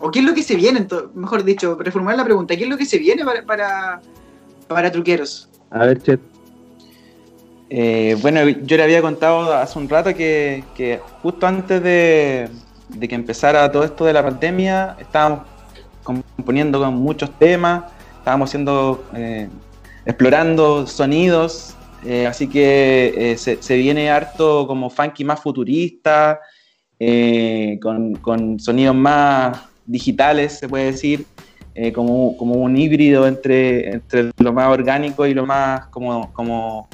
¿O 0.00 0.10
qué 0.10 0.18
es 0.18 0.24
lo 0.24 0.34
que 0.34 0.42
se 0.42 0.56
viene, 0.56 0.84
mejor 1.14 1.44
dicho, 1.44 1.76
reformular 1.78 2.16
la 2.16 2.24
pregunta, 2.24 2.56
¿qué 2.56 2.64
es 2.64 2.68
lo 2.68 2.76
que 2.76 2.84
se 2.84 2.98
viene 2.98 3.24
para, 3.24 3.44
para, 3.44 4.00
para 4.66 4.90
truqueros? 4.90 5.48
A 5.70 5.86
ver, 5.86 6.02
Chet. 6.02 6.20
Eh, 7.70 8.16
bueno, 8.20 8.48
yo 8.48 8.76
le 8.76 8.82
había 8.82 9.00
contado 9.00 9.54
hace 9.54 9.78
un 9.78 9.88
rato 9.88 10.12
que, 10.16 10.64
que 10.74 11.00
justo 11.22 11.46
antes 11.46 11.80
de, 11.80 12.48
de 12.94 13.08
que 13.08 13.14
empezara 13.14 13.70
todo 13.70 13.84
esto 13.84 14.04
de 14.04 14.12
la 14.12 14.22
pandemia, 14.22 14.96
estábamos 15.00 15.46
componiendo 16.02 16.80
con 16.80 16.94
muchos 16.94 17.30
temas, 17.38 17.84
estábamos 18.18 18.50
haciendo, 18.50 19.04
eh, 19.14 19.48
explorando 20.04 20.86
sonidos, 20.86 21.74
eh, 22.04 22.26
así 22.26 22.48
que 22.48 23.32
eh, 23.32 23.36
se, 23.36 23.76
viene 23.76 24.10
harto 24.10 24.66
como 24.66 24.90
funky 24.90 25.24
más 25.24 25.40
futurista, 25.40 26.40
con, 27.80 28.14
con 28.14 28.60
sonidos 28.60 28.94
más 28.94 29.58
digitales, 29.86 30.58
se 30.60 30.68
puede 30.68 30.92
decir, 30.92 31.26
como, 31.92 32.36
como 32.36 32.54
un 32.54 32.76
híbrido 32.76 33.26
entre, 33.26 33.94
entre 33.94 34.30
lo 34.38 34.52
más 34.52 34.68
orgánico 34.68 35.26
y 35.26 35.34
lo 35.34 35.44
más 35.44 35.86
como, 35.86 36.32
como 36.32 36.88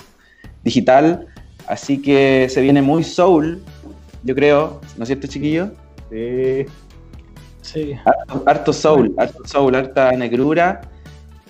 digital. 0.65 1.27
Así 1.67 2.01
que 2.01 2.49
se 2.49 2.63
viene 2.63 2.81
muy 2.81 3.05
soul, 3.05 3.61
yo 4.25 4.35
creo, 4.35 4.81
¿no 4.97 5.03
es 5.03 5.09
cierto, 5.09 5.27
chiquillo? 5.27 5.73
Sí. 6.11 6.67
Sí. 7.63 7.93
Harto, 8.05 8.43
harto 8.47 8.73
soul, 8.73 9.15
harto 9.19 9.47
soul, 9.47 9.75
harta 9.75 10.13
negrura. 10.13 10.81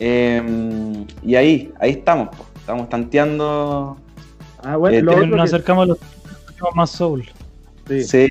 Eh, 0.01 1.05
y 1.23 1.35
ahí, 1.35 1.73
ahí 1.81 1.91
estamos, 1.91 2.29
po. 2.37 2.45
estamos 2.57 2.89
tanteando. 2.89 3.97
Ah, 4.63 4.77
bueno, 4.77 4.97
Eh, 4.99 5.03
lo 5.03 5.27
Nos 5.27 5.37
que- 5.37 5.43
acercamos 5.43 5.85
a 5.85 5.87
los 5.89 5.99
más 6.75 6.91
soul. 6.91 7.25
sí, 7.87 8.03
Sí, 8.03 8.29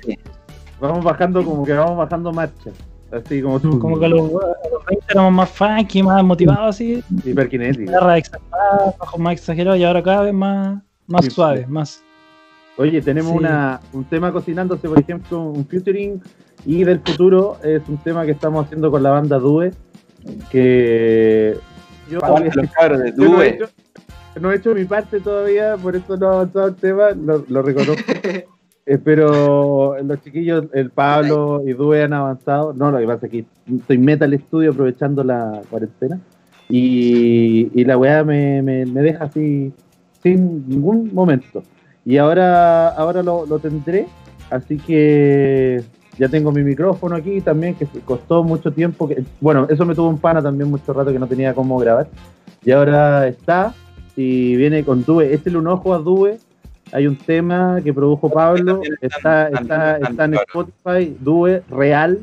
vamos 0.80 1.02
bajando 1.04 1.42
como 1.44 1.64
que 1.64 1.72
vamos 1.72 1.96
bajando 1.96 2.32
marcha. 2.32 2.70
Así 3.10 3.40
como 3.40 3.58
tú. 3.58 3.78
Como 3.78 3.98
que 3.98 4.04
a 4.04 4.08
los, 4.08 4.20
a 4.20 4.68
los 4.70 4.84
20 4.86 5.04
éramos 5.08 5.32
más 5.32 5.48
funky, 5.48 6.02
más 6.02 6.22
motivados 6.22 6.74
así. 6.76 7.02
Hiperkinético. 7.24 7.80
Guitarra 7.90 8.18
exagerada, 8.18 8.94
bajos 8.98 9.18
más 9.20 9.32
exagerados 9.32 9.78
y 9.80 9.84
ahora 9.84 10.02
cada 10.02 10.22
vez 10.22 10.34
más, 10.34 10.82
más 11.06 11.24
Sí, 11.24 11.30
suave, 11.30 11.60
sí. 11.64 11.70
más. 11.72 12.02
Oye, 12.78 13.02
tenemos 13.02 13.32
Sí. 13.32 13.38
una, 13.38 13.80
un 13.92 14.04
tema 14.04 14.32
cocinándose, 14.32 14.88
por 14.88 14.98
ejemplo, 14.98 15.42
un 15.42 15.66
featuring 15.66 16.20
y 16.64 16.84
del 16.84 17.00
futuro 17.00 17.58
es 17.62 17.82
un 17.88 17.98
tema 17.98 18.24
que 18.24 18.30
estamos 18.32 18.64
haciendo 18.64 18.90
con 18.90 19.02
la 19.02 19.10
banda 19.10 19.38
Due, 19.38 19.72
que 20.50 21.56
yo 22.10 22.20
todavía 22.20 22.50
los 22.54 22.70
cabros 22.70 23.00
de 23.00 23.10
yo 23.12 23.16
no, 23.16 23.24
he 23.42 23.46
Due. 23.46 23.48
hecho, 23.48 23.64
no 24.40 24.52
he 24.52 24.56
hecho 24.56 24.74
mi 24.74 24.84
parte 24.84 25.20
todavía, 25.20 25.76
por 25.76 25.96
eso 25.96 26.16
no 26.16 26.26
he 26.30 26.34
avanzado 26.34 26.68
el 26.68 26.74
tema, 26.76 27.10
lo, 27.10 27.44
lo 27.48 27.62
reconozco. 27.62 28.02
Eh, 28.90 28.96
pero 28.96 29.96
los 30.02 30.22
chiquillos, 30.22 30.64
el 30.72 30.88
Pablo 30.88 31.60
y 31.66 31.74
Due 31.74 32.04
han 32.04 32.14
avanzado. 32.14 32.72
No, 32.72 32.90
lo 32.90 32.96
que 32.98 33.04
pasa 33.06 33.26
es 33.26 33.32
que 33.32 33.44
estoy 33.76 33.98
meta 33.98 34.24
al 34.24 34.32
estudio 34.32 34.70
aprovechando 34.70 35.22
la 35.22 35.60
cuarentena. 35.68 36.18
Y, 36.70 37.70
y 37.78 37.84
la 37.84 37.98
weá 37.98 38.24
me, 38.24 38.62
me, 38.62 38.86
me 38.86 39.02
deja 39.02 39.24
así 39.24 39.74
sin 40.22 40.66
ningún 40.66 41.10
momento. 41.12 41.62
Y 42.08 42.16
ahora, 42.16 42.88
ahora 42.88 43.22
lo, 43.22 43.44
lo 43.44 43.58
tendré. 43.58 44.06
Así 44.48 44.78
que 44.78 45.82
ya 46.18 46.30
tengo 46.30 46.50
mi 46.50 46.62
micrófono 46.62 47.14
aquí 47.14 47.42
también, 47.42 47.74
que 47.74 47.86
costó 48.02 48.42
mucho 48.42 48.72
tiempo. 48.72 49.06
Que, 49.06 49.22
bueno, 49.42 49.66
eso 49.68 49.84
me 49.84 49.94
tuvo 49.94 50.08
un 50.08 50.16
pana 50.16 50.42
también 50.42 50.70
mucho 50.70 50.94
rato 50.94 51.12
que 51.12 51.18
no 51.18 51.26
tenía 51.26 51.52
cómo 51.52 51.76
grabar. 51.76 52.08
Y 52.64 52.70
ahora 52.70 53.28
está. 53.28 53.74
Y 54.16 54.56
viene 54.56 54.84
con 54.84 55.04
Due. 55.04 55.34
Échale 55.34 55.58
un 55.58 55.66
ojo 55.66 55.92
a 55.92 55.98
Due. 55.98 56.38
Hay 56.92 57.06
un 57.06 57.16
tema 57.16 57.78
que 57.84 57.92
produjo 57.92 58.30
Pablo. 58.30 58.80
Está, 59.02 59.48
está, 59.48 59.98
está 59.98 60.24
en. 60.24 60.34
Spotify. 60.34 61.14
Due 61.20 61.62
Real. 61.68 62.20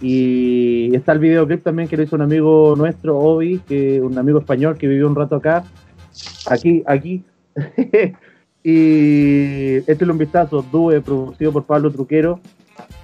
Y 0.00 0.94
está 0.94 1.12
el 1.12 1.18
videoclip 1.18 1.62
también 1.62 1.90
que 1.90 1.98
lo 1.98 2.04
hizo 2.04 2.16
un 2.16 2.22
amigo 2.22 2.72
nuestro, 2.74 3.18
Obi, 3.18 3.58
que 3.68 4.00
un 4.00 4.16
amigo 4.16 4.38
español 4.38 4.78
que 4.78 4.88
vivió 4.88 5.06
un 5.06 5.14
rato 5.14 5.36
acá. 5.36 5.62
Aquí, 6.46 6.82
aquí. 6.86 7.22
y 8.62 9.76
este 9.76 9.92
es 9.92 10.02
un 10.02 10.18
vistazo, 10.18 10.64
Due, 10.70 11.00
producido 11.00 11.52
por 11.52 11.64
Pablo 11.64 11.90
Truquero. 11.90 12.40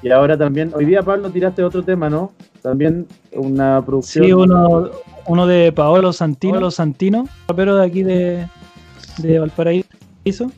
Y 0.03 0.11
ahora 0.11 0.37
también, 0.37 0.73
hoy 0.75 0.85
día 0.85 1.03
Pablo 1.03 1.31
tiraste 1.31 1.63
otro 1.63 1.83
tema, 1.83 2.11
¿no? 2.11 2.33
También 2.63 3.07
una 3.33 3.83
producción. 3.85 4.25
Sí, 4.25 4.33
uno, 4.33 4.91
uno 5.27 5.47
de 5.47 5.73
Paolo 5.73 6.13
Santino, 6.13 6.55
Paolo 6.55 6.71
Santino, 6.71 7.29
rapero 7.49 7.77
de 7.77 7.87
aquí 7.87 8.03
de, 8.03 8.47
de 9.19 9.39
Valparaíso. 9.39 10.51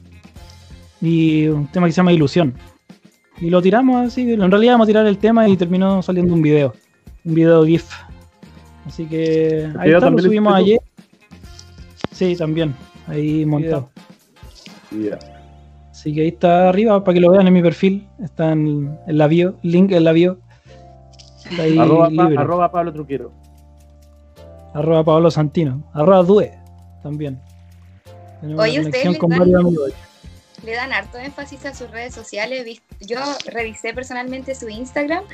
Y 1.01 1.47
un 1.47 1.69
tema 1.69 1.87
que 1.87 1.93
se 1.93 1.97
llama 1.99 2.13
Ilusión. 2.13 2.55
Y 3.41 3.51
lo 3.51 3.63
tiramos 3.63 4.07
así, 4.07 4.33
en 4.33 4.51
realidad 4.51 4.75
vamos 4.75 4.87
a 4.87 4.89
tirar 4.89 5.07
el 5.07 5.19
tema 5.19 5.49
y 5.49 5.57
terminó 5.57 6.03
saliendo 6.03 6.35
un 6.35 6.43
video. 6.43 6.75
Un 7.25 7.35
video 7.35 7.65
GIF. 7.65 7.89
Así 8.85 9.07
que 9.07 9.71
ahí 9.79 9.93
está, 9.93 10.11
lo 10.11 10.19
subimos 10.19 10.55
ayer. 10.55 10.81
Sí, 12.11 12.35
también. 12.35 12.75
Ahí 13.07 13.45
montado. 13.45 13.91
Ya. 14.91 15.19
Así 15.91 16.15
que 16.15 16.23
ahí 16.23 16.29
está 16.29 16.69
arriba 16.69 17.03
para 17.03 17.15
que 17.15 17.21
lo 17.21 17.31
vean 17.31 17.47
en 17.47 17.53
mi 17.53 17.63
perfil. 17.63 18.07
Está 18.23 18.53
en, 18.53 18.97
en 19.07 19.19
la 19.19 19.27
bio, 19.27 19.57
link 19.63 19.91
en 19.93 20.05
la 20.05 20.13
bio. 20.13 20.39
Está 21.51 21.63
ahí 21.63 21.79
Arroba, 21.79 22.05
pa- 22.05 22.11
libre. 22.11 22.39
arroba 22.39 22.71
Pablo 22.71 22.93
Truquero. 22.93 23.33
Arroba 24.75 25.05
Pablo 25.05 25.31
Santino. 25.31 25.83
Arroba 25.93 26.23
Due 26.23 26.53
también. 27.03 27.41
Tenemos 28.41 28.63
Oye, 28.63 28.81
¿ustedes 28.81 29.19
con 29.19 29.31
varios 29.31 29.61
amigos. 29.61 29.93
Le 30.65 30.73
dan 30.75 30.93
harto 30.93 31.19
énfasis 31.19 31.65
a 31.67 31.75
sus 31.75 31.91
redes 31.91 32.15
sociales. 32.15 32.81
Yo 33.01 33.19
revisé 33.47 33.95
personalmente 33.95 34.55
su 34.55 34.69
Instagram 34.69 35.25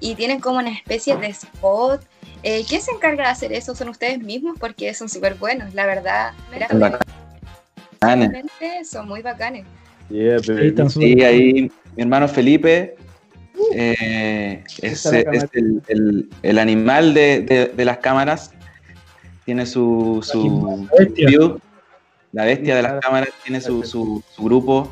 y 0.00 0.14
tienen 0.14 0.40
como 0.40 0.58
una 0.58 0.70
especie 0.70 1.16
de 1.16 1.28
spot. 1.28 2.02
Eh, 2.42 2.64
¿Quién 2.68 2.82
se 2.82 2.92
encarga 2.92 3.24
de 3.24 3.30
hacer 3.30 3.52
eso? 3.52 3.74
¿Son 3.74 3.88
ustedes 3.88 4.20
mismos? 4.20 4.56
Porque 4.60 4.92
son 4.94 5.08
súper 5.08 5.34
buenos, 5.36 5.72
la 5.74 5.86
verdad. 5.86 6.32
Son 8.04 8.20
bacanes. 8.20 8.30
Realmente 8.32 8.84
son 8.84 9.08
muy 9.08 9.22
bacanes. 9.22 9.64
Yeah, 10.10 10.38
Sí, 10.88 11.22
ahí 11.22 11.70
mi 11.96 12.02
hermano 12.02 12.28
Felipe 12.28 12.94
eh, 13.74 14.62
es, 14.82 15.06
el, 15.06 15.82
el- 15.88 16.28
el 16.42 16.58
animal 16.58 17.14
de, 17.14 17.40
de- 17.40 17.66
de 17.68 17.84
las 17.84 17.98
cámaras. 17.98 18.52
Tiene 19.44 19.66
su, 19.66 20.20
su 20.22 20.86
La 20.90 20.98
bestia. 21.04 21.28
view, 21.28 21.58
la 22.32 22.44
bestia 22.46 22.76
de 22.76 22.82
las 22.82 23.00
cámaras, 23.00 23.28
tiene 23.44 23.60
su, 23.60 23.82
su- 23.82 24.22
su 24.34 24.42
grupo 24.44 24.90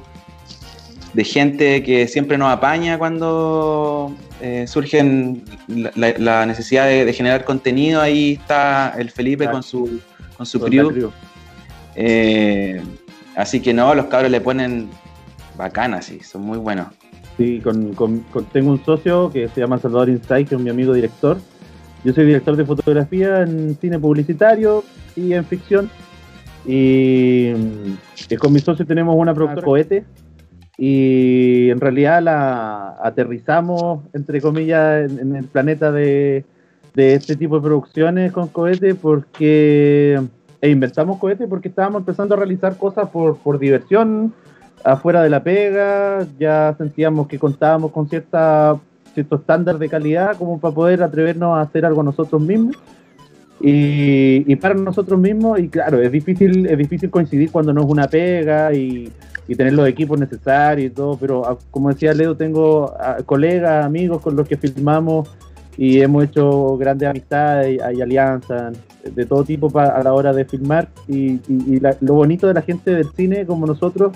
de 1.15 1.25
gente 1.25 1.83
que 1.83 2.07
siempre 2.09 2.39
nos 2.39 2.51
apaña 2.53 2.99
cuando 2.99 4.15
eh, 4.41 4.67
surgen 4.67 5.45
la, 5.69 5.91
la- 5.95 6.15
la 6.19 6.47
necesidad 6.47 6.87
de, 6.87 7.05
de 7.05 7.13
generar 7.13 7.45
contenido. 7.45 8.01
Ahí 8.01 8.33
está 8.41 8.95
el 8.99 9.11
Felipe 9.11 9.51
con 9.51 9.63
su, 9.63 10.01
con 10.37 10.47
su 10.47 10.59
Con 10.61 10.69
crew. 10.71 10.89
la 10.91 10.95
crew. 10.95 11.11
Eh, 11.97 12.83
así 13.37 13.61
que 13.61 13.73
no, 13.75 13.95
los 13.95 14.07
cabros 14.07 14.31
le 14.31 14.41
ponen 14.41 14.89
bacanas, 15.57 16.07
sí, 16.07 16.21
son 16.21 16.43
muy 16.43 16.59
buenos. 16.59 16.89
Sí, 17.37 17.61
con, 17.61 17.95
con- 17.95 18.21
con- 18.31 18.45
tengo 18.47 18.71
un 18.71 18.85
socio 18.85 19.31
que 19.31 19.49
se 19.49 19.61
llama 19.61 19.79
Salvador 19.79 20.11
Insight, 20.11 20.49
que 20.49 20.55
es 20.55 20.61
mi 20.61 20.71
amigo 20.71 20.93
director. 20.93 21.39
Yo 22.05 22.13
soy 22.13 22.27
director 22.27 22.57
de 22.57 22.65
fotografía 22.65 23.43
en 23.43 23.77
cine 23.81 23.99
publicitario 23.99 24.85
y 25.17 25.33
en 25.33 25.45
ficción. 25.45 25.89
Y 26.67 27.53
que 28.29 28.37
con 28.39 28.53
mi 28.53 28.61
socio 28.61 28.87
tenemos 28.87 29.17
una 29.17 29.35
productora 29.35 29.65
cohete. 29.65 30.05
Y 30.79 31.71
en 31.71 31.81
realidad 31.81 32.23
la 32.23 32.97
aterrizamos, 33.03 34.05
entre 34.15 34.41
comillas, 34.41 35.11
en, 35.11 35.19
en 35.21 35.37
el 35.37 35.45
planeta 35.45 35.93
de, 35.93 36.45
de 36.95 37.15
este 37.15 37.37
tipo 37.37 37.57
de 37.57 37.63
producciones 37.63 38.33
con 38.33 38.49
cohete 38.49 38.95
porque. 38.95 40.21
E 40.63 40.71
inventamos 40.71 41.19
cohete 41.19 41.49
porque 41.49 41.69
estábamos 41.69 42.03
empezando 42.03 42.35
a 42.35 42.39
realizar 42.39 42.77
cosas 42.77 43.09
por, 43.11 43.37
por 43.37 43.59
diversión, 43.59 44.33
afuera 44.85 45.21
de 45.21 45.29
la 45.29 45.43
pega, 45.43 46.25
ya 46.39 46.73
sentíamos 46.79 47.27
que 47.27 47.37
contábamos 47.37 47.91
con 47.91 48.09
cierta, 48.09 48.79
cierto 49.13 49.37
estándar 49.37 49.79
de 49.79 49.89
calidad 49.89 50.37
como 50.37 50.61
para 50.61 50.73
poder 50.73 51.03
atrevernos 51.03 51.59
a 51.59 51.63
hacer 51.63 51.85
algo 51.85 52.05
nosotros 52.05 52.41
mismos. 52.41 52.77
Y, 53.61 54.45
y 54.47 54.57
para 54.57 54.75
nosotros 54.75 55.19
mismos, 55.19 55.59
y 55.59 55.69
claro, 55.69 56.01
es 56.01 56.13
difícil, 56.13 56.67
es 56.67 56.79
difícil 56.79 57.11
coincidir 57.11 57.51
cuando 57.51 57.73
no 57.73 57.83
es 57.83 57.87
una 57.89 58.07
pega 58.07 58.73
y, 58.73 59.13
y 59.49 59.57
tener 59.57 59.73
los 59.73 59.89
equipos 59.89 60.19
necesarios 60.19 60.93
y 60.93 60.95
todo, 60.95 61.17
pero 61.17 61.45
ah, 61.45 61.59
como 61.73 61.89
decía 61.89 62.15
Leo, 62.15 62.37
tengo 62.37 62.95
ah, 63.01 63.19
colegas, 63.27 63.85
amigos 63.85 64.23
con 64.23 64.37
los 64.37 64.47
que 64.47 64.57
filmamos 64.57 65.29
y 65.77 66.01
hemos 66.01 66.25
hecho 66.25 66.77
grandes 66.77 67.09
amistades 67.09 67.79
y, 67.95 68.01
alianzas 68.01 68.77
de 69.03 69.27
todo 69.27 69.43
tipo 69.45 69.69
pa- 69.71 69.87
a 69.89 70.03
la 70.03 70.13
hora 70.13 70.33
de 70.33 70.45
filmar 70.45 70.89
y 71.09 71.41
la- 71.81 71.97
lo 72.01 72.15
bonito 72.15 72.47
de 72.47 72.55
la 72.55 72.63
gente 72.63 72.91
del 72.93 73.11
cine 73.13 73.47
como 73.47 73.67
nosotros 73.67 74.13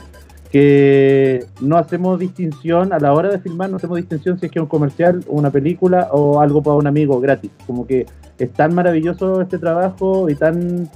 que 0.53 1.45
no 1.61 1.77
hacemos 1.77 2.19
distinción 2.19 2.93
a 2.93 2.99
la 2.99 3.13
hora 3.13 3.29
de 3.31 3.39
filmar, 3.41 3.69
no 3.69 3.77
hacemos 3.77 3.97
distinción 3.97 4.39
si 4.39 4.47
es 4.47 4.53
que 4.53 4.59
es 4.59 4.63
un 4.63 4.69
comercial, 4.69 5.25
una 5.29 5.51
película 5.51 6.09
o 6.13 6.41
algo 6.41 6.63
para 6.63 6.77
un 6.77 6.87
amigo 6.87 7.21
gratis. 7.21 7.51
Como 7.67 7.87
que 7.87 8.07
es 8.39 8.53
tan 8.53 8.75
maravilloso 8.75 9.41
este 9.41 9.59
trabajo 9.59 10.31
y 10.31 10.35
tan 10.35 10.89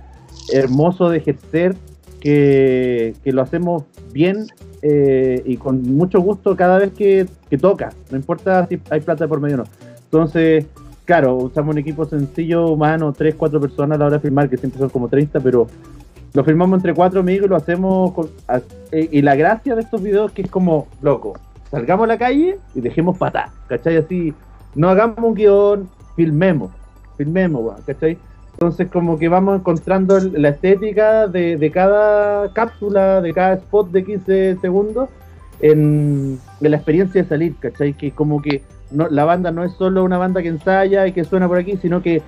hermoso 0.53 1.11
de 1.11 1.19
ejercer 1.19 1.75
que, 2.21 3.15
que 3.25 3.33
lo 3.33 3.43
hacemos 3.43 3.85
bien 4.13 4.47
eh, 4.83 5.43
y 5.45 5.57
con 5.57 5.83
mucho 5.83 6.21
gusto 6.21 6.55
cada 6.57 6.79
vez 6.79 6.93
que, 6.93 7.27
que 7.49 7.59
toca, 7.59 7.91
no 8.11 8.17
importa 8.17 8.67
si 8.69 8.81
hay 8.91 9.01
plata 9.01 9.27
por 9.29 9.41
medio 9.41 9.57
o 9.57 9.59
no. 9.59 9.65
Entonces, 10.13 10.67
claro, 11.05 11.37
usamos 11.37 11.73
un 11.73 11.79
equipo 11.79 12.05
sencillo, 12.05 12.67
humano, 12.67 13.13
3, 13.17 13.37
4 13.37 13.61
personas 13.61 13.97
a 13.97 13.99
la 14.01 14.07
hora 14.07 14.17
de 14.17 14.21
filmar, 14.23 14.49
que 14.51 14.57
siempre 14.57 14.81
son 14.81 14.89
como 14.89 15.09
30, 15.09 15.39
pero 15.41 15.69
lo 16.33 16.45
filmamos 16.45 16.79
entre 16.79 16.95
cuatro 16.95 17.21
amigos 17.21 17.47
y 17.47 17.49
lo 17.49 17.57
hacemos 17.57 18.13
con... 18.13 18.29
a- 18.49 18.61
eh, 18.93 19.09
y 19.13 19.23
la 19.23 19.37
gracia 19.37 19.75
de 19.77 19.83
estos 19.83 20.03
videos 20.03 20.31
es 20.31 20.35
que 20.35 20.43
es 20.43 20.51
como, 20.51 20.89
loco, 21.01 21.35
salgamos 21.71 22.05
a 22.05 22.09
la 22.09 22.19
calle 22.19 22.59
y 22.75 22.81
dejemos 22.81 23.19
patá, 23.19 23.51
¿cachai? 23.69 23.97
Así, 23.97 24.35
no 24.75 24.89
hagamos 24.89 25.19
un 25.19 25.35
guion, 25.35 25.89
filmemos, 26.17 26.71
filmemos, 27.17 27.81
¿cachai? 27.87 28.19
Entonces 28.55 28.91
como 28.91 29.17
que 29.19 29.29
vamos 29.29 29.59
encontrando 29.61 30.19
la 30.21 30.49
estética 30.51 31.29
de, 31.29 31.57
de 31.57 31.71
cada 31.71 32.53
cápsula, 32.53 33.21
de 33.21 33.33
cada 33.33 33.55
spot 33.55 33.91
de 33.91 34.05
15 34.05 34.57
segundos 34.61 35.09
en, 35.61 36.39
en 36.61 36.71
la 36.71 36.77
experiencia 36.77 37.23
de 37.23 37.29
salir, 37.29 37.55
¿cachai? 37.61 37.93
Que 37.95 38.11
como 38.11 38.43
que 38.43 38.63
no, 38.91 39.09
la 39.09 39.25
banda 39.25 39.51
no 39.51 39.65
es 39.65 39.73
solo 39.73 40.05
una 40.05 40.19
banda 40.19 40.43
que 40.43 40.49
ensaya 40.49 41.07
y 41.07 41.13
que 41.13 41.25
suena 41.25 41.49
por 41.49 41.59
aquí, 41.59 41.77
sino 41.77 42.03
que 42.03 42.23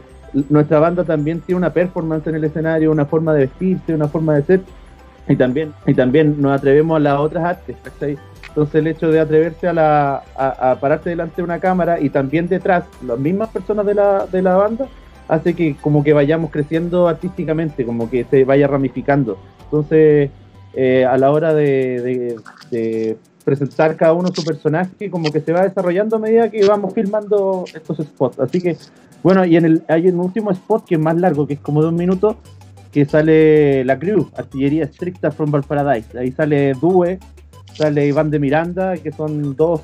nuestra 0.48 0.80
banda 0.80 1.04
también 1.04 1.40
tiene 1.40 1.58
una 1.58 1.72
performance 1.72 2.26
en 2.26 2.36
el 2.36 2.44
escenario, 2.44 2.90
una 2.90 3.04
forma 3.04 3.34
de 3.34 3.40
vestirse, 3.40 3.94
una 3.94 4.08
forma 4.08 4.34
de 4.34 4.42
ser, 4.42 4.60
y 5.28 5.36
también, 5.36 5.72
y 5.86 5.94
también 5.94 6.40
nos 6.40 6.52
atrevemos 6.52 6.96
a 6.96 7.00
las 7.00 7.18
otras 7.18 7.44
artes, 7.44 7.76
¿cachai? 7.82 8.18
Entonces 8.48 8.74
el 8.76 8.86
hecho 8.86 9.10
de 9.10 9.20
atreverse 9.20 9.68
a, 9.68 9.72
la, 9.72 10.22
a, 10.36 10.98
delante 11.04 11.36
de 11.36 11.42
una 11.42 11.58
cámara 11.58 12.00
y 12.00 12.10
también 12.10 12.48
detrás, 12.48 12.84
las 13.06 13.18
mismas 13.18 13.48
personas 13.48 13.86
de 13.86 13.94
la, 13.94 14.26
de 14.26 14.42
la 14.42 14.56
banda, 14.56 14.86
hace 15.28 15.54
que 15.54 15.76
como 15.80 16.04
que 16.04 16.12
vayamos 16.12 16.50
creciendo 16.50 17.08
artísticamente, 17.08 17.86
como 17.86 18.10
que 18.10 18.24
se 18.24 18.44
vaya 18.44 18.66
ramificando. 18.66 19.38
Entonces, 19.64 20.30
eh, 20.74 21.06
a 21.06 21.16
la 21.16 21.30
hora 21.30 21.54
de 21.54 22.36
presentar 23.44 23.96
cada 23.96 24.12
uno 24.12 24.28
su 24.34 24.44
personaje, 24.44 25.10
como 25.10 25.30
que 25.30 25.40
se 25.40 25.52
va 25.52 25.62
desarrollando 25.62 26.16
a 26.16 26.18
medida 26.18 26.50
que 26.50 26.64
vamos 26.66 26.94
filmando 26.94 27.64
estos 27.74 27.98
spots. 27.98 28.40
Así 28.40 28.60
que, 28.60 28.76
bueno, 29.22 29.44
y 29.44 29.56
en 29.56 29.64
el, 29.64 29.82
hay 29.88 30.08
un 30.08 30.20
último 30.20 30.50
spot 30.50 30.84
que 30.86 30.94
es 30.94 31.00
más 31.00 31.16
largo, 31.16 31.46
que 31.46 31.54
es 31.54 31.60
como 31.60 31.82
de 31.82 31.88
un 31.88 31.96
minuto, 31.96 32.36
que 32.92 33.04
sale 33.04 33.84
la 33.84 33.98
crew, 33.98 34.28
artillería 34.36 34.84
estricta 34.84 35.30
from 35.30 35.50
Valparadise. 35.50 36.18
Ahí 36.18 36.30
sale 36.32 36.74
Due, 36.74 37.18
sale 37.74 38.06
Iván 38.06 38.30
de 38.30 38.38
Miranda, 38.38 38.96
que 38.96 39.12
son 39.12 39.56
dos 39.56 39.80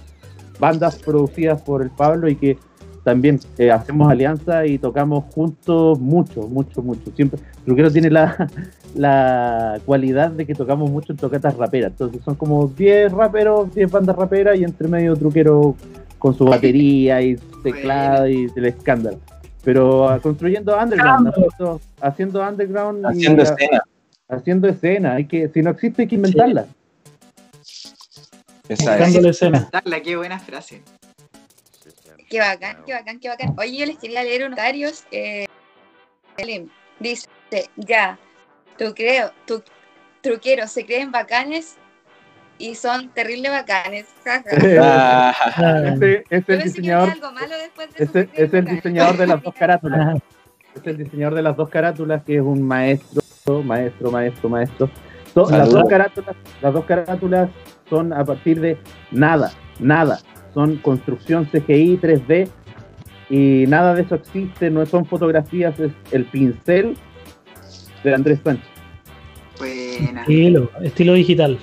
bandas 0.58 0.96
producidas 0.96 1.62
por 1.62 1.82
el 1.82 1.90
Pablo 1.90 2.28
y 2.28 2.36
que 2.36 2.58
también 3.04 3.40
eh, 3.56 3.70
hacemos 3.70 4.10
alianza 4.10 4.66
y 4.66 4.78
tocamos 4.78 5.24
juntos 5.32 5.98
mucho, 5.98 6.42
mucho, 6.42 6.82
mucho. 6.82 7.10
Siempre, 7.16 7.40
Truquero 7.64 7.90
tiene 7.90 8.10
la, 8.10 8.48
la 8.94 9.80
cualidad 9.84 10.30
de 10.30 10.46
que 10.46 10.54
tocamos 10.54 10.90
mucho 10.90 11.12
en 11.12 11.18
tocatas 11.18 11.56
raperas. 11.56 11.92
Entonces 11.92 12.22
son 12.24 12.34
como 12.34 12.66
10 12.68 13.12
raperos, 13.12 13.74
10 13.74 13.90
bandas 13.90 14.16
raperas 14.16 14.58
y 14.58 14.64
entre 14.64 14.88
medio 14.88 15.16
Truquero 15.16 15.76
con 16.18 16.34
su 16.34 16.44
batería 16.44 17.22
y 17.22 17.36
teclado 17.62 18.28
y 18.28 18.50
el 18.54 18.66
escándalo. 18.66 19.18
Pero 19.64 20.08
ah, 20.08 20.18
construyendo 20.20 20.76
underground, 20.78 21.28
haciendo, 21.28 21.80
haciendo 22.00 22.48
underground 22.48 23.04
y 23.14 23.18
Haciendo 23.18 23.42
ah, 23.42 23.44
escena. 23.44 23.82
haciendo 24.28 24.68
escena. 24.68 25.14
Hay 25.14 25.26
que, 25.26 25.48
si 25.48 25.62
no 25.62 25.70
existe 25.70 26.02
hay 26.02 26.08
que 26.08 26.14
inventarla. 26.14 26.66
Esa 28.68 28.98
es. 28.98 29.14
Escena. 29.16 29.70
Qué 30.02 30.16
buena 30.16 30.38
frase. 30.38 30.82
Qué 32.28 32.40
bacán, 32.40 32.78
qué 32.84 32.92
bacán, 32.92 33.20
qué 33.20 33.28
bacán. 33.28 33.54
Oye, 33.58 33.78
yo 33.78 33.86
les 33.86 33.96
quería 33.96 34.22
leer 34.22 34.42
unos 34.42 34.56
comentarios. 34.56 35.04
Eh, 35.10 35.46
dice, 37.00 37.26
ya, 37.76 38.18
tú 38.78 38.94
creo, 38.94 39.30
tu 39.46 39.62
truqueros 40.22 40.70
se 40.70 40.86
creen 40.86 41.10
bacanes 41.12 41.76
y 42.58 42.74
son 42.74 43.08
terrible 43.10 43.50
bacanes. 43.50 44.06
Ah, 44.26 45.32
Este 45.84 46.24
es 46.30 46.30
Yo 46.30 46.36
el 46.36 46.44
pensé 46.44 46.46
que 46.46 46.46
venía 46.46 46.62
diseñador, 46.64 47.10
algo 47.10 47.32
malo 47.32 47.54
después 47.58 47.88
de 47.94 48.04
es 48.04 48.10
eso, 48.10 48.18
el, 48.18 48.26
se 48.26 48.30
creen 48.32 48.44
es 48.46 48.54
el 48.54 48.60
bacanes. 48.62 48.74
diseñador 48.82 49.16
de 49.16 49.26
las 49.26 49.42
dos 49.42 49.54
carátulas. 49.58 50.16
Es 50.74 50.86
el 50.86 50.98
diseñador 50.98 51.34
de 51.34 51.42
las 51.42 51.56
dos 51.56 51.68
carátulas, 51.68 52.22
que 52.24 52.36
es 52.36 52.42
un 52.42 52.62
maestro, 52.62 53.22
maestro, 53.64 54.10
maestro, 54.10 54.48
maestro. 54.48 54.90
To- 55.34 55.50
las, 55.50 55.70
dos 55.70 55.88
carátulas, 55.88 56.36
las 56.62 56.72
dos 56.74 56.84
carátulas 56.84 57.50
son 57.88 58.12
a 58.12 58.24
partir 58.24 58.60
de 58.60 58.76
nada, 59.10 59.52
nada. 59.78 60.18
Son 60.54 60.76
construcción 60.76 61.46
CGI 61.46 61.98
3D 62.00 62.48
y 63.30 63.64
nada 63.68 63.94
de 63.94 64.02
eso 64.02 64.14
existe, 64.16 64.70
no 64.70 64.84
son 64.86 65.04
fotografías, 65.04 65.78
es 65.78 65.92
el 66.10 66.24
pincel 66.24 66.96
de 68.04 68.14
Andrés 68.14 68.38
Sánchez, 68.44 68.66
Buena. 69.58 70.20
estilo, 70.22 70.70
estilo 70.82 71.12
digital. 71.14 71.58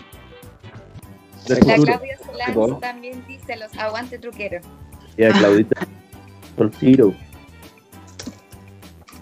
La. 1.48 1.56
Claudia 1.60 2.00
Tipo. 2.48 2.78
también 2.78 3.24
dice 3.28 3.56
los 3.56 3.74
aguante 3.78 4.18
truquero. 4.20 4.60
Y 5.18 5.24
a 5.24 5.32
Claudita 5.32 5.88
Sol 6.58 6.72
Zero. 6.80 7.14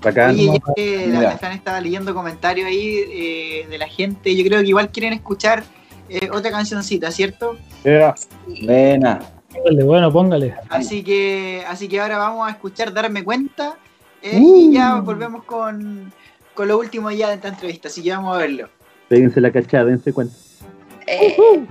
Bacán. 0.02 0.32
Oye, 0.32 0.46
ya 0.48 0.74
que 0.76 1.08
la, 1.08 1.38
Fran 1.38 1.54
estaba 1.54 1.80
leyendo 1.80 2.14
comentarios 2.14 2.68
ahí 2.68 2.98
eh, 3.10 3.68
de 3.70 3.78
la 3.78 3.88
gente, 3.88 4.36
yo 4.36 4.44
creo 4.44 4.62
que 4.62 4.68
igual 4.68 4.90
quieren 4.90 5.14
escuchar 5.14 5.64
eh, 6.10 6.30
otra 6.32 6.52
cancioncita, 6.52 7.12
¿cierto? 7.12 7.58
Y- 8.48 8.66
Buena. 8.66 9.20
Póngale, 9.54 9.84
bueno, 9.84 10.12
póngale. 10.12 10.56
Así 10.70 11.04
que, 11.04 11.64
así 11.68 11.88
que 11.88 12.02
ahora 12.02 12.18
vamos 12.18 12.48
a 12.48 12.52
escuchar 12.52 12.92
Darme 12.92 13.24
Cuenta 13.24 13.78
eh, 14.22 14.40
Uh. 14.42 14.70
y 14.72 14.74
ya 14.74 14.96
volvemos 15.02 15.44
con, 15.44 16.12
con 16.54 16.68
lo 16.68 16.78
último 16.78 17.12
ya 17.12 17.30
de 17.30 17.36
esta 17.36 17.50
entrevista, 17.50 17.88
así 17.88 18.04
que 18.04 18.12
vamos 18.12 18.36
a 18.36 18.40
verlo. 18.40 18.70
Péguense 19.10 19.42
la 19.42 19.52
cachada, 19.52 19.86
dense 19.86 20.14
cuenta. 20.14 20.36
eh, 21.08 21.36
feel 21.36 21.38
good, 21.38 21.68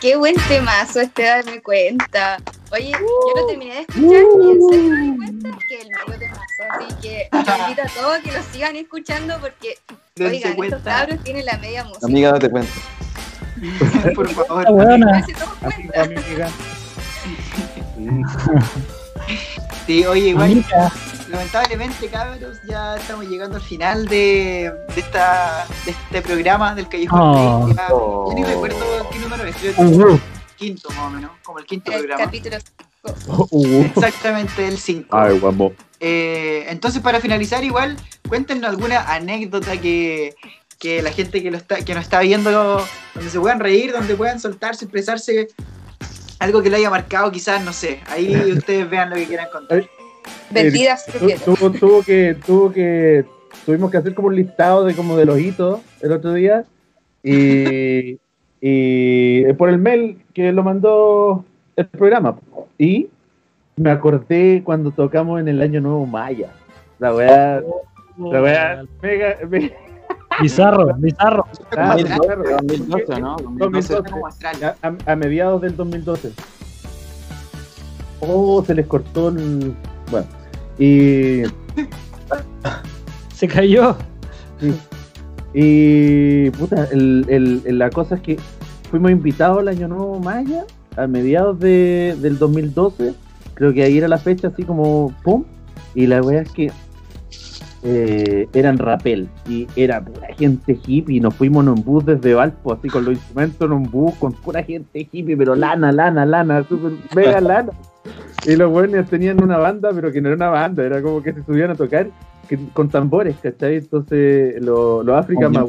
qué 0.00 0.16
buen 0.16 0.34
temazo 0.48 1.00
este 1.00 1.22
darme 1.24 1.60
cuenta. 1.62 2.38
Oye, 2.72 2.90
yo 2.92 3.40
lo 3.40 3.46
terminé 3.46 3.74
de 3.74 3.80
escuchar 3.82 4.02
y 4.04 4.50
en 4.50 4.68
serio 4.68 4.90
me 4.90 5.06
di 5.06 5.16
cuenta 5.16 5.58
que 5.68 5.80
el 5.80 5.88
medio 5.88 6.18
temazo. 6.18 6.42
Así 6.70 6.94
que 7.00 7.28
invito 7.32 7.82
a 7.82 7.88
todos 7.94 8.18
que 8.18 8.32
lo 8.32 8.42
sigan 8.52 8.76
escuchando 8.76 9.38
porque, 9.40 9.78
Dense 10.16 10.36
oigan, 10.36 10.54
cuenta. 10.54 10.76
estos 10.76 10.92
cabros 10.92 11.24
tienen 11.24 11.46
la 11.46 11.56
media 11.58 11.84
música. 11.84 12.06
Amiga, 12.06 12.32
date 12.32 12.50
cuenta. 12.50 12.72
Por 14.14 14.28
favor. 14.30 14.66
Amiga. 15.94 16.50
Sí, 19.86 20.04
oye, 20.04 20.28
igual, 20.28 20.52
Amiga. 20.52 20.92
Lamentablemente, 21.30 22.08
cabros, 22.08 22.58
ya 22.68 22.96
estamos 22.96 23.26
llegando 23.26 23.56
al 23.56 23.62
final 23.62 24.06
de, 24.06 24.72
de, 24.94 25.00
esta, 25.00 25.66
de 25.84 25.90
este 25.92 26.22
programa 26.22 26.74
del 26.74 26.88
Callejón 26.88 27.20
Oh. 27.22 27.64
Play. 27.64 27.76
Ya, 27.76 27.86
Oh. 27.94 28.28
yo 28.30 28.34
ni 28.34 28.44
recuerdo 28.44 29.08
qué 29.10 29.18
número 29.18 29.44
es, 29.44 29.56
creo 29.56 29.74
que 29.74 29.80
Uh, 29.82 30.06
es 30.14 30.14
el 30.14 30.20
quinto 30.56 30.88
más 30.90 30.98
o 31.00 31.10
menos, 31.10 31.30
como 31.44 31.58
el 31.58 31.66
quinto 31.66 31.90
El 31.92 31.98
programa. 31.98 32.24
capítulo 32.24 32.56
Uh, 33.50 33.84
Exactamente 33.84 34.66
el 34.66 34.76
5. 34.78 35.16
Ay, 35.16 35.38
guapo. 35.38 35.72
Eh, 36.00 36.66
entonces, 36.68 37.00
para 37.00 37.20
finalizar, 37.20 37.62
igual, 37.64 37.96
cuéntenos 38.28 38.68
alguna 38.68 39.00
anécdota 39.12 39.80
que, 39.80 40.34
que 40.78 41.00
la 41.02 41.10
gente 41.12 41.42
que, 41.42 41.50
lo 41.50 41.56
está, 41.56 41.76
que 41.84 41.94
nos 41.94 42.02
está 42.04 42.20
viendo, 42.20 42.50
donde 43.14 43.30
se 43.30 43.38
puedan 43.40 43.60
reír, 43.60 43.92
donde 43.92 44.14
puedan 44.14 44.40
soltarse, 44.40 44.84
expresarse, 44.84 45.48
algo 46.40 46.60
que 46.62 46.70
lo 46.70 46.76
haya 46.76 46.90
marcado, 46.90 47.30
quizás, 47.32 47.62
no 47.62 47.72
sé. 47.72 48.00
Ahí 48.08 48.34
ustedes 48.52 48.88
vean 48.90 49.10
lo 49.10 49.16
que 49.16 49.26
quieran 49.26 49.48
contar. 49.52 49.88
Vendidas 50.50 51.04
Tu- 51.06 51.54
tuvo, 51.54 51.70
tuvo 51.70 52.02
que, 52.02 52.36
tuvo 52.46 52.72
que, 52.72 53.24
tuvimos 53.66 53.90
que 53.90 53.96
hacer 53.98 54.14
como 54.14 54.28
un 54.28 54.36
listado 54.36 54.84
de 54.84 54.94
como 54.94 55.16
de 55.16 55.24
los 55.26 55.38
hitos 55.38 55.80
el 56.00 56.12
otro 56.12 56.32
día 56.34 56.64
y, 57.22 58.18
y 58.60 59.52
por 59.54 59.68
el 59.68 59.78
mail 59.78 60.20
que 60.34 60.52
lo 60.52 60.62
mandó 60.62 61.44
el 61.76 61.86
programa 61.86 62.36
y 62.78 63.08
me 63.76 63.90
acordé 63.90 64.62
cuando 64.64 64.90
tocamos 64.90 65.40
en 65.40 65.48
el 65.48 65.60
año 65.62 65.80
nuevo 65.80 66.04
Maya. 66.06 66.50
La 66.98 67.14
weá, 67.14 67.62
la 68.18 68.42
weá, 68.42 68.82
mega, 69.02 69.36
mega- 69.48 69.70
Bizarro, 70.40 70.92
bizarro. 70.98 71.44
ah, 71.76 71.94
2012, 71.96 72.36
2012, 72.62 73.20
¿no? 73.20 73.36
2012. 73.36 73.94
2012. 73.94 74.10
Como 74.10 74.26
astral. 74.26 74.56
a, 74.64 74.76
a- 74.88 75.12
a 75.12 75.16
mediados 75.16 75.60
del 75.62 75.76
2012. 75.76 76.32
Oh, 78.20 78.64
se 78.64 78.74
les 78.74 78.86
cortó 78.86 79.28
el. 79.28 79.74
Bueno, 80.10 80.26
y. 80.78 81.42
Se 83.34 83.46
cayó. 83.48 83.96
Y. 85.54 86.50
Puta, 86.50 86.84
el, 86.92 87.24
el- 87.64 87.78
la 87.78 87.90
cosa 87.90 88.16
es 88.16 88.20
que 88.22 88.36
fuimos 88.90 89.10
invitados 89.10 89.58
al 89.60 89.68
Año 89.68 89.88
Nuevo 89.88 90.18
Maya 90.20 90.64
a 90.96 91.06
mediados 91.06 91.58
de, 91.60 92.16
del 92.20 92.38
2012. 92.38 93.14
Creo 93.54 93.72
que 93.72 93.82
ahí 93.82 93.98
era 93.98 94.08
la 94.08 94.18
fecha, 94.18 94.48
así 94.48 94.62
como. 94.62 95.12
¡Pum! 95.22 95.44
Y 95.94 96.06
la 96.06 96.20
wea 96.22 96.42
es 96.42 96.50
que. 96.52 96.70
Eh, 97.82 98.48
eran 98.54 98.78
rapel 98.78 99.28
y 99.48 99.66
era 99.76 100.04
pura 100.04 100.28
gente 100.36 100.78
hippie. 100.86 101.20
Nos 101.20 101.34
fuimos 101.34 101.62
en 101.64 101.70
un 101.70 101.84
bus 101.84 102.04
desde 102.04 102.34
Valpo, 102.34 102.72
así 102.72 102.88
con 102.88 103.04
los 103.04 103.14
instrumentos 103.14 103.66
en 103.66 103.72
un 103.72 103.82
bus 103.84 104.14
con 104.16 104.32
pura 104.32 104.62
gente 104.62 105.08
hippie, 105.10 105.36
pero 105.36 105.54
lana, 105.54 105.92
lana, 105.92 106.26
lana, 106.26 106.64
super 106.64 106.92
mega 107.14 107.40
lana. 107.40 107.70
Y 108.46 108.56
los 108.56 108.70
buenos 108.70 109.08
tenían 109.08 109.42
una 109.42 109.58
banda, 109.58 109.90
pero 109.94 110.10
que 110.10 110.20
no 110.20 110.28
era 110.28 110.36
una 110.36 110.48
banda, 110.50 110.84
era 110.84 111.02
como 111.02 111.22
que 111.22 111.32
se 111.32 111.44
subían 111.44 111.70
a 111.70 111.74
tocar 111.74 112.08
que- 112.48 112.58
con 112.72 112.88
tambores, 112.88 113.36
¿cachai? 113.42 113.76
Entonces 113.76 114.62
los 114.62 115.04
los 115.04 115.16
África 115.16 115.48
más. 115.48 115.64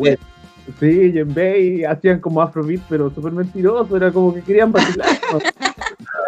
Sí, 0.79 1.11
Yembei 1.11 1.83
hacían 1.83 2.19
como 2.19 2.41
afrobeat, 2.41 2.81
pero 2.87 3.09
súper 3.09 3.33
mentiroso, 3.33 3.97
era 3.97 4.11
como 4.11 4.33
que 4.33 4.41
querían 4.41 4.71
vacilar. 4.71 5.07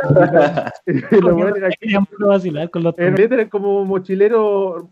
y 0.87 1.21
los 1.21 1.33
buenos 1.35 1.57
era 1.57 1.69
Querían 1.79 2.05
puro 2.05 2.29
vacilar 2.29 2.69
con 2.71 2.83
los 2.83 2.95
en 2.97 3.49
como 3.49 3.85
mochilero, 3.85 4.89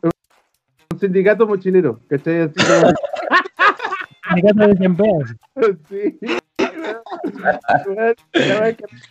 un 0.91 0.99
sindicato 0.99 1.47
mochilero, 1.47 1.99
¿cachai? 2.07 2.41
Así 2.41 2.53
como, 2.55 2.93
sindicatos 4.35 4.67
de 4.67 4.75
Yembeas. 4.79 5.35
sí. 5.89 6.17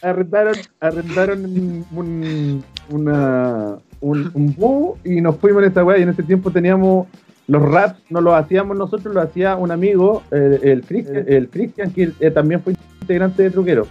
Arrendaron, 0.02 0.54
arrendaron 0.80 1.44
un, 1.44 2.64
una, 2.90 3.78
un, 4.00 4.30
un 4.34 4.54
bus 4.54 4.98
y 5.04 5.20
nos 5.20 5.36
fuimos 5.36 5.62
en 5.62 5.70
esa 5.70 5.84
weá 5.84 5.98
y 5.98 6.02
en 6.02 6.08
ese 6.10 6.22
tiempo 6.22 6.50
teníamos 6.50 7.06
los 7.46 7.62
raps, 7.62 8.00
no 8.10 8.20
los 8.20 8.34
hacíamos 8.34 8.76
nosotros, 8.76 9.14
lo 9.14 9.22
hacía 9.22 9.56
un 9.56 9.70
amigo, 9.70 10.22
el, 10.30 10.60
el, 10.62 10.82
Christian, 10.82 11.24
el 11.26 11.48
Christian, 11.48 11.90
que 11.92 12.12
eh, 12.20 12.30
también 12.30 12.60
fue 12.60 12.74
integrante 13.00 13.42
de 13.42 13.50
Truquero. 13.50 13.86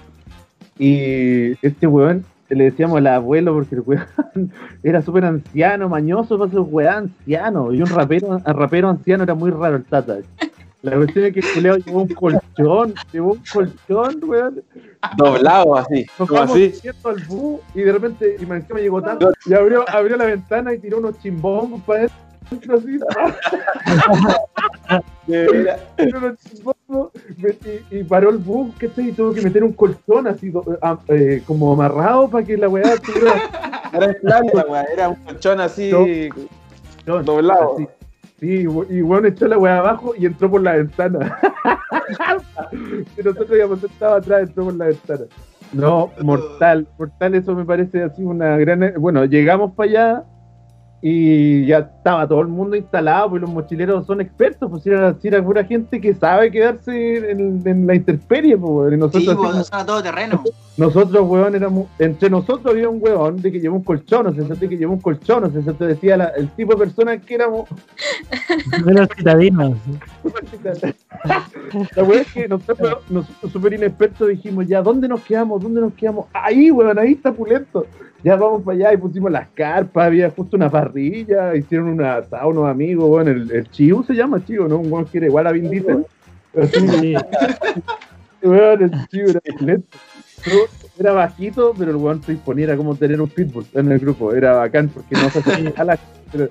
Y 0.78 1.54
este 1.66 1.88
weón 1.88 2.24
le 2.50 2.66
decíamos 2.66 2.98
al 2.98 3.08
abuelo 3.08 3.54
porque 3.54 3.76
el 3.76 3.82
weón 3.82 4.06
era 4.84 5.02
súper 5.02 5.26
anciano, 5.26 5.90
mañoso 5.90 6.38
para 6.38 6.50
ser 6.50 6.60
un 6.60 6.70
weón 6.72 6.94
anciano. 6.94 7.74
Y 7.74 7.82
un 7.82 7.88
rapero, 7.88 8.28
un 8.28 8.44
rapero 8.44 8.90
anciano 8.90 9.24
era 9.24 9.36
muy 9.36 9.52
raro 9.52 9.78
el 9.78 9.84
tata. 9.84 10.18
La 10.84 10.96
cuestión 10.96 11.26
es 11.26 11.34
que 11.34 11.40
el 11.40 11.54
culiao 11.54 11.78
llevó 11.78 12.02
un 12.04 12.08
colchón, 12.10 12.94
llevó 13.12 13.34
un 13.34 13.44
colchón, 13.52 14.20
weón. 14.24 14.64
Doblado 15.18 15.76
así, 15.76 16.06
como 16.18 16.40
así. 16.40 16.74
al 17.04 17.24
bus 17.26 17.60
y 17.74 17.82
de 17.82 17.92
repente, 17.92 18.38
y 18.40 18.46
me 18.46 18.62
llegó 18.82 19.02
tanto, 19.02 19.32
y 19.46 19.54
abrió, 19.54 19.84
abrió 19.90 20.18
la 20.18 20.26
ventana 20.26 20.74
y 20.74 20.80
tiró 20.80 21.00
unos 21.00 21.20
chimbombos 21.20 21.82
para 21.82 22.08
adentro, 22.50 22.78
así, 22.78 23.00
tiró 25.98 26.18
unos 26.20 26.40
chimbombos, 26.40 26.77
y, 26.90 27.98
y 28.00 28.04
paró 28.04 28.30
el 28.30 28.38
bus, 28.38 28.74
que 28.76 28.90
y 28.98 29.12
tuvo 29.12 29.34
que 29.34 29.42
meter 29.42 29.64
un 29.64 29.74
colchón 29.74 30.28
así, 30.28 30.52
ah, 30.82 30.98
eh, 31.10 31.44
como 31.46 31.74
amarrado 31.74 32.30
para 32.30 32.46
que 32.46 32.58
la 32.58 32.70
weá 32.70 32.96
tuviera 32.98 33.34
Era 33.94 34.06
en 34.06 34.22
plan, 34.22 34.46
la 34.54 34.66
weá, 34.66 34.84
era 34.84 35.10
un 35.10 35.16
colchón 35.16 35.60
así. 35.62 35.92
Doblado. 37.06 37.76
así. 37.76 37.88
Sí, 38.40 38.68
y 38.90 39.02
bueno, 39.02 39.28
echó 39.28 39.48
la 39.48 39.58
weá 39.58 39.80
abajo 39.80 40.14
y 40.18 40.26
entró 40.26 40.52
por 40.52 40.62
la 40.62 40.74
ventana. 40.74 41.40
y 43.18 43.24
nosotros 43.24 43.50
habíamos 43.50 43.84
estado 43.84 44.16
atrás, 44.16 44.44
entró 44.44 44.66
por 44.66 44.76
la 44.76 44.86
ventana. 44.86 45.24
No, 45.74 46.12
mortal, 46.22 46.88
mortal, 46.98 47.36
eso 47.36 47.56
me 47.56 47.66
parece 47.66 48.04
así 48.04 48.24
una 48.24 48.58
gran... 48.58 48.94
Bueno, 49.00 49.26
llegamos 49.26 49.74
para 49.74 49.90
allá 49.90 50.24
y 51.02 51.66
ya 51.68 51.78
estaba 51.80 52.28
todo 52.28 52.42
el 52.42 52.48
mundo 52.48 52.76
instalado, 52.76 53.30
pues 53.30 53.42
los 53.44 53.52
mochileros 53.52 54.06
son 54.08 54.20
expertos, 54.20 54.70
pues 54.70 54.82
si 54.84 54.90
era, 54.90 55.14
si 55.22 55.28
era 55.28 55.44
pura 55.44 55.64
gente 55.64 56.02
que 56.02 56.14
sabe 56.16 56.50
quedarse 56.52 57.32
en, 57.32 57.62
en 57.66 57.86
la 57.86 57.94
intemperie, 57.96 58.58
pues, 58.58 58.72
weón, 58.72 58.94
y 58.94 58.98
nosotros, 58.98 59.68
Sí, 59.68 59.70
a 59.72 59.86
todo 59.86 60.02
terreno. 60.02 60.44
nosotros, 60.76 61.28
weón, 61.30 61.54
éramos, 61.54 61.88
entre 62.00 62.32
nosotros 62.32 62.66
había 62.74 62.90
un 62.90 62.98
weón 63.00 63.38
de 63.42 63.52
que 63.52 63.60
llevó 63.60 63.76
un 63.76 63.84
colchón, 63.84 64.26
o 64.28 64.34
sea, 64.34 64.44
de 64.44 64.68
que 64.70 64.76
llevó 64.78 64.94
un 64.94 65.02
colchón, 65.02 65.44
o 65.44 65.50
sea, 65.52 65.74
te 65.74 65.86
decía 65.86 66.18
la- 66.18 66.30
el 66.36 66.50
tipo 66.50 66.74
de 66.74 66.80
persona 66.80 67.18
que 67.20 67.36
éramos, 67.36 67.70
De 68.86 68.94
los 68.94 69.08
citadinos. 69.16 69.74
La 71.96 72.04
weá 72.04 72.22
es 72.22 72.32
que 72.34 72.48
nosotros, 72.48 72.98
nosotros 73.10 73.52
súper 73.52 73.74
inexpertos 73.74 74.28
dijimos, 74.30 74.68
ya, 74.68 74.82
¿dónde 74.82 75.08
nos 75.08 75.22
quedamos? 75.22 75.62
¿Dónde 75.62 75.82
nos 75.82 75.94
quedamos? 75.94 76.26
Ahí, 76.34 76.72
weón, 76.72 76.98
ahí 76.98 77.14
está 77.14 77.32
Pulento. 77.32 77.86
Ya 78.24 78.36
vamos 78.36 78.64
para 78.64 78.76
allá 78.78 78.94
y 78.94 78.98
pusimos 78.98 79.32
las 79.32 79.48
carpas, 79.50 80.08
había 80.08 80.32
justo 80.32 80.58
una 80.58 80.70
parrilla, 80.70 81.56
hicieron 81.56 81.90
una 81.90 82.18
asado 82.18 82.50
unos 82.50 82.68
amigos, 82.68 83.10
weón, 83.10 83.28
el, 83.28 83.52
el 83.52 83.70
Chiu 83.70 84.04
se 84.04 84.14
llama 84.14 84.44
Chiu, 84.44 84.68
¿no? 84.68 84.80
Un 84.80 84.92
weón 84.92 85.06
que 85.06 85.20
era 85.20 85.28
igual 85.28 85.48
a 85.48 85.52
Vin 85.52 85.70
Diesel. 85.70 86.06
Sí. 86.74 87.16
weón, 88.42 88.82
el 88.84 89.08
Chiu 89.08 89.30
era 89.30 89.42
excelente. 89.44 89.98
Era 91.00 91.12
bajito, 91.12 91.74
pero 91.78 91.92
el 91.92 91.98
weón 91.98 92.24
se 92.24 92.32
disponía, 92.32 92.66
era 92.66 92.78
como 92.78 92.96
tener 92.96 93.22
un 93.22 93.30
pitbull 93.30 93.66
en 93.74 93.92
el 93.92 94.00
grupo, 94.00 94.34
era 94.34 94.54
bacán 94.54 94.90
porque 94.90 95.16
no 95.16 95.30
se 95.30 95.40
hacía 95.40 95.74
alas, 95.78 96.00
pero 96.32 96.48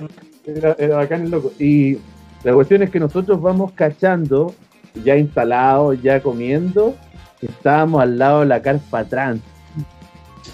era, 0.47 0.77
era 0.79 0.97
bacán 0.97 1.23
el 1.23 1.31
loco. 1.31 1.53
Y 1.59 1.99
la 2.45 2.55
cuestión 2.55 2.83
es 2.83 2.91
que 2.91 3.01
nosotros 3.01 3.41
vamos 3.43 3.73
cachando, 3.73 4.55
ya 5.03 5.17
instalados, 5.17 6.01
ya 6.01 6.21
comiendo, 6.21 6.95
estábamos 7.43 8.03
al 8.03 8.19
lado 8.19 8.41
de 8.41 8.47
la 8.47 8.63
carpa 8.63 9.05
trans. 9.05 9.41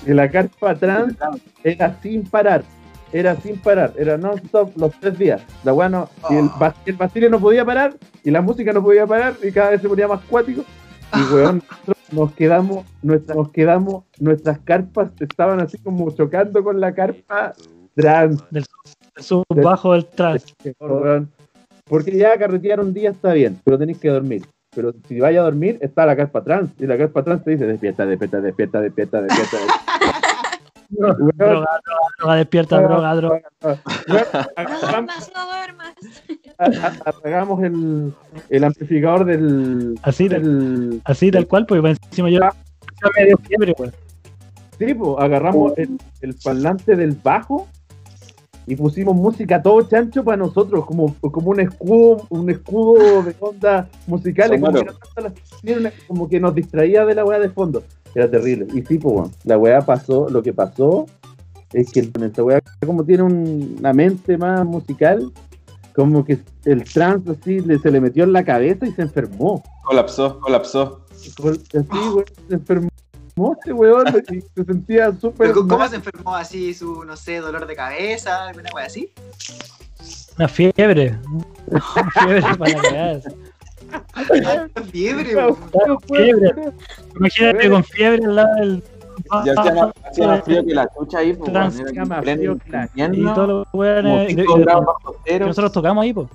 Y 0.07 0.13
la 0.13 0.31
carpa 0.31 0.75
trans 0.75 1.17
era 1.65 1.97
sin 2.03 2.25
parar, 2.25 2.63
era 3.13 3.37
sin 3.37 3.59
parar, 3.59 3.93
era 3.97 4.17
non-stop 4.17 4.77
los 4.77 4.93
tres 5.01 5.19
días. 5.19 5.43
La 5.65 5.73
weá 5.73 5.89
no- 5.89 6.09
y 6.31 6.35
el, 6.37 6.49
bas- 6.51 6.75
el 6.87 6.97
Basile 6.97 7.29
no 7.31 7.39
podía 7.41 7.65
parar, 7.65 7.95
y 8.25 8.31
la 8.31 8.41
música 8.41 8.73
no 8.73 8.83
podía 8.83 9.07
parar, 9.07 9.35
y 9.43 9.51
cada 9.53 9.71
vez 9.71 9.83
se 9.83 9.89
ponía 9.89 10.09
más 10.09 10.21
cuático. 10.29 10.65
Y 11.15 11.35
weón, 11.35 11.63
nosotros 11.69 11.97
nos 12.13 12.33
quedamos, 12.33 12.87
nuestra, 13.03 13.35
nos 13.35 13.51
quedamos, 13.51 14.05
nuestras 14.19 14.59
carpas 14.61 15.11
estaban 15.21 15.61
así 15.61 15.77
como 15.79 16.11
chocando 16.11 16.65
con 16.65 16.81
la 16.81 16.95
carpa 16.95 17.53
trans. 17.95 18.43
El 18.51 18.65
sub 19.23 19.45
bajo 19.63 19.93
del. 19.93 20.07
Weón. 20.81 21.31
Porque 21.85 22.17
ya 22.17 22.39
carretear 22.39 22.81
un 22.81 22.95
día 22.95 23.11
está 23.11 23.35
bien, 23.35 23.59
pero 23.65 23.79
tenéis 23.79 23.99
que 23.99 24.09
dormir. 24.09 24.43
Pero 24.75 24.93
si 25.07 25.21
vais 25.21 25.37
a 25.39 25.43
dormir, 25.43 25.79
está 25.83 26.07
la 26.07 26.17
carpa 26.17 26.43
trans. 26.43 26.71
Y 26.79 26.87
la 26.87 26.97
carpa 26.97 27.23
trans 27.23 27.45
te 27.45 27.51
dice, 27.53 27.67
despierta, 27.67 28.07
despierta, 28.07 28.41
despierta, 28.41 28.81
despierta, 28.81 29.21
despierta. 29.23 29.57
Weón, 30.95 31.17
Droga, 31.19 31.33
droga, 31.37 31.81
droga, 32.19 32.35
despierta, 32.37 32.81
droga, 32.81 33.15
droga. 33.15 33.41
weón, 33.63 33.79
No 34.09 34.15
agarramos- 34.57 34.81
duermas, 34.81 35.31
no 35.35 35.47
duermas. 35.47 37.01
apagamos 37.07 37.63
el, 37.63 38.15
el 38.51 38.65
amplificador 38.65 39.25
del, 39.25 39.99
Así, 40.03 40.29
del 40.29 41.01
así 41.05 41.31
tal 41.31 41.47
cual, 41.47 41.67
para 41.67 41.91
encima 41.91 42.29
yo 42.31 42.41
Ah. 42.43 42.55
yo 43.03 43.09
me 43.17 43.27
dio 43.27 43.37
fiebre, 43.39 43.75
weón. 43.79 43.93
Sí, 44.79 44.95
po, 44.95 45.19
agarramos 45.21 45.73
el, 45.79 45.99
el 46.23 46.35
parlante 46.43 46.97
del 46.97 47.13
bajo 47.23 47.69
y 48.67 48.77
pusimos 48.77 49.15
música 49.17 49.61
todo 49.63 49.83
chancho 49.83 50.23
para 50.23 50.37
nosotros, 50.37 50.85
como, 50.87 51.15
como 51.21 51.51
un 51.51 51.61
escudo, 51.61 52.27
un 52.31 52.49
escudo 52.51 53.23
de 53.23 53.35
onda 53.41 53.89
musicales, 54.07 54.61
como 54.61 54.73
que, 54.73 55.91
como 56.07 56.29
nos 56.41 56.55
distraía 56.55 57.05
de 57.05 57.15
la 57.15 57.25
weá 57.25 57.39
de 57.39 57.51
fondo. 57.51 57.83
Era 58.15 58.31
terrible. 58.31 58.67
Y 58.75 58.83
sí, 58.83 58.99
pues, 58.99 59.31
la 59.45 59.59
weá 59.59 59.81
pasó, 59.81 60.29
lo 60.29 60.43
que 60.43 60.53
pasó 60.53 61.07
es 61.73 61.91
que 61.91 62.01
esta 62.01 62.43
weá, 62.45 62.61
como 62.87 63.05
tiene 63.05 63.23
un- 63.23 63.77
una 63.79 63.93
mente 63.93 64.37
más 64.37 64.65
musical, 64.67 65.33
como 65.95 66.25
que 66.25 66.39
el 66.65 66.85
trance 66.85 67.31
así 67.31 67.61
le, 67.61 67.79
se 67.79 67.91
le 67.91 68.01
metió 68.01 68.25
en 68.25 68.33
la 68.33 68.45
cabeza 68.45 68.87
y 68.87 68.93
se 68.93 69.03
enfermó. 69.03 69.63
Colapsó, 69.85 70.39
colapsó. 70.41 71.01
Así, 71.11 71.31
weón, 71.43 72.25
se 72.49 72.55
enfermó 72.55 72.89
este 73.37 73.73
weón 73.73 74.07
y 74.31 74.41
se 74.41 74.65
sentía 74.65 75.11
súper 75.13 75.49
Pero, 75.49 75.61
¿Cómo 75.63 75.79
mal. 75.79 75.89
se 75.89 75.97
enfermó 75.97 76.35
así 76.35 76.75
su, 76.75 77.05
no 77.05 77.17
sé, 77.17 77.39
dolor 77.39 77.67
de 77.67 77.75
cabeza, 77.75 78.49
alguna 78.49 78.71
wea 78.75 78.87
así? 78.87 79.11
Una 80.39 80.49
fiebre. 80.49 81.19
Una 81.67 82.11
fiebre 82.13 82.43
para 82.57 82.73
la 82.73 82.83
cagada. 82.83 83.21
Fiebre, 84.91 85.35
No, 85.35 85.57
weón. 85.73 85.99
Fiebre. 86.09 86.55
Imagínate 87.17 87.71
con 87.71 87.85
fiebre 87.85 88.25
al 88.25 88.37
lado 88.37 88.55
del. 88.57 88.83
Ya 89.45 89.53
hacía 89.57 90.27
más, 90.27 90.43
frío 90.45 90.65
que 90.65 90.75
la 90.75 90.89
chucha 90.97 91.19
ahí, 91.19 91.35
pues, 91.35 91.53
Trans- 91.53 91.77
más 92.09 92.25
frío 92.25 92.57
que 92.59 92.71
la- 92.71 92.89
Y 93.13 93.25
todos 93.35 93.49
los 93.49 93.67
weones. 93.75 94.37
nosotros 95.41 95.73
tocamos 95.73 96.03
ahí, 96.03 96.13
pues. 96.15 96.29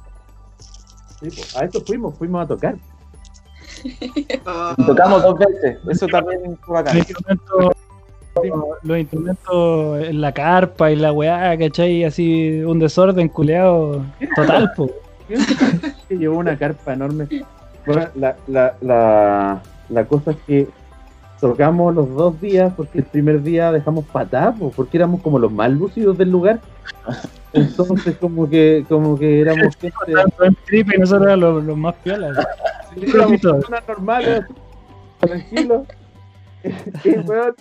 Sí, 1.21 1.29
po, 1.31 1.59
a 1.59 1.65
eso 1.65 1.81
fuimos, 1.81 2.15
fuimos 2.17 2.43
a 2.43 2.47
tocar. 2.47 2.75
Y 3.83 4.23
Tocamos 4.85 5.23
dos 5.23 5.39
veces, 5.39 5.77
eso 5.89 6.07
también 6.07 6.57
fue 6.61 6.75
bacán. 6.75 6.97
Los 6.97 7.09
instrumentos, 7.09 7.71
los 8.83 8.97
instrumentos 8.97 10.05
en 10.05 10.21
la 10.21 10.31
carpa 10.31 10.91
y 10.91 10.95
la 10.95 11.11
weá, 11.11 11.57
¿cachai? 11.57 12.03
Así 12.03 12.61
un 12.61 12.79
desorden 12.79 13.29
culeado 13.29 14.03
total, 14.35 14.71
llevó 16.09 16.37
una 16.37 16.57
carpa 16.57 16.93
enorme. 16.93 17.27
Bueno, 17.85 18.07
la, 18.15 18.35
la, 18.47 18.75
la, 18.81 19.61
la 19.89 20.05
cosa 20.05 20.31
es 20.31 20.37
que 20.45 20.67
tocamos 21.39 21.93
los 21.93 22.13
dos 22.15 22.39
días 22.41 22.73
porque 22.75 22.99
el 22.99 23.05
primer 23.05 23.41
día 23.43 23.71
dejamos 23.71 24.05
patar, 24.05 24.55
po, 24.55 24.71
porque 24.75 24.97
éramos 24.97 25.21
como 25.21 25.39
los 25.39 25.51
más 25.51 25.71
lúcidos 25.71 26.17
del 26.17 26.31
lugar. 26.31 26.59
Entonces 27.53 28.17
como 28.17 28.49
que 28.49 28.85
como 28.87 29.17
que 29.17 29.41
éramos 29.41 29.75
gente, 30.69 30.97
nosotros 30.97 31.37
los, 31.37 31.63
los 31.63 31.77
más 31.77 31.95
piolas. 32.03 32.37
Personas 32.99 33.87
normales, 33.87 34.45
tranquilos. 35.19 35.87
Y 37.03 37.17
weón, 37.19 37.55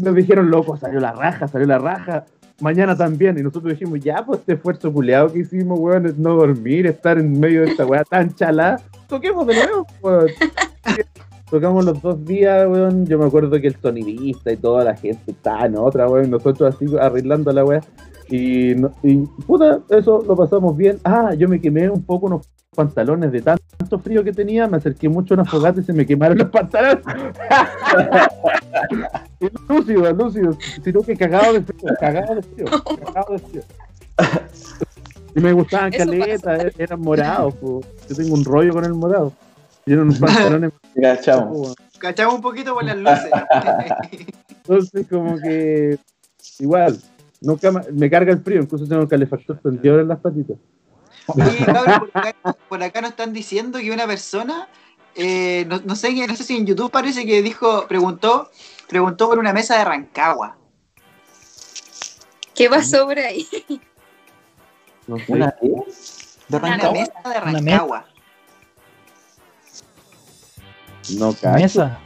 nos 0.00 0.14
dijeron, 0.14 0.50
loco, 0.50 0.76
salió 0.76 1.00
la 1.00 1.12
raja, 1.12 1.46
salió 1.48 1.66
la 1.66 1.78
raja. 1.78 2.24
mañana 2.60 2.96
también. 2.96 3.38
Y 3.38 3.42
nosotros 3.42 3.72
dijimos, 3.72 4.00
ya, 4.00 4.24
pues 4.24 4.40
este 4.40 4.54
esfuerzo 4.54 4.92
culeado 4.92 5.32
que 5.32 5.40
hicimos, 5.40 5.78
weón, 5.78 6.06
es 6.06 6.16
no 6.18 6.34
dormir, 6.34 6.86
estar 6.86 7.18
en 7.18 7.38
medio 7.38 7.62
de 7.62 7.68
esta 7.68 7.86
weá 7.86 8.04
tan 8.04 8.34
chalada. 8.34 8.80
Toquemos 9.08 9.46
de 9.46 9.54
nuevo, 9.54 9.86
weón. 10.02 10.26
Tocamos 11.50 11.84
los 11.84 12.00
dos 12.02 12.24
días, 12.24 12.66
weón. 12.68 13.06
Yo 13.06 13.18
me 13.18 13.26
acuerdo 13.26 13.60
que 13.60 13.68
el 13.68 13.76
sonidista 13.80 14.50
y 14.50 14.56
toda 14.56 14.82
la 14.84 14.96
gente 14.96 15.30
estaba 15.30 15.66
en 15.66 15.76
otra, 15.76 16.08
weón. 16.08 16.30
Nosotros 16.30 16.74
así 16.74 16.86
arreglando 16.98 17.52
la 17.52 17.64
weá. 17.64 17.80
Y, 18.28 18.72
y 19.02 19.16
puta, 19.46 19.80
eso 19.90 20.24
lo 20.26 20.34
pasamos 20.34 20.76
bien. 20.76 20.98
Ah, 21.04 21.34
yo 21.34 21.48
me 21.48 21.60
quemé 21.60 21.88
un 21.90 22.02
poco 22.02 22.26
unos 22.26 22.48
pantalones 22.74 23.32
de 23.32 23.40
tanto 23.40 23.98
frío 24.00 24.22
que 24.24 24.32
tenía. 24.32 24.66
Me 24.66 24.76
acerqué 24.76 25.08
mucho 25.08 25.34
a 25.34 25.36
una 25.40 25.44
fogata 25.44 25.80
y 25.80 25.84
se 25.84 25.92
me 25.92 26.04
quemaron 26.04 26.38
los 26.38 26.48
pantalones. 26.50 27.04
Lúcido, 29.68 30.12
lúcido. 30.12 30.56
Sino 30.82 31.02
que 31.02 31.16
cagado 31.16 31.52
de 31.54 31.62
frío, 31.62 31.94
cagado 32.00 32.34
de 32.36 32.42
frío, 32.42 32.64
cagado 32.66 33.32
de 33.34 33.38
frío. 33.38 33.62
Y 35.36 35.40
me 35.40 35.52
gustaban 35.52 35.92
Eso 35.92 36.04
caletas, 36.04 36.64
er- 36.64 36.74
eran 36.78 37.00
morados. 37.00 37.54
po. 37.56 37.80
Yo 38.08 38.16
tengo 38.16 38.34
un 38.34 38.44
rollo 38.44 38.72
con 38.72 38.84
el 38.84 38.94
morado. 38.94 39.32
Y 39.86 39.92
eran 39.92 40.04
unos 40.06 40.18
pantalones. 40.18 40.72
Cachamos. 41.00 41.74
Cachamos 41.98 42.36
un 42.36 42.42
poquito 42.42 42.74
por 42.74 42.84
las 42.84 42.96
luces. 42.96 43.30
Entonces, 44.66 45.06
como 45.08 45.36
que 45.38 45.98
igual, 46.58 46.96
nunca 47.40 47.70
me 47.92 48.08
carga 48.08 48.32
el 48.32 48.40
frío, 48.40 48.62
incluso 48.62 48.86
tengo 48.86 49.02
el 49.02 49.08
calefactor 49.08 49.58
prendido 49.60 50.00
en 50.00 50.08
las 50.08 50.20
patitas. 50.20 50.56
Oye, 51.26 51.64
cabrón, 51.64 52.00
por 52.00 52.10
acá, 52.18 52.56
por 52.68 52.82
acá 52.82 53.00
nos 53.00 53.10
están 53.10 53.32
diciendo 53.32 53.78
que 53.78 53.90
una 53.90 54.06
persona, 54.06 54.68
eh, 55.14 55.64
no, 55.68 55.80
no 55.84 55.96
sé, 55.96 56.12
no 56.26 56.36
sé 56.36 56.44
si 56.44 56.56
en 56.56 56.66
YouTube 56.66 56.90
parece 56.90 57.24
que 57.24 57.42
dijo, 57.42 57.86
preguntó, 57.86 58.50
preguntó 58.88 59.28
por 59.28 59.38
una 59.38 59.52
mesa 59.52 59.78
de 59.78 59.84
Rancagua. 59.84 60.56
¿Qué 62.54 62.68
pasó 62.68 63.06
por 63.06 63.18
ahí? 63.18 63.46
No 65.06 65.18
sé. 65.18 65.32
¿Una 65.32 65.54
qué? 65.60 65.68
¿De 66.48 66.56
Una 66.56 66.68
Rancagua? 66.68 66.92
mesa 67.00 67.12
de 67.24 67.30
Una 67.30 67.40
Rancagua. 67.40 68.06
No, 71.18 71.32
cacho. 71.34 71.58
Mesa. 71.58 71.98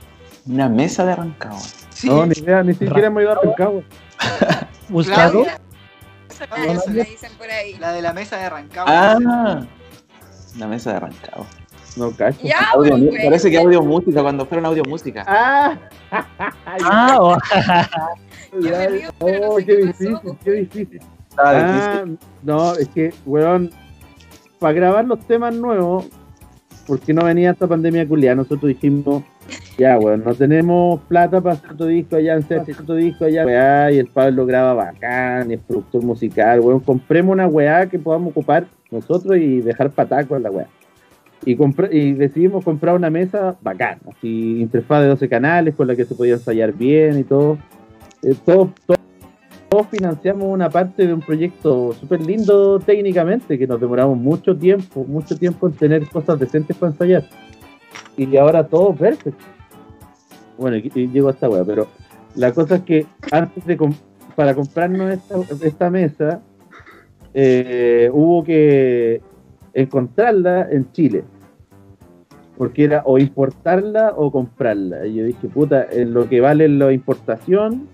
Una 0.46 0.68
mesa 0.68 1.04
de 1.04 1.14
Rancagua. 1.16 1.60
Sí, 1.90 2.08
No, 2.08 2.24
ni 2.26 2.38
idea, 2.38 2.62
ni 2.62 2.72
siquiera 2.72 3.06
hemos 3.08 3.22
ido 3.22 3.32
a 3.32 3.34
Rancagua. 3.36 3.82
Buscado. 4.88 5.44
Ah, 6.50 6.66
eso 6.66 6.90
la 6.90 7.04
dicen 7.04 7.32
por 7.38 7.50
ahí. 7.50 7.74
la 7.78 7.92
de 7.92 8.02
la 8.02 8.12
mesa 8.12 8.36
de 8.36 8.48
Rancagua. 8.50 8.92
Ah, 8.92 9.66
una 10.56 10.66
mesa 10.66 10.94
de 10.94 11.00
Rancagua. 11.00 11.46
No, 11.96 12.12
cacho. 12.12 12.38
Ya, 12.42 12.70
Audio, 12.74 12.96
pues, 12.96 13.24
parece 13.24 13.50
que 13.50 13.58
audio 13.58 13.82
música, 13.82 14.22
cuando 14.22 14.46
fueron 14.46 14.66
audio 14.66 14.84
música. 14.84 15.24
¡Ah! 15.26 15.76
Ah, 16.10 17.16
oh, 17.20 17.36
Yo 18.60 18.70
me 18.70 18.88
río, 18.88 19.10
pero 19.18 19.40
no 19.40 19.48
oh, 19.48 19.58
sé 19.58 19.66
qué 19.66 19.72
qué 19.74 19.82
difícil, 19.86 20.12
pasó. 20.14 20.38
qué 20.44 20.50
difícil. 20.52 21.00
Ah, 21.36 21.54
difícil. 21.54 22.18
no, 22.42 22.74
es 22.74 22.88
que, 22.90 23.12
weón, 23.26 23.70
para 24.58 24.72
grabar 24.74 25.04
los 25.06 25.18
temas 25.26 25.54
nuevos, 25.54 26.06
porque 26.86 27.12
no 27.12 27.24
venía 27.24 27.50
esta 27.50 27.66
pandemia 27.66 28.06
culiada, 28.06 28.36
nosotros 28.36 28.68
dijimos, 28.68 29.24
ya, 29.76 29.98
weón, 29.98 30.24
no 30.24 30.34
tenemos 30.34 31.00
plata 31.08 31.40
para 31.40 31.54
hacer 31.54 31.72
otro 31.72 31.86
disco 31.86 32.16
allá, 32.16 32.34
en 32.34 32.38
hacer 32.40 32.76
otro 32.80 32.94
disco 32.94 33.24
allá, 33.24 33.46
weá, 33.46 33.92
y 33.92 33.98
el 33.98 34.06
Pablo 34.06 34.46
graba 34.46 34.74
bacán, 34.74 35.50
es 35.50 35.60
productor 35.60 36.02
musical, 36.02 36.60
weón, 36.60 36.80
compremos 36.80 37.32
una 37.32 37.46
weá 37.46 37.88
que 37.88 37.98
podamos 37.98 38.30
ocupar 38.30 38.66
nosotros 38.90 39.36
y 39.36 39.60
dejar 39.60 39.90
pataco 39.90 40.36
en 40.36 40.42
la 40.42 40.50
weá. 40.50 40.66
Y, 41.44 41.56
y 41.92 42.12
decidimos 42.14 42.64
comprar 42.64 42.96
una 42.96 43.10
mesa 43.10 43.56
bacán, 43.62 43.98
así, 44.10 44.60
interfaz 44.60 45.02
de 45.02 45.08
12 45.08 45.28
canales 45.28 45.74
con 45.74 45.86
la 45.86 45.94
que 45.94 46.04
se 46.04 46.14
podía 46.14 46.34
ensayar 46.34 46.72
bien 46.72 47.18
y 47.18 47.22
todo. 47.22 47.58
Eh, 48.22 48.34
todo, 48.44 48.72
todo 48.86 48.98
todos 49.68 49.86
financiamos 49.88 50.44
una 50.44 50.70
parte 50.70 51.06
de 51.06 51.12
un 51.12 51.20
proyecto 51.20 51.92
súper 51.92 52.24
lindo 52.24 52.78
técnicamente, 52.80 53.58
que 53.58 53.66
nos 53.66 53.80
demoramos 53.80 54.16
mucho 54.16 54.56
tiempo, 54.56 55.04
mucho 55.04 55.36
tiempo 55.36 55.68
en 55.68 55.74
tener 55.74 56.08
cosas 56.08 56.38
decentes 56.38 56.76
para 56.76 56.92
ensayar. 56.92 57.24
Y 58.18 58.36
ahora 58.36 58.66
todo 58.66 58.92
perfecto. 58.94 59.38
Bueno, 60.58 60.76
y, 60.76 60.90
llego 61.08 61.28
a 61.28 61.30
esta 61.30 61.48
wea, 61.48 61.64
pero 61.64 61.86
la 62.34 62.52
cosa 62.52 62.76
es 62.76 62.82
que 62.82 63.06
antes 63.30 63.64
de 63.64 63.76
com- 63.76 63.94
para 64.34 64.54
comprarnos 64.54 65.12
esta, 65.12 65.36
esta 65.64 65.88
mesa, 65.88 66.42
eh, 67.32 68.10
hubo 68.12 68.42
que 68.42 69.22
encontrarla 69.72 70.68
en 70.70 70.90
Chile. 70.92 71.24
Porque 72.56 72.84
era 72.84 73.02
o 73.04 73.18
importarla 73.18 74.14
o 74.16 74.32
comprarla. 74.32 75.06
Y 75.06 75.14
yo 75.14 75.24
dije, 75.24 75.46
puta, 75.46 75.86
en 75.92 76.12
lo 76.12 76.28
que 76.28 76.40
vale 76.40 76.68
la 76.68 76.92
importación, 76.92 77.88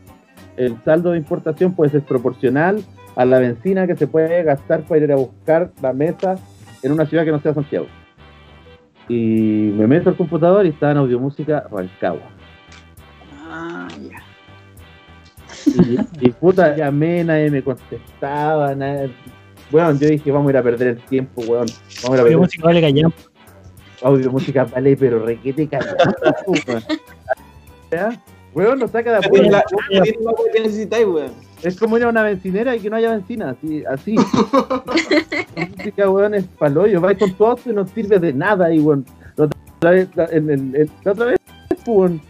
el 0.57 0.83
saldo 0.85 1.11
de 1.11 1.19
importación 1.19 1.75
puede 1.75 1.91
ser 1.91 2.03
proporcional 2.03 2.83
a 3.15 3.27
la 3.27 3.41
benzina 3.41 3.87
que 3.87 3.95
se 3.95 4.07
puede 4.07 4.43
gastar 4.43 4.85
para 4.85 5.05
ir 5.05 5.13
a 5.13 5.17
buscar 5.17 5.71
la 5.83 5.93
mesa 5.93 6.37
en 6.83 6.93
una 6.93 7.05
ciudad 7.05 7.25
que 7.27 7.31
no 7.31 7.41
sea 7.41 7.53
Santiago. 7.53 7.87
Y 9.09 9.73
me 9.77 9.87
meto 9.87 10.11
al 10.11 10.17
computador 10.17 10.65
y 10.67 10.71
estaba 10.71 10.93
en 10.93 10.99
audiomúsica 10.99 11.67
Rancagua. 11.71 12.31
Ah, 13.49 13.89
ya. 14.01 14.23
Y, 15.67 16.27
y 16.27 16.31
puta, 16.31 16.75
llamé, 16.77 17.25
nadie 17.25 17.51
me 17.51 17.63
contestaba, 17.63 18.75
nadie... 18.75 19.11
Bueno, 19.71 19.93
yo 19.99 20.09
dije, 20.09 20.31
vamos 20.31 20.49
a 20.49 20.51
ir 20.51 20.57
a 20.59 20.63
perder 20.63 20.89
el 20.89 21.03
tiempo, 21.05 21.43
weón. 21.43 21.67
Vamos 22.03 22.11
a 22.11 22.15
ir 22.15 22.21
a 22.21 22.23
qué 22.23 22.23
perder 22.23 22.33
el 22.33 22.39
música 22.39 22.65
vale 22.65 22.81
callar. 22.81 23.13
audio 24.03 24.31
música 24.31 24.65
vale, 24.65 24.97
pero 24.97 25.25
requete 25.25 25.69
callado. 25.69 25.97
weón. 26.47 26.83
¿Ya? 27.91 28.23
Weón, 28.55 28.79
nos 28.79 28.91
saca 28.91 29.19
de 29.19 29.21
Ya 29.91 30.03
tiene 30.03 30.19
wea 30.19 30.53
que 30.53 30.61
necesitáis, 30.61 31.07
weón. 31.07 31.33
Es 31.65 31.79
como 31.79 31.97
ir 31.97 32.05
a 32.05 32.09
una 32.11 32.23
bencinera 32.23 32.77
y 32.77 32.81
que 32.81 32.91
no 32.91 32.97
haya 32.97 33.11
benzina, 33.13 33.51
así. 33.51 33.85
así. 33.87 34.17
La 35.57 35.67
música, 35.67 36.11
weón, 36.11 36.35
es 36.35 36.45
paloyo. 36.45 37.01
Vais 37.01 37.19
con 37.19 37.33
todo 37.35 37.59
y 37.65 37.71
no 37.71 37.87
sirve 37.87 38.19
de 38.19 38.33
nada. 38.33 38.73
Y, 38.73 38.81
weón, 38.81 39.05
la 39.37 39.45
otra 39.47 39.91
vez, 39.91 40.09
la, 40.15 40.25
en 40.27 40.51
el- 40.51 40.77
el- 40.77 40.91
la 41.05 41.13
otra 41.13 41.27
vez 41.27 41.39
pues, 41.69 41.81
weón, 41.87 42.21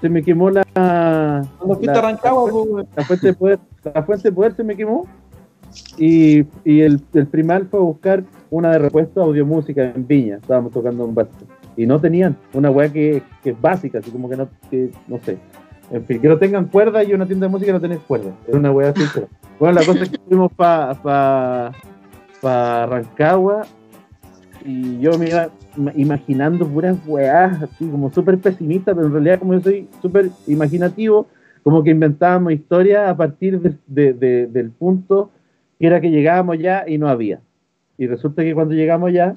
se 0.00 0.08
me 0.08 0.22
quemó 0.22 0.50
la. 0.50 0.62
Cuando 0.74 1.74
fuiste 1.76 1.86
la- 1.86 1.98
a 1.98 2.02
Rancagua, 2.02 2.50
pues, 2.50 2.66
weón. 2.68 2.88
la 2.96 3.04
fuente 3.04 3.26
de 3.28 3.34
poder, 3.34 3.58
la 3.94 4.02
fuente 4.02 4.28
de 4.28 4.32
poder 4.34 4.54
se 4.56 4.64
me 4.64 4.76
quemó 4.76 5.06
y, 5.96 6.40
y 6.64 6.80
el, 6.80 7.00
el 7.14 7.26
primal 7.28 7.68
fue 7.70 7.78
a 7.80 7.82
buscar 7.84 8.24
una 8.50 8.72
de 8.72 8.78
repuesto 8.80 9.22
audio 9.22 9.46
música 9.46 9.84
en 9.84 10.04
Viña, 10.06 10.36
estábamos 10.36 10.72
tocando 10.72 11.04
un 11.04 11.14
basto 11.14 11.44
y 11.76 11.86
no 11.86 12.00
tenían 12.00 12.36
una 12.54 12.70
weá 12.70 12.92
que, 12.92 13.22
que 13.44 13.50
es 13.50 13.60
básica, 13.60 13.98
así 14.00 14.10
como 14.10 14.28
que 14.28 14.36
no, 14.36 14.48
que, 14.68 14.90
no 15.06 15.18
sé, 15.20 15.38
en 15.90 16.04
fin, 16.04 16.20
que 16.20 16.28
no 16.28 16.38
tengan 16.38 16.66
cuerda 16.66 17.02
y 17.04 17.12
una 17.12 17.26
tienda 17.26 17.46
de 17.46 17.50
música 17.52 17.72
no 17.72 17.80
tenés 17.80 17.98
cuerda, 18.00 18.30
es 18.46 18.54
una 18.54 18.70
weá 18.70 18.92
pero- 18.92 19.28
Bueno, 19.58 19.80
la 19.80 19.86
cosa 19.86 20.02
es 20.04 20.10
que 20.10 20.18
fuimos 20.26 20.52
para 20.52 20.94
pa, 20.94 21.72
pa 22.40 22.86
Rancagua 22.86 23.62
y 24.64 24.98
yo 25.00 25.18
me 25.18 25.28
iba 25.28 25.48
ma- 25.76 25.92
imaginando 25.96 26.66
puras 26.66 26.96
weás, 27.06 27.62
así 27.62 27.86
como 27.88 28.10
súper 28.12 28.38
pesimista, 28.38 28.94
pero 28.94 29.06
en 29.06 29.12
realidad 29.12 29.38
como 29.38 29.54
yo 29.54 29.60
soy 29.60 29.88
súper 30.02 30.30
imaginativo, 30.46 31.26
como 31.62 31.82
que 31.82 31.90
inventábamos 31.90 32.52
historias 32.52 33.08
a 33.08 33.16
partir 33.16 33.60
de- 33.60 33.76
de- 33.86 34.12
de- 34.14 34.46
del 34.46 34.70
punto 34.70 35.30
que 35.78 35.86
era 35.86 36.00
que 36.00 36.10
llegábamos 36.10 36.58
ya 36.58 36.84
y 36.86 36.98
no 36.98 37.08
había. 37.08 37.40
Y 37.98 38.06
resulta 38.06 38.42
que 38.42 38.54
cuando 38.54 38.74
llegamos 38.74 39.12
ya, 39.12 39.34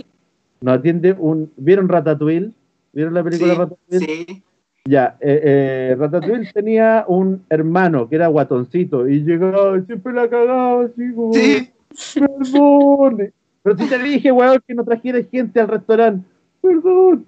nos 0.62 0.78
atiende 0.78 1.14
un... 1.18 1.52
¿Vieron 1.58 1.88
Ratatouille? 1.90 2.52
¿Vieron 2.94 3.14
la 3.14 3.24
película 3.24 3.54
Sí, 3.54 3.60
Ratatouille? 3.60 4.06
sí. 4.26 4.44
Ya, 4.86 5.16
eh, 5.22 5.40
eh, 5.44 5.96
Ratatouille 5.98 6.52
tenía 6.52 7.06
un 7.08 7.46
hermano 7.50 8.10
que 8.10 8.18
era 8.18 8.28
guatoncito 8.28 9.08
y 9.08 9.24
llegaba 9.24 9.78
y 9.78 9.84
siempre 9.84 10.12
la 10.12 10.30
cagaba 10.30 10.84
así 10.84 11.14
como... 11.16 11.32
Sí. 11.32 11.72
Perdón. 12.20 13.32
Pero 13.62 13.78
si 13.78 13.88
te 13.88 13.98
dije, 14.00 14.34
weón, 14.34 14.62
que 14.68 14.74
no 14.74 14.84
trajera 14.84 15.20
gente 15.32 15.62
al 15.62 15.70
restaurante. 15.70 16.28
Perdón. 16.62 17.26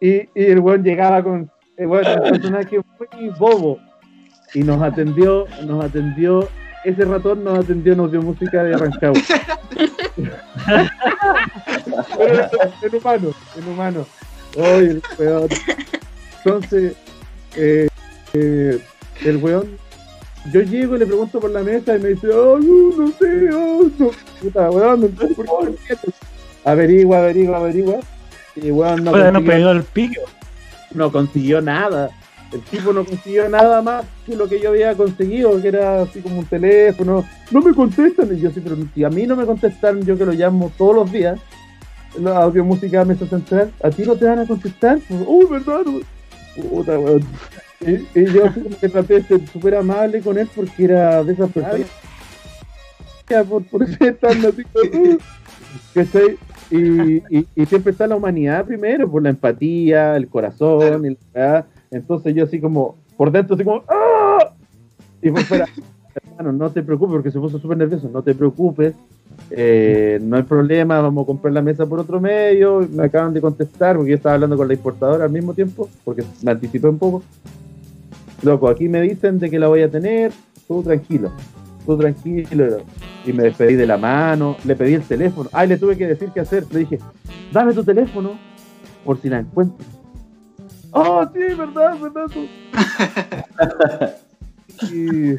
Y, 0.00 0.14
y 0.14 0.28
el 0.34 0.60
weón 0.60 0.82
llegaba 0.82 1.22
con 1.22 1.50
eh, 1.76 1.84
weón, 1.84 2.06
un 2.06 2.30
personaje 2.30 2.78
muy 2.78 3.28
bobo. 3.38 3.78
Y 4.54 4.62
nos 4.62 4.80
atendió, 4.80 5.44
nos 5.66 5.84
atendió, 5.84 6.48
ese 6.84 7.04
ratón 7.04 7.44
nos 7.44 7.58
atendió 7.58 7.92
en 7.96 8.00
audiomúsica 8.00 8.64
de 8.64 8.78
Rancagua. 8.78 9.20
Pero 12.16 12.48
en, 12.82 12.94
humano, 12.94 13.30
en 13.58 13.68
humano. 13.68 14.06
Ay, 14.56 14.86
el 14.86 15.02
weón. 15.18 15.48
Entonces, 16.48 16.96
eh, 17.56 17.88
eh, 18.34 18.80
el 19.24 19.36
weón 19.38 19.78
yo 20.52 20.62
llego 20.62 20.96
y 20.96 20.98
le 21.00 21.06
pregunto 21.06 21.40
por 21.40 21.50
la 21.50 21.62
mesa 21.62 21.96
y 21.96 22.00
me 22.00 22.08
dice, 22.10 22.28
oh, 22.28 22.58
no, 22.58 22.96
no 22.96 23.12
sé, 23.18 23.50
oh, 23.52 23.90
no. 23.98 24.10
Puta, 24.40 24.70
weón, 24.70 25.14
sé 25.18 25.34
por 25.34 25.76
qué. 25.76 25.96
Averigua, 26.64 27.18
averigua, 27.18 27.58
averigua. 27.58 28.00
Y 28.56 28.70
weón, 28.70 29.04
no 29.04 29.12
consiguió, 29.12 29.44
pegó 29.44 29.70
el 29.70 29.82
pico. 29.82 30.22
no 30.94 31.12
consiguió 31.12 31.60
nada. 31.60 32.10
El 32.52 32.62
tipo 32.62 32.94
no 32.94 33.04
consiguió 33.04 33.46
nada 33.48 33.82
más 33.82 34.06
que 34.24 34.34
lo 34.34 34.48
que 34.48 34.58
yo 34.58 34.70
había 34.70 34.94
conseguido, 34.94 35.60
que 35.60 35.68
era 35.68 36.02
así 36.02 36.20
como 36.20 36.38
un 36.38 36.46
teléfono. 36.46 37.26
No 37.50 37.60
me 37.60 37.74
contestan. 37.74 38.34
Y 38.34 38.40
yo 38.40 38.50
sí, 38.50 38.60
pero 38.60 38.76
si 38.94 39.04
a 39.04 39.10
mí 39.10 39.26
no 39.26 39.36
me 39.36 39.44
contestan, 39.44 40.02
yo 40.02 40.16
que 40.16 40.24
lo 40.24 40.32
llamo 40.32 40.72
todos 40.78 40.94
los 40.94 41.12
días, 41.12 41.38
la 42.18 42.38
audio 42.38 42.64
música 42.64 43.04
mesa 43.04 43.26
central, 43.26 43.70
a 43.82 43.90
ti 43.90 44.02
no 44.04 44.16
te 44.16 44.24
van 44.24 44.38
a 44.38 44.46
contestar. 44.46 44.98
Uy, 45.10 45.46
verdad, 45.50 45.82
no. 45.84 46.00
Puta, 46.62 46.98
weón. 46.98 47.22
Y, 47.80 48.18
y 48.18 48.24
yo 48.32 48.46
así 48.46 48.60
como 48.60 48.76
que 48.76 48.88
traté 48.88 49.14
de 49.14 49.22
ser 49.22 49.46
súper 49.48 49.76
amable 49.76 50.20
con 50.20 50.36
él 50.36 50.48
porque 50.54 50.84
era 50.84 51.22
de 51.22 51.32
esas 51.32 51.50
personas 51.52 51.86
por, 53.48 53.64
por 53.64 53.86
ser 53.86 54.16
tan 54.16 54.44
así 54.44 54.64
como. 54.64 55.18
¿Cachai? 55.94 56.38
Y, 56.70 57.16
y, 57.34 57.46
y 57.54 57.66
siempre 57.66 57.92
está 57.92 58.06
la 58.06 58.16
humanidad 58.16 58.64
primero, 58.64 59.10
por 59.10 59.22
la 59.22 59.30
empatía, 59.30 60.16
el 60.16 60.28
corazón, 60.28 61.06
y 61.06 61.10
la 61.10 61.16
weá. 61.34 61.66
Entonces 61.90 62.34
yo 62.34 62.44
así 62.44 62.60
como, 62.60 62.96
por 63.16 63.30
dentro 63.30 63.54
así 63.54 63.64
como, 63.64 63.84
¡ah! 63.88 64.52
Y 65.22 65.30
por 65.30 65.42
fuera, 65.44 65.66
hermano, 66.22 66.52
no 66.52 66.70
te 66.70 66.82
preocupes, 66.82 67.12
porque 67.12 67.30
se 67.30 67.38
puso 67.38 67.58
súper 67.58 67.78
nervioso, 67.78 68.08
no 68.12 68.22
te 68.22 68.34
preocupes, 68.34 68.94
eh, 69.50 70.18
no 70.22 70.36
hay 70.36 70.42
problema, 70.42 71.00
vamos 71.00 71.24
a 71.24 71.26
comprar 71.26 71.52
la 71.52 71.62
mesa 71.62 71.86
por 71.86 72.00
otro 72.00 72.20
medio, 72.20 72.86
me 72.90 73.04
acaban 73.04 73.32
de 73.32 73.40
contestar, 73.40 73.96
porque 73.96 74.10
yo 74.10 74.16
estaba 74.16 74.34
hablando 74.34 74.56
con 74.56 74.68
la 74.68 74.74
importadora 74.74 75.24
al 75.24 75.30
mismo 75.30 75.54
tiempo, 75.54 75.88
porque 76.04 76.24
me 76.42 76.50
anticipé 76.50 76.88
un 76.88 76.98
poco. 76.98 77.22
Loco, 78.42 78.68
aquí 78.68 78.88
me 78.88 79.00
dicen 79.00 79.38
de 79.38 79.50
que 79.50 79.58
la 79.58 79.68
voy 79.68 79.82
a 79.82 79.90
tener, 79.90 80.32
tú 80.66 80.82
tranquilo, 80.82 81.32
tú 81.84 81.96
tranquilo. 81.96 82.78
Y 83.26 83.32
me 83.32 83.44
despedí 83.44 83.74
de 83.74 83.86
la 83.86 83.96
mano, 83.96 84.56
le 84.64 84.76
pedí 84.76 84.94
el 84.94 85.02
teléfono. 85.02 85.50
Ay, 85.52 85.68
le 85.68 85.76
tuve 85.76 85.96
que 85.96 86.06
decir 86.06 86.30
qué 86.32 86.40
hacer. 86.40 86.64
Le 86.70 86.80
dije, 86.80 86.98
dame 87.52 87.74
tu 87.74 87.82
teléfono 87.82 88.38
por 89.04 89.20
si 89.20 89.28
la 89.28 89.40
encuentro. 89.40 89.84
Oh, 90.92 91.26
sí, 91.32 91.40
verdad, 91.54 91.98
verdad. 92.00 92.26
tú. 92.32 92.46
y, 94.94 95.36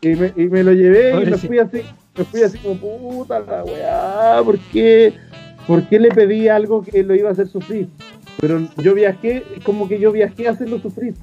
y 0.00 0.08
me, 0.14 0.32
y 0.36 0.46
me 0.46 0.62
lo 0.62 0.72
llevé 0.72 1.10
y 1.22 1.26
me 1.26 1.36
fui 1.48 1.58
así, 1.58 1.80
me 2.16 2.24
fui 2.24 2.42
así 2.42 2.58
como 2.58 2.76
puta 2.76 3.40
la 3.40 3.64
weá, 3.64 4.40
¿por 4.44 4.58
qué? 4.58 5.14
¿Por 5.66 5.82
qué 5.88 5.98
le 5.98 6.10
pedí 6.10 6.48
algo 6.48 6.82
que 6.84 7.02
lo 7.02 7.14
iba 7.14 7.28
a 7.28 7.32
hacer 7.32 7.48
sufrir? 7.48 7.88
Pero 8.40 8.60
yo 8.76 8.94
viajé, 8.94 9.42
como 9.64 9.88
que 9.88 9.98
yo 9.98 10.12
viajé 10.12 10.46
a 10.48 10.52
hacerlo 10.52 10.78
sufrir. 10.78 11.14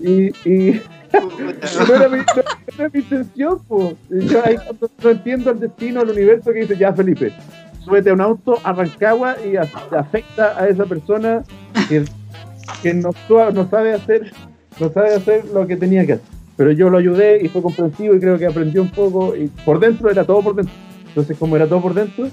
Y, 0.00 0.26
y 0.48 0.80
no 1.88 1.94
era 1.94 2.08
mi, 2.08 2.18
no 2.18 2.24
era 2.78 2.90
mi 2.92 3.00
intención, 3.00 3.62
po. 3.66 3.94
Yo 4.10 4.44
ahí 4.44 4.56
cuando 4.56 4.90
no 5.02 5.10
entiendo 5.10 5.50
el 5.52 5.60
destino, 5.60 6.02
el 6.02 6.10
universo 6.10 6.52
que 6.52 6.60
dice, 6.60 6.76
ya 6.76 6.92
Felipe, 6.92 7.32
súbete 7.84 8.10
a 8.10 8.14
un 8.14 8.20
auto 8.20 8.58
a 8.64 8.72
Rancagua 8.72 9.36
y 9.44 9.56
a- 9.56 9.68
afecta 9.96 10.58
a 10.60 10.68
esa 10.68 10.84
persona 10.84 11.42
que, 11.88 12.04
que 12.82 12.94
no, 12.94 13.10
no 13.54 13.70
sabe 13.70 13.92
hacer, 13.94 14.32
no 14.80 14.90
sabe 14.92 15.14
hacer 15.14 15.44
lo 15.46 15.66
que 15.66 15.76
tenía 15.76 16.04
que 16.04 16.14
hacer. 16.14 16.31
Pero 16.62 16.70
yo 16.70 16.90
lo 16.90 16.98
ayudé 16.98 17.44
y 17.44 17.48
fue 17.48 17.60
comprensivo 17.60 18.14
y 18.14 18.20
creo 18.20 18.38
que 18.38 18.46
aprendió 18.46 18.82
un 18.82 18.90
poco 18.90 19.34
y 19.34 19.48
por 19.64 19.80
dentro 19.80 20.08
era 20.08 20.22
todo 20.22 20.42
por 20.42 20.54
dentro. 20.54 20.72
Entonces 21.08 21.36
como 21.36 21.56
era 21.56 21.66
todo 21.66 21.82
por 21.82 21.92
dentro, 21.92 22.28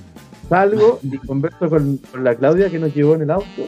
salgo 0.47 0.99
y 1.01 1.17
converso 1.17 1.67
con, 1.67 1.97
con 1.97 2.23
la 2.23 2.35
Claudia 2.35 2.69
que 2.69 2.77
nos 2.77 2.93
llevó 2.93 3.15
en 3.15 3.23
el 3.23 3.31
auto 3.31 3.63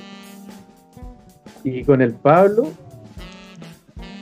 y 1.64 1.84
con 1.84 1.99
el 1.99 2.14
Pablo 2.14 2.68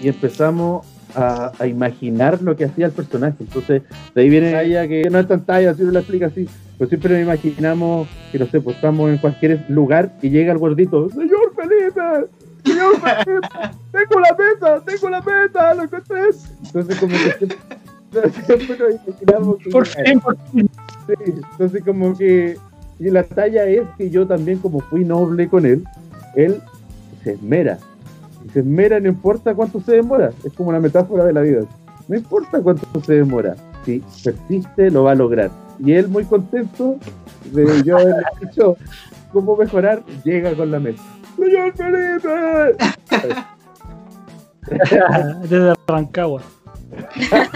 y 0.02 0.08
empezamos 0.08 0.88
a, 1.14 1.52
a 1.60 1.68
imaginar 1.68 2.42
lo 2.42 2.56
que 2.56 2.64
hacía 2.64 2.86
el 2.86 2.94
personaje. 2.94 3.36
Entonces, 3.42 3.82
de 4.16 4.22
ahí 4.22 4.30
viene 4.30 4.58
ella 4.64 4.88
que 4.88 5.10
no 5.10 5.20
es 5.20 5.28
tan 5.28 5.46
talla, 5.46 5.72
así 5.72 5.84
no 5.84 5.92
la 5.92 6.00
explica 6.00 6.28
así. 6.28 6.48
Pero 6.78 6.88
siempre 6.88 7.16
nos 7.16 7.24
imaginamos 7.24 8.08
que, 8.32 8.40
no 8.40 8.46
sé, 8.46 8.62
pues 8.62 8.78
estamos 8.78 9.10
en 9.10 9.18
cualquier 9.18 9.66
lugar 9.68 10.16
y 10.22 10.30
llega 10.30 10.54
el 10.54 10.58
gordito, 10.58 11.10
¡Señor 11.10 11.54
Felipe! 11.54 12.30
¡Tengo 12.64 14.20
la 14.20 14.36
meta! 14.38 14.84
¡Tengo 14.86 15.10
la 15.10 15.22
meta! 15.22 15.74
¡Lo 15.74 15.84
encontré! 15.84 16.30
Entonces, 16.66 17.00
como 17.00 17.14
que 17.14 17.48
siempre, 18.46 18.78
nos 18.78 19.08
imaginamos 19.08 19.58
que... 19.58 19.70
Por 19.70 19.86
fin, 19.88 20.20
por 20.20 20.38
fin. 20.52 20.70
Sí, 21.08 21.14
entonces 21.26 21.84
como 21.84 22.18
que 22.18 22.58
y 23.00 23.10
la 23.10 23.24
talla 23.24 23.66
es 23.66 23.88
que 23.98 24.10
yo 24.10 24.28
también 24.28 24.60
como 24.60 24.82
fui 24.82 25.06
noble 25.06 25.48
con 25.48 25.66
él, 25.66 25.86
él 26.36 26.62
se 27.24 27.32
esmera. 27.32 27.80
Y 28.46 28.50
se 28.50 28.60
esmera 28.60 29.00
no 29.00 29.08
importa 29.08 29.56
cuánto 29.56 29.80
se 29.80 29.94
demora. 29.94 30.32
Es 30.44 30.54
como 30.54 30.70
una 30.70 30.82
metáfora 30.82 31.24
de 31.24 31.34
la 31.34 31.42
vida. 31.42 31.62
No 32.10 32.18
importa 32.18 32.62
cuánto 32.62 32.86
se 33.02 33.14
demora. 33.14 33.56
Si 33.86 34.04
persiste, 34.24 34.92
lo 34.92 35.04
va 35.04 35.14
a 35.14 35.16
lograr. 35.16 35.50
Y 35.80 35.94
él 35.94 36.10
muy 36.10 36.26
contento 36.26 36.98
de 37.54 37.84
yo 37.84 37.98
haberle 37.98 38.24
dicho 38.42 38.76
cómo 39.32 39.56
mejorar, 39.56 40.04
llega 40.26 40.54
con 40.54 40.70
la 40.70 40.80
mesa. 40.80 41.04
¡Señor 41.40 41.74
Felipe! 41.76 42.76
Desde 45.42 45.74
Rancagua. 45.88 46.42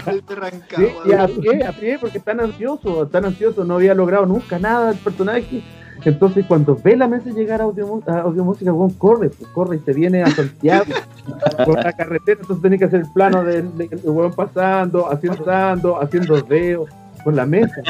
Desde 0.06 0.34
Rancagua. 0.34 0.76
Sí, 0.76 0.88
y 1.06 1.12
a 1.12 1.28
pie, 1.28 1.66
a 1.66 1.72
pie, 1.72 1.98
porque 2.00 2.18
están 2.18 2.40
ansioso, 2.40 3.06
tan 3.08 3.24
ansioso, 3.24 3.64
no 3.64 3.74
había 3.74 3.94
logrado 3.94 4.26
nunca 4.26 4.58
nada 4.58 4.90
el 4.90 4.98
personaje. 4.98 5.62
Entonces, 6.04 6.44
cuando 6.46 6.76
ve 6.76 6.96
la 6.96 7.08
mesa 7.08 7.30
llegar 7.30 7.60
a 7.60 7.64
audio, 7.64 8.02
a 8.06 8.20
audio 8.20 8.44
música, 8.44 8.72
weón, 8.72 8.92
corre, 8.94 9.30
pues 9.30 9.50
corre 9.52 9.76
y 9.76 9.80
se 9.80 9.92
viene 9.92 10.22
a 10.22 10.30
Santiago 10.30 10.84
por 11.64 11.82
la 11.82 11.92
carretera. 11.92 12.40
Entonces, 12.40 12.62
tenés 12.62 12.78
que 12.78 12.84
hacer 12.86 13.00
el 13.00 13.12
plano 13.12 13.44
del 13.44 13.76
de, 13.76 13.88
el 13.90 14.00
weón 14.04 14.32
pasando, 14.32 15.10
haciendo, 15.10 16.00
haciendo 16.00 16.40
dedos 16.42 16.90
con 17.22 17.36
la 17.36 17.46
mesa. 17.46 17.76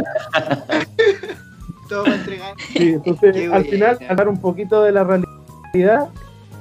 Todo 1.88 2.04
para 2.04 2.16
entregar. 2.16 2.54
Sí, 2.72 2.90
entonces, 2.90 3.34
Qué 3.34 3.52
al 3.52 3.64
final, 3.64 3.98
hablar 4.08 4.28
un 4.28 4.40
poquito 4.40 4.82
de 4.82 4.92
la 4.92 5.04
realidad 5.04 5.33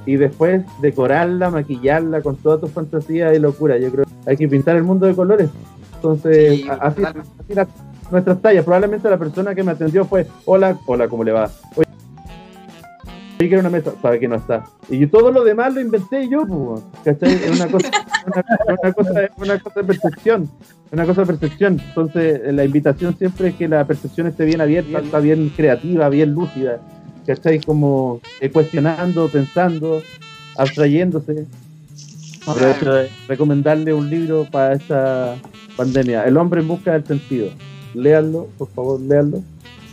y 0.06 0.16
después 0.16 0.64
decorarla, 0.82 1.50
maquillarla 1.50 2.22
con 2.22 2.36
toda 2.38 2.60
tu 2.60 2.68
fantasía 2.68 3.34
y 3.34 3.40
locura. 3.40 3.78
Yo 3.78 3.92
creo 3.92 4.06
que 4.06 4.30
hay 4.30 4.38
que 4.38 4.48
pintar 4.48 4.76
el 4.76 4.84
mundo 4.84 5.06
de 5.06 5.16
colores. 5.16 5.50
Entonces, 5.96 6.62
Sí, 6.62 6.68
así, 6.80 7.02
nuestras 8.12 8.42
tallas. 8.42 8.64
Probablemente 8.64 9.10
la 9.10 9.18
persona 9.18 9.56
que 9.56 9.64
me 9.64 9.72
atendió 9.72 10.06
fue, 10.06 10.28
hola, 10.46 10.78
hola, 10.86 11.08
¿cómo 11.08 11.24
le 11.24 11.32
va? 11.32 11.50
Oye, 11.76 11.88
que 13.40 13.46
era 13.48 13.60
una 13.60 13.70
mesa, 13.70 13.92
sabe 14.02 14.20
que 14.20 14.28
no 14.28 14.36
está. 14.36 14.66
Y 14.90 15.06
todo 15.08 15.32
lo 15.32 15.44
demás 15.44 15.74
lo 15.74 15.82
inventé 15.82 16.30
yo, 16.30 16.46
pues, 16.46 16.82
¿cachai? 17.04 17.34
Es 17.34 17.60
una 17.60 17.70
cosa, 17.70 17.90
una, 18.26 18.78
una 18.82 18.94
cosa, 18.94 19.12
una 19.38 19.60
cosa 19.60 19.80
de 19.82 19.86
percepción. 19.86 20.50
Una 20.92 21.06
cosa 21.06 21.22
de 21.22 21.28
percepción. 21.28 21.80
Entonces, 21.80 22.54
la 22.54 22.64
invitación 22.64 23.18
siempre 23.18 23.50
es 23.50 23.56
que 23.56 23.68
la 23.68 23.86
percepción 23.86 24.28
esté 24.28 24.46
bien 24.46 24.62
abierta, 24.62 25.00
está 25.00 25.20
bien 25.20 25.50
creativa, 25.50 26.08
bien 26.10 26.34
lúcida. 26.34 26.80
¿Cachai? 27.26 27.60
Como 27.62 28.22
eh, 28.42 28.50
cuestionando, 28.50 29.28
pensando, 29.30 30.02
abstrayéndose. 30.58 31.46
Aprovecho 32.46 32.94
de 32.94 33.10
recomendarle 33.28 33.94
un 33.94 34.10
libro 34.10 34.46
para 34.52 34.74
esta 34.74 35.36
pandemia. 35.78 36.26
El 36.26 36.36
hombre 36.38 36.62
en 36.62 36.68
busca 36.68 36.92
del 36.92 37.06
sentido. 37.06 37.50
Léanlo, 37.94 38.50
por 38.58 38.68
favor, 38.70 39.00
léanlo. 39.00 39.42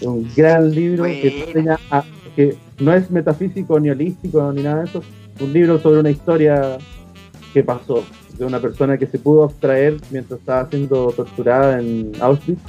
Es 0.01 0.07
un 0.07 0.28
gran 0.35 0.74
libro 0.74 1.05
que, 1.05 1.44
enseña 1.47 1.78
a- 1.90 2.05
que 2.35 2.57
no 2.81 2.93
es 2.93 3.11
metafísico 3.11 3.78
ni 3.78 3.90
holístico 3.90 4.52
ni 4.52 4.62
nada 4.62 4.81
de 4.82 4.89
eso. 4.89 5.02
Un 5.40 5.52
libro 5.52 5.78
sobre 5.78 6.01
una 6.01 6.11
historia 6.11 6.78
que 7.55 7.62
pasó 7.62 8.02
de 8.36 8.44
una 8.44 8.59
persona 8.61 8.97
que 8.98 9.07
se 9.07 9.19
pudo 9.19 9.44
abstraer 9.44 9.97
mientras 10.11 10.40
estaba 10.40 10.69
siendo 10.69 11.12
torturada 11.12 11.81
en 11.81 12.12
Auschwitz. 12.20 12.61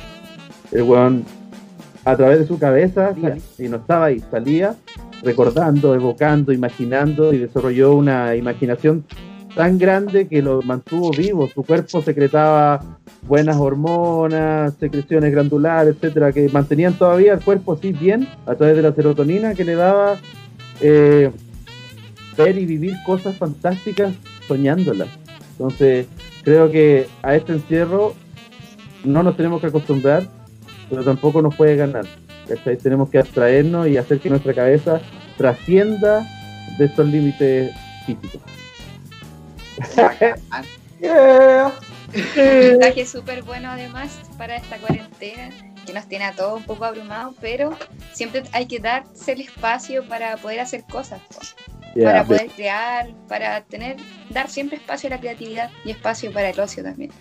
El 0.71 0.83
weón, 0.83 1.25
a 2.03 2.15
través 2.15 2.39
de 2.39 2.47
su 2.47 2.57
cabeza, 2.57 3.13
y 3.57 3.67
no 3.67 3.77
estaba 3.77 4.05
ahí, 4.05 4.19
salía 4.31 4.75
recordando, 5.23 5.93
evocando, 5.93 6.51
imaginando 6.51 7.31
y 7.33 7.37
desarrolló 7.37 7.93
una 7.93 8.35
imaginación 8.35 9.05
tan 9.55 9.77
grande 9.77 10.27
que 10.27 10.41
lo 10.41 10.61
mantuvo 10.61 11.11
vivo. 11.11 11.47
Su 11.47 11.63
cuerpo 11.63 12.01
secretaba 12.01 12.81
buenas 13.27 13.57
hormonas, 13.57 14.73
secreciones 14.79 15.31
glandulares, 15.31 15.95
etcétera, 15.95 16.31
que 16.31 16.49
mantenían 16.49 16.93
todavía 16.93 17.33
el 17.33 17.41
cuerpo 17.41 17.73
así 17.73 17.91
bien 17.91 18.27
a 18.45 18.55
través 18.55 18.75
de 18.75 18.81
la 18.81 18.93
serotonina 18.93 19.53
que 19.53 19.65
le 19.65 19.75
daba 19.75 20.17
eh, 20.79 21.31
ver 22.37 22.57
y 22.57 22.65
vivir 22.65 22.95
cosas 23.05 23.35
fantásticas 23.35 24.13
soñándolas. 24.47 25.09
Entonces, 25.51 26.07
creo 26.43 26.71
que 26.71 27.07
a 27.21 27.35
este 27.35 27.53
encierro 27.53 28.15
no 29.03 29.21
nos 29.21 29.35
tenemos 29.35 29.61
que 29.61 29.67
acostumbrar, 29.67 30.27
pero 30.91 31.03
tampoco 31.03 31.41
nos 31.41 31.55
puede 31.55 31.75
ganar. 31.77 32.05
¿cachai? 32.47 32.77
Tenemos 32.77 33.09
que 33.09 33.17
abstraernos 33.17 33.87
y 33.87 33.97
hacer 33.97 34.19
que 34.19 34.29
nuestra 34.29 34.53
cabeza 34.53 35.01
trascienda 35.37 36.27
de 36.77 36.85
estos 36.85 37.07
límites 37.07 37.73
físicos. 38.05 38.41
Un 42.35 42.69
mensaje 42.77 43.05
súper 43.05 43.41
bueno 43.41 43.69
además 43.71 44.19
para 44.37 44.57
esta 44.57 44.77
cuarentena 44.77 45.49
que 45.85 45.93
nos 45.93 46.07
tiene 46.07 46.25
a 46.25 46.33
todos 46.33 46.59
un 46.59 46.65
poco 46.65 46.85
abrumados, 46.85 47.35
pero 47.39 47.75
siempre 48.11 48.43
hay 48.51 48.67
que 48.67 48.79
darse 48.79 49.31
el 49.31 49.41
espacio 49.41 50.05
para 50.07 50.37
poder 50.37 50.59
hacer 50.59 50.83
cosas, 50.83 51.21
para 51.95 52.23
poder 52.23 52.49
crear, 52.51 53.09
para 53.27 53.63
tener, 53.63 53.95
dar 54.29 54.49
siempre 54.49 54.77
espacio 54.77 55.07
a 55.07 55.11
la 55.11 55.19
creatividad 55.19 55.71
y 55.85 55.91
espacio 55.91 56.31
para 56.31 56.49
el 56.49 56.59
ocio 56.59 56.83
también. 56.83 57.11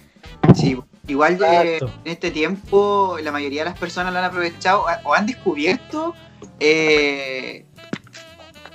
Sí, 0.54 0.76
igual 1.10 1.34
eh, 1.42 1.74
Exacto. 1.76 1.92
en 2.04 2.12
este 2.12 2.30
tiempo 2.30 3.16
la 3.22 3.32
mayoría 3.32 3.62
de 3.64 3.70
las 3.70 3.78
personas 3.78 4.12
lo 4.12 4.18
han 4.18 4.24
aprovechado 4.24 4.86
o 5.04 5.14
han 5.14 5.26
descubierto. 5.26 6.14
Eh... 6.58 7.64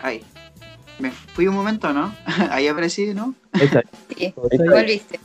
Ay, 0.02 0.24
me 0.99 1.12
fui 1.12 1.48
un 1.48 1.56
momento, 1.56 1.91
¿no? 1.94 2.14
Ahí 2.52 2.68
aparecí, 2.68 3.14
¿no? 3.14 3.34
esa- 3.53 3.82
Sí, 4.18 4.34
volviste. 4.36 5.20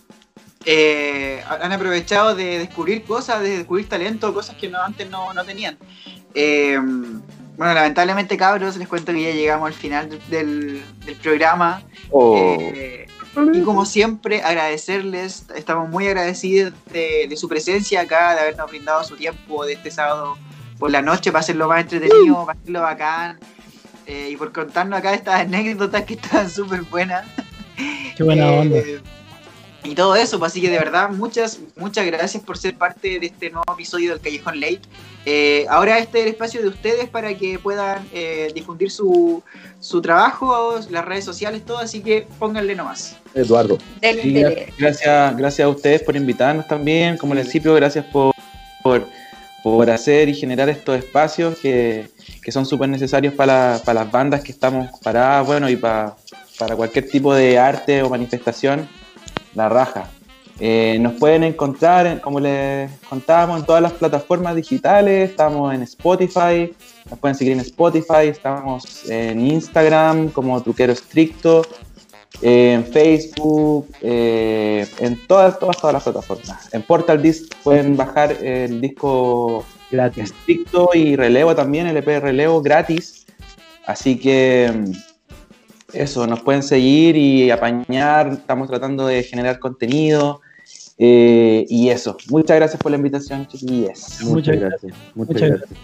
Eh, 0.67 1.43
han 1.49 1.73
aprovechado 1.73 2.35
de 2.35 2.59
descubrir 2.59 3.03
cosas, 3.05 3.43
de 3.43 3.59
descubrir 3.59 3.89
talento, 3.89 4.33
cosas 4.35 4.57
que 4.57 4.69
no, 4.69 4.81
antes 4.83 5.09
no, 5.09 5.33
no 5.33 5.45
tenían. 5.45 5.79
Eh, 6.35 6.79
bueno, 7.57 7.75
lamentablemente, 7.75 8.37
cabros, 8.37 8.77
les 8.77 8.89
cuento 8.89 9.13
que 9.13 9.23
ya 9.23 9.31
llegamos 9.33 9.67
al 9.69 9.75
final 9.75 10.09
del, 10.29 10.83
del 11.05 11.17
programa. 11.17 11.83
Oh. 12.11 12.57
Eh, 12.61 13.07
Y 13.55 13.63
como 13.63 13.85
siempre, 13.87 14.43
agradecerles, 14.43 15.45
estamos 15.55 15.89
muy 15.89 16.07
agradecidos 16.07 16.73
de, 16.93 17.27
de 17.29 17.37
su 17.37 17.49
presencia 17.49 18.01
acá, 18.01 18.35
de 18.35 18.41
habernos 18.41 18.69
brindado 18.71 19.05
su 19.05 19.17
tiempo 19.17 19.65
de 19.65 19.75
este 19.75 19.91
sábado 19.91 20.37
por 20.79 20.91
la 20.91 21.01
noche 21.03 21.31
para 21.31 21.41
hacerlo 21.41 21.69
más 21.69 21.83
entretenido, 21.83 22.45
para 22.45 22.59
hacerlo 22.59 22.81
bacán. 22.83 23.39
eh, 24.07 24.31
y 24.33 24.37
por 24.37 24.53
contarnos 24.53 24.99
acá 24.99 25.15
estas 25.15 25.41
anécdotas 25.43 26.03
que 26.05 26.15
están 26.15 26.51
súper 26.59 26.83
buenas. 26.83 27.25
Qué 28.17 28.23
buena 28.25 28.47
Eh, 28.53 28.59
onda. 28.59 28.77
Y 29.83 29.95
todo 29.95 30.15
eso, 30.15 30.39
pues, 30.39 30.53
así 30.53 30.61
que 30.61 30.69
de 30.69 30.79
verdad, 30.79 31.09
muchas, 31.11 31.59
muchas 31.77 32.05
gracias 32.07 32.43
por 32.43 32.59
ser 32.59 32.77
parte 32.77 33.19
de 33.19 33.27
este 33.27 33.51
nuevo 33.51 33.73
episodio 33.73 34.11
del 34.11 34.21
Callejón 34.21 34.61
Late. 34.61 34.83
Eh, 35.27 35.67
ahora 35.69 35.99
este 35.99 36.19
es 36.21 36.27
el 36.27 36.33
espacio 36.33 36.63
de 36.63 36.69
ustedes 36.69 37.09
para 37.09 37.35
que 37.35 37.59
puedan 37.59 38.07
eh, 38.13 38.51
difundir 38.55 38.91
su, 38.91 39.43
su 39.81 40.01
trabajo, 40.01 40.79
las 40.91 41.05
redes 41.05 41.25
sociales, 41.25 41.65
todo, 41.65 41.79
así 41.79 42.01
que 42.01 42.27
pónganle 42.39 42.75
nomás. 42.75 43.17
Eduardo. 43.35 43.79
Sí, 44.03 44.43
gracias, 44.79 45.37
gracias 45.37 45.65
a 45.65 45.69
ustedes 45.69 46.03
por 46.03 46.17
invitarnos 46.17 46.67
también. 46.69 47.17
Como 47.17 47.35
les 47.35 47.45
principio, 47.45 47.75
gracias 47.75 48.05
por, 48.07 48.35
por, 48.83 49.07
por 49.63 49.91
hacer 49.91 50.29
y 50.29 50.35
generar 50.35 50.69
estos 50.69 50.99
espacios 50.99 51.59
que, 51.59 52.09
que 52.43 52.53
son 52.53 52.67
súper 52.67 52.89
necesarios 52.89 53.35
para, 53.35 53.81
para 53.85 54.05
las 54.05 54.13
bandas 54.13 54.43
que 54.43 54.53
estamos 54.53 54.89
paradas, 55.01 55.47
bueno, 55.47 55.69
y 55.69 55.77
para, 55.77 56.17
para 56.59 56.77
cualquier 56.77 57.09
tipo 57.09 57.35
de 57.35 57.59
arte 57.59 58.03
o 58.03 58.11
manifestación, 58.11 58.89
la 59.55 59.69
raja. 59.69 60.11
Eh, 60.63 60.99
nos 61.01 61.15
pueden 61.15 61.43
encontrar, 61.43 62.07
en- 62.07 62.19
como 62.19 62.39
les 62.39 62.91
contábamos, 63.09 63.61
en 63.61 63.67
todas 63.67 63.81
las 63.83 63.93
plataformas 63.93 64.55
digitales. 64.57 65.31
Estamos 65.31 65.75
en 65.75 65.83
Spotify, 65.83 66.73
nos 67.09 67.19
pueden 67.19 67.35
seguir 67.35 67.55
en 67.55 67.61
Spotify. 67.61 68.27
Estamos 68.29 69.09
en 69.09 69.47
Instagram 69.47 70.29
como 70.29 70.63
Truquero 70.63 70.93
Estricto, 70.93 71.63
en 72.43 72.85
Facebook, 72.85 73.89
eh, 74.03 74.87
en 74.99 75.27
todas, 75.27 75.59
todas, 75.59 75.79
todas 75.79 75.95
las 75.95 76.03
plataformas. 76.03 76.75
En 76.75 76.83
Portal 76.83 77.23
Disc 77.23 77.55
pueden 77.65 77.97
bajar 77.97 78.33
el 78.43 78.81
disco 78.83 79.65
Gracias. 79.91 80.31
Estricto 80.31 80.91
y 80.95 81.17
Relevo 81.17 81.55
también, 81.57 81.87
el 81.87 81.97
EP 81.97 82.07
de 82.07 82.21
Relevo 82.21 82.61
gratis. 82.63 83.27
Así 83.87 84.19
que 84.19 84.71
mm, 84.73 84.93
eso, 85.95 86.27
nos 86.27 86.41
pueden 86.41 86.63
seguir 86.63 87.17
y 87.17 87.51
apañar. 87.51 88.29
Estamos 88.29 88.69
tratando 88.69 89.07
de 89.07 89.23
generar 89.23 89.59
contenido. 89.59 90.41
eh, 91.03 91.65
y 91.69 91.89
eso, 91.89 92.17
muchas 92.29 92.57
gracias 92.57 92.81
por 92.83 92.91
la 92.91 92.97
invitación, 92.99 93.47
chiquillas. 93.47 94.19
Muchas 94.23 94.57
Muchas 94.57 94.57
gracias. 94.57 94.93
Muchas 95.15 95.35
Muchas 95.35 95.49
gracias. 95.51 95.79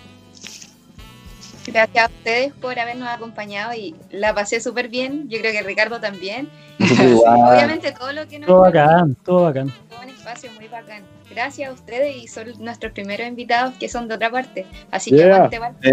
Gracias 1.67 2.05
a 2.05 2.07
ustedes 2.07 2.53
por 2.55 2.79
habernos 2.79 3.09
acompañado 3.09 3.75
y 3.75 3.95
la 4.11 4.33
pasé 4.35 4.61
súper 4.61 4.89
bien. 4.89 5.29
Yo 5.29 5.39
creo 5.41 5.51
que 5.53 5.63
Ricardo 5.63 6.01
también. 6.01 6.49
Obviamente 6.79 7.91
todo 7.93 8.13
lo 8.13 8.29
que 8.29 8.39
nos 8.39 8.47
Todo 8.47 8.61
bacán, 8.61 9.17
todo 9.25 9.43
bacán. 9.45 9.73
fue 9.89 10.05
un 10.05 10.11
espacio 10.11 10.51
muy 10.53 10.69
bacán. 10.69 11.03
Gracias 11.29 11.69
a 11.71 11.73
ustedes 11.73 12.15
y 12.17 12.29
son 12.29 12.47
nuestros 12.61 12.93
primeros 12.93 13.27
invitados 13.27 13.75
que 13.81 13.89
son 13.89 14.07
de 14.07 14.15
otra 14.15 14.31
parte. 14.31 14.65
Así 14.93 15.11
que 15.11 15.17
Yeah. 15.17 15.45
aguante. 15.47 15.89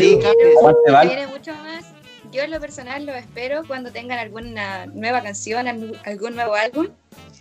Sí, 0.00 0.18
claro. 0.20 0.34
Aguante, 0.58 0.80
Se 0.86 0.90
Val. 0.92 1.06
viene 1.08 1.26
mucho 1.28 1.52
más. 1.52 1.84
Yo 2.36 2.42
en 2.42 2.50
lo 2.50 2.60
personal 2.60 3.06
los 3.06 3.16
espero 3.16 3.62
cuando 3.66 3.90
tengan 3.90 4.18
alguna 4.18 4.84
nueva 4.84 5.22
canción, 5.22 5.66
algún 6.04 6.34
nuevo 6.34 6.54
álbum, 6.54 6.88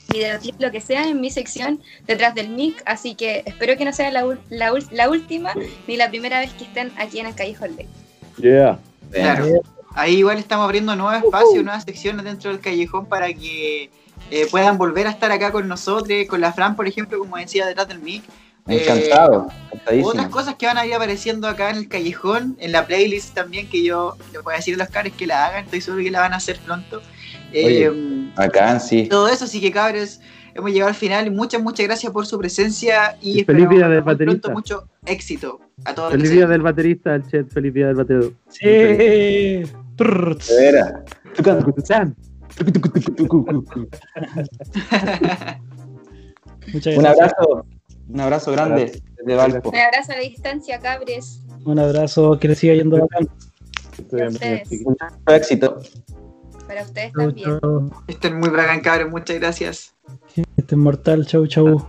videoclip, 0.08 0.56
lo 0.62 0.72
que 0.72 0.80
sea, 0.80 1.10
en 1.10 1.20
mi 1.20 1.30
sección 1.32 1.82
detrás 2.08 2.34
del 2.34 2.48
mic. 2.48 2.82
Así 2.86 3.14
que 3.14 3.44
espero 3.46 3.76
que 3.76 3.84
no 3.84 3.92
sea 3.92 4.10
la, 4.10 4.24
la, 4.48 4.74
la 4.92 5.10
última 5.10 5.54
ni 5.86 5.98
la 5.98 6.08
primera 6.08 6.40
vez 6.40 6.54
que 6.54 6.64
estén 6.64 6.94
aquí 6.98 7.20
en 7.20 7.26
el 7.26 7.36
Callejón 7.36 7.76
Ley. 7.76 7.88
Yeah. 8.38 8.80
Claro. 9.12 9.62
Ahí 9.96 10.16
igual 10.16 10.38
estamos 10.38 10.64
abriendo 10.64 10.96
nuevos 10.96 11.26
espacios, 11.26 11.62
nuevas 11.62 11.84
secciones 11.84 12.24
dentro 12.24 12.52
del 12.52 12.62
callejón 12.62 13.06
para 13.06 13.34
que 13.34 13.90
eh, 14.32 14.48
puedan 14.50 14.78
volver 14.78 15.08
a 15.08 15.10
estar 15.10 15.30
acá 15.30 15.52
con 15.52 15.68
nosotros, 15.68 16.08
con 16.30 16.40
la 16.40 16.54
Fran, 16.54 16.78
por 16.78 16.88
ejemplo, 16.88 17.20
como 17.20 17.36
decía, 17.36 17.66
detrás 17.66 17.90
del 17.90 18.00
mic. 18.00 18.24
Encantado, 18.68 19.42
Otras 19.42 19.54
encantadísimo. 19.72 20.30
cosas 20.32 20.56
que 20.56 20.66
van 20.66 20.78
a 20.80 20.86
ir 20.88 20.94
apareciendo 20.96 21.48
acá 21.48 21.70
en 21.70 21.76
el 21.78 21.88
callejón, 21.88 22.58
en 22.60 22.72
la 22.72 22.86
playlist 22.88 23.36
también, 23.36 23.70
que 23.70 23.84
yo 23.84 24.16
les 24.34 24.42
voy 24.44 24.56
a 24.56 24.58
decir 24.58 24.74
a 24.76 24.80
los 24.80 24.90
cabros 24.90 25.14
que 25.14 25.28
la 25.28 25.46
hagan, 25.46 25.66
estoy 25.66 25.82
seguro 25.82 26.04
que 26.04 26.10
la 26.12 26.22
van 26.22 26.34
a 26.34 26.38
hacer 26.38 26.58
pronto. 26.66 27.02
Oye. 27.52 27.86
Eh, 27.86 28.32
Bacán, 28.36 28.82
sí. 28.82 29.08
todo 29.08 29.28
eso, 29.28 29.46
así 29.46 29.62
que 29.62 29.72
cabros, 29.72 30.20
hemos 30.56 30.72
llegado 30.72 30.90
al 30.90 30.96
final. 30.96 31.30
Muchas, 31.32 31.62
muchas 31.62 31.86
gracias 31.86 32.12
por 32.12 32.26
su 32.26 32.40
presencia 32.40 33.18
y, 33.22 33.42
Y 33.42 33.44
feliz 33.44 33.66
esperamos 33.66 33.70
día 33.76 33.88
del 33.88 34.04
muy 34.04 34.14
baterista. 34.14 34.42
pronto 34.52 34.52
mucho 34.52 34.88
éxito 35.06 35.60
a 35.86 35.94
todos. 35.94 36.12
Feliz 36.12 36.32
día 36.32 36.48
del 36.48 36.62
baterista, 36.62 37.14
el 37.16 37.28
chat. 37.28 37.48
Feliz 37.52 37.74
día 37.74 37.88
del 37.88 37.96
baterista. 37.96 38.36
Sí. 38.50 38.66
De 38.66 39.70
veras. 40.58 40.94
Muchas 46.74 46.98
Un 46.98 47.04
gracias. 47.04 47.34
abrazo, 47.34 47.66
un 48.10 48.20
abrazo 48.20 48.52
grande 48.52 49.02
desde 49.18 49.36
Valpo. 49.36 49.70
Un 49.70 49.78
abrazo 49.78 50.12
a 50.12 50.16
la 50.16 50.22
distancia, 50.22 50.80
cabres. 50.80 51.42
Un 51.66 51.80
abrazo, 51.80 52.38
que 52.40 52.48
le 52.50 52.56
siga 52.56 52.74
yendo 52.76 53.00
bacán. 53.00 53.28
Mucho 54.12 55.34
éxito. 55.34 55.80
Para 56.68 56.82
ustedes 56.84 57.12
Chau, 57.14 57.26
también. 57.28 57.60
chau. 57.60 57.92
Estén 58.08 58.40
muy 58.40 58.50
bacán, 58.50 58.82
cabros. 58.82 59.12
Muchas 59.12 59.40
gracias. 59.40 59.96
Este 60.58 60.76
es 60.76 60.78
mortal, 60.78 61.26
chau, 61.26 61.48
chau. 61.48 61.88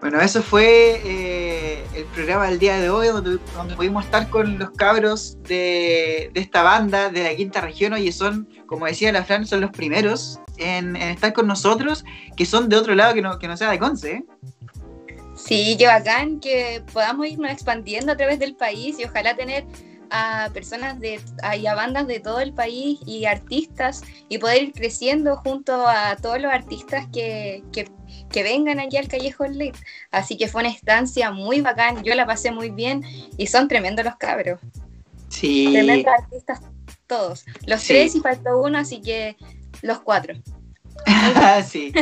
Bueno, 0.00 0.20
eso 0.20 0.42
fue 0.42 1.00
eh, 1.04 1.84
el 1.94 2.04
programa 2.06 2.48
del 2.48 2.58
día 2.58 2.76
de 2.78 2.90
hoy, 2.90 3.08
donde, 3.08 3.38
donde 3.54 3.74
pudimos 3.74 4.04
estar 4.04 4.28
con 4.30 4.58
los 4.58 4.70
cabros 4.70 5.38
de, 5.42 6.30
de 6.32 6.40
esta 6.40 6.62
banda 6.62 7.08
de 7.10 7.24
la 7.24 7.34
quinta 7.34 7.60
región. 7.60 7.92
Oye, 7.94 8.12
son, 8.12 8.48
como 8.66 8.86
decía 8.86 9.12
la 9.12 9.24
Fran, 9.24 9.46
son 9.46 9.60
los 9.60 9.70
primeros 9.70 10.40
en, 10.58 10.96
en 10.96 11.08
estar 11.10 11.32
con 11.32 11.46
nosotros, 11.46 12.04
que 12.36 12.46
son 12.46 12.68
de 12.68 12.76
otro 12.76 12.94
lado 12.94 13.14
que 13.14 13.22
no, 13.22 13.38
que 13.38 13.48
no 13.48 13.56
sea 13.56 13.70
de 13.70 13.78
Conce. 13.78 14.12
¿eh? 14.12 14.24
Sí, 15.36 15.76
qué 15.78 15.86
bacán 15.86 16.40
que 16.40 16.82
podamos 16.92 17.26
irnos 17.26 17.50
expandiendo 17.50 18.12
a 18.12 18.16
través 18.16 18.38
del 18.38 18.54
país 18.56 18.98
y 18.98 19.04
ojalá 19.04 19.36
tener 19.36 19.64
a 20.10 20.50
personas 20.54 20.98
de 21.00 21.20
a- 21.42 21.56
y 21.56 21.66
a 21.66 21.74
bandas 21.74 22.06
de 22.06 22.20
todo 22.20 22.40
el 22.40 22.52
país 22.54 23.00
y 23.06 23.24
artistas 23.26 24.02
y 24.28 24.38
poder 24.38 24.62
ir 24.62 24.72
creciendo 24.72 25.36
junto 25.36 25.86
a 25.86 26.16
todos 26.16 26.40
los 26.40 26.52
artistas 26.52 27.06
que, 27.12 27.64
que, 27.72 27.90
que 28.30 28.42
vengan 28.44 28.78
aquí 28.78 28.96
al 28.96 29.08
Callejón 29.08 29.58
Late. 29.58 29.78
Así 30.12 30.36
que 30.36 30.46
fue 30.48 30.62
una 30.62 30.70
estancia 30.70 31.32
muy 31.32 31.60
bacán, 31.60 32.02
yo 32.04 32.14
la 32.14 32.24
pasé 32.24 32.52
muy 32.52 32.70
bien 32.70 33.02
y 33.36 33.48
son 33.48 33.66
tremendos 33.68 34.04
los 34.04 34.16
cabros, 34.16 34.60
Sí. 35.28 35.70
tremendos 35.72 36.14
artistas 36.18 36.60
todos. 37.06 37.44
Los 37.66 37.80
Sí. 37.80 37.88
tres 37.88 38.14
y 38.14 38.20
faltó 38.20 38.60
uno, 38.60 38.78
así 38.78 39.00
que 39.00 39.36
los 39.82 40.00
cuatro. 40.00 40.34
sí. 41.68 41.92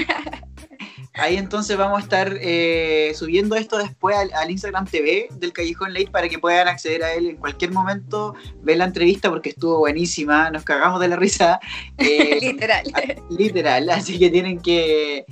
Ahí 1.17 1.37
entonces 1.37 1.77
vamos 1.77 1.99
a 2.01 2.03
estar 2.03 2.37
eh, 2.41 3.13
subiendo 3.15 3.55
esto 3.55 3.79
después 3.79 4.17
al, 4.17 4.33
al 4.35 4.51
Instagram 4.51 4.85
TV 4.87 5.29
del 5.33 5.53
Callejón 5.53 5.93
Late 5.95 6.11
para 6.11 6.29
que 6.29 6.41
puedan 6.41 6.67
acceder 6.67 7.05
a 7.05 7.13
él 7.15 7.29
en 7.29 7.37
cualquier 7.37 7.71
momento, 7.71 8.35
ver 8.63 8.79
la 8.79 8.87
entrevista 8.87 9.31
porque 9.31 9.51
estuvo 9.51 9.79
buenísima, 9.79 10.51
nos 10.51 10.65
cagamos 10.65 11.01
de 11.01 11.09
la 11.09 11.17
risa. 11.17 11.61
eh, 11.99 12.39
Literal. 12.41 12.83
literal, 13.31 13.91
así 13.91 14.19
que 14.19 14.29
tienen 14.31 14.59
que, 14.61 15.25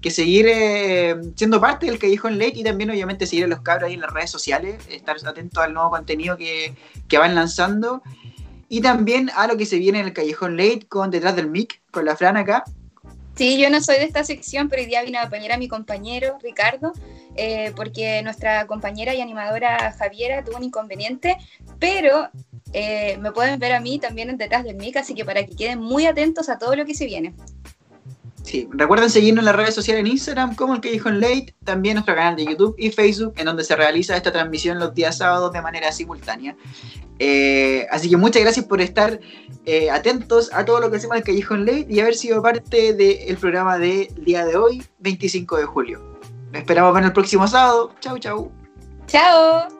que 0.00 0.10
seguir 0.10 0.46
eh, 0.48 1.16
siendo 1.34 1.60
parte 1.60 1.84
del 1.84 1.98
Callejón 1.98 2.38
Late 2.38 2.60
y 2.60 2.64
también 2.64 2.90
obviamente 2.90 3.26
seguir 3.26 3.44
a 3.44 3.48
los 3.48 3.60
cabros 3.60 3.88
ahí 3.88 3.94
en 3.94 4.00
las 4.00 4.12
redes 4.14 4.30
sociales, 4.30 4.78
estar 4.88 5.16
atentos 5.26 5.62
al 5.62 5.74
nuevo 5.74 5.90
contenido 5.90 6.38
que, 6.38 6.74
que 7.08 7.18
van 7.18 7.34
lanzando 7.34 8.02
y 8.68 8.80
también 8.80 9.30
a 9.36 9.46
lo 9.46 9.56
que 9.56 9.66
se 9.66 9.78
viene 9.78 10.00
en 10.00 10.06
el 10.06 10.12
Callejón 10.12 10.56
Late 10.56 10.86
con 10.88 11.10
Detrás 11.10 11.36
del 11.36 11.50
Mic, 11.50 11.80
con 11.90 12.04
la 12.04 12.16
Fran 12.16 12.36
acá. 12.36 12.64
Sí, 13.36 13.58
yo 13.58 13.68
no 13.68 13.82
soy 13.82 13.96
de 13.96 14.04
esta 14.04 14.24
sección, 14.24 14.70
pero 14.70 14.80
hoy 14.80 14.88
día 14.88 15.02
vine 15.02 15.18
a 15.18 15.22
acompañar 15.22 15.52
a 15.52 15.58
mi 15.58 15.68
compañero 15.68 16.38
Ricardo, 16.42 16.92
eh, 17.36 17.72
porque 17.76 18.22
nuestra 18.22 18.66
compañera 18.66 19.14
y 19.14 19.20
animadora 19.20 19.92
Javiera 19.92 20.42
tuvo 20.42 20.56
un 20.56 20.64
inconveniente, 20.64 21.36
pero 21.78 22.30
eh, 22.72 23.18
me 23.18 23.32
pueden 23.32 23.58
ver 23.60 23.72
a 23.72 23.80
mí 23.80 23.98
también 23.98 24.34
detrás 24.38 24.64
del 24.64 24.76
mic, 24.76 24.96
así 24.96 25.14
que 25.14 25.24
para 25.24 25.44
que 25.44 25.54
queden 25.54 25.80
muy 25.80 26.06
atentos 26.06 26.48
a 26.48 26.58
todo 26.58 26.74
lo 26.76 26.86
que 26.86 26.94
se 26.94 27.04
viene. 27.04 27.34
Sí, 28.46 28.68
recuerden 28.70 29.10
seguirnos 29.10 29.42
en 29.42 29.46
las 29.46 29.56
redes 29.56 29.74
sociales 29.74 30.02
en 30.02 30.06
Instagram 30.06 30.54
como 30.54 30.74
el 30.74 30.80
Callejón 30.80 31.20
Late, 31.20 31.52
también 31.64 31.94
nuestro 31.94 32.14
canal 32.14 32.36
de 32.36 32.44
YouTube 32.44 32.76
y 32.78 32.92
Facebook, 32.92 33.34
en 33.38 33.46
donde 33.46 33.64
se 33.64 33.74
realiza 33.74 34.16
esta 34.16 34.30
transmisión 34.30 34.78
los 34.78 34.94
días 34.94 35.18
sábados 35.18 35.52
de 35.52 35.60
manera 35.60 35.90
simultánea. 35.90 36.56
Eh, 37.18 37.88
así 37.90 38.08
que 38.08 38.16
muchas 38.16 38.42
gracias 38.42 38.64
por 38.64 38.80
estar 38.80 39.18
eh, 39.64 39.90
atentos 39.90 40.52
a 40.52 40.64
todo 40.64 40.78
lo 40.78 40.92
que 40.92 40.98
hacemos 40.98 41.16
en 41.16 41.22
el 41.22 41.24
Callejón 41.24 41.66
Late 41.66 41.86
y 41.90 41.98
haber 41.98 42.14
sido 42.14 42.40
parte 42.40 42.92
del 42.92 43.36
programa 43.36 43.78
del 43.78 44.14
día 44.24 44.46
de 44.46 44.56
hoy, 44.56 44.80
25 45.00 45.56
de 45.56 45.64
julio. 45.64 46.00
Nos 46.52 46.60
esperamos 46.60 46.94
ver 46.94 47.02
el 47.02 47.12
próximo 47.12 47.48
sábado. 47.48 47.94
Chau, 47.98 48.16
chau. 48.16 48.52
¡Chao! 49.08 49.75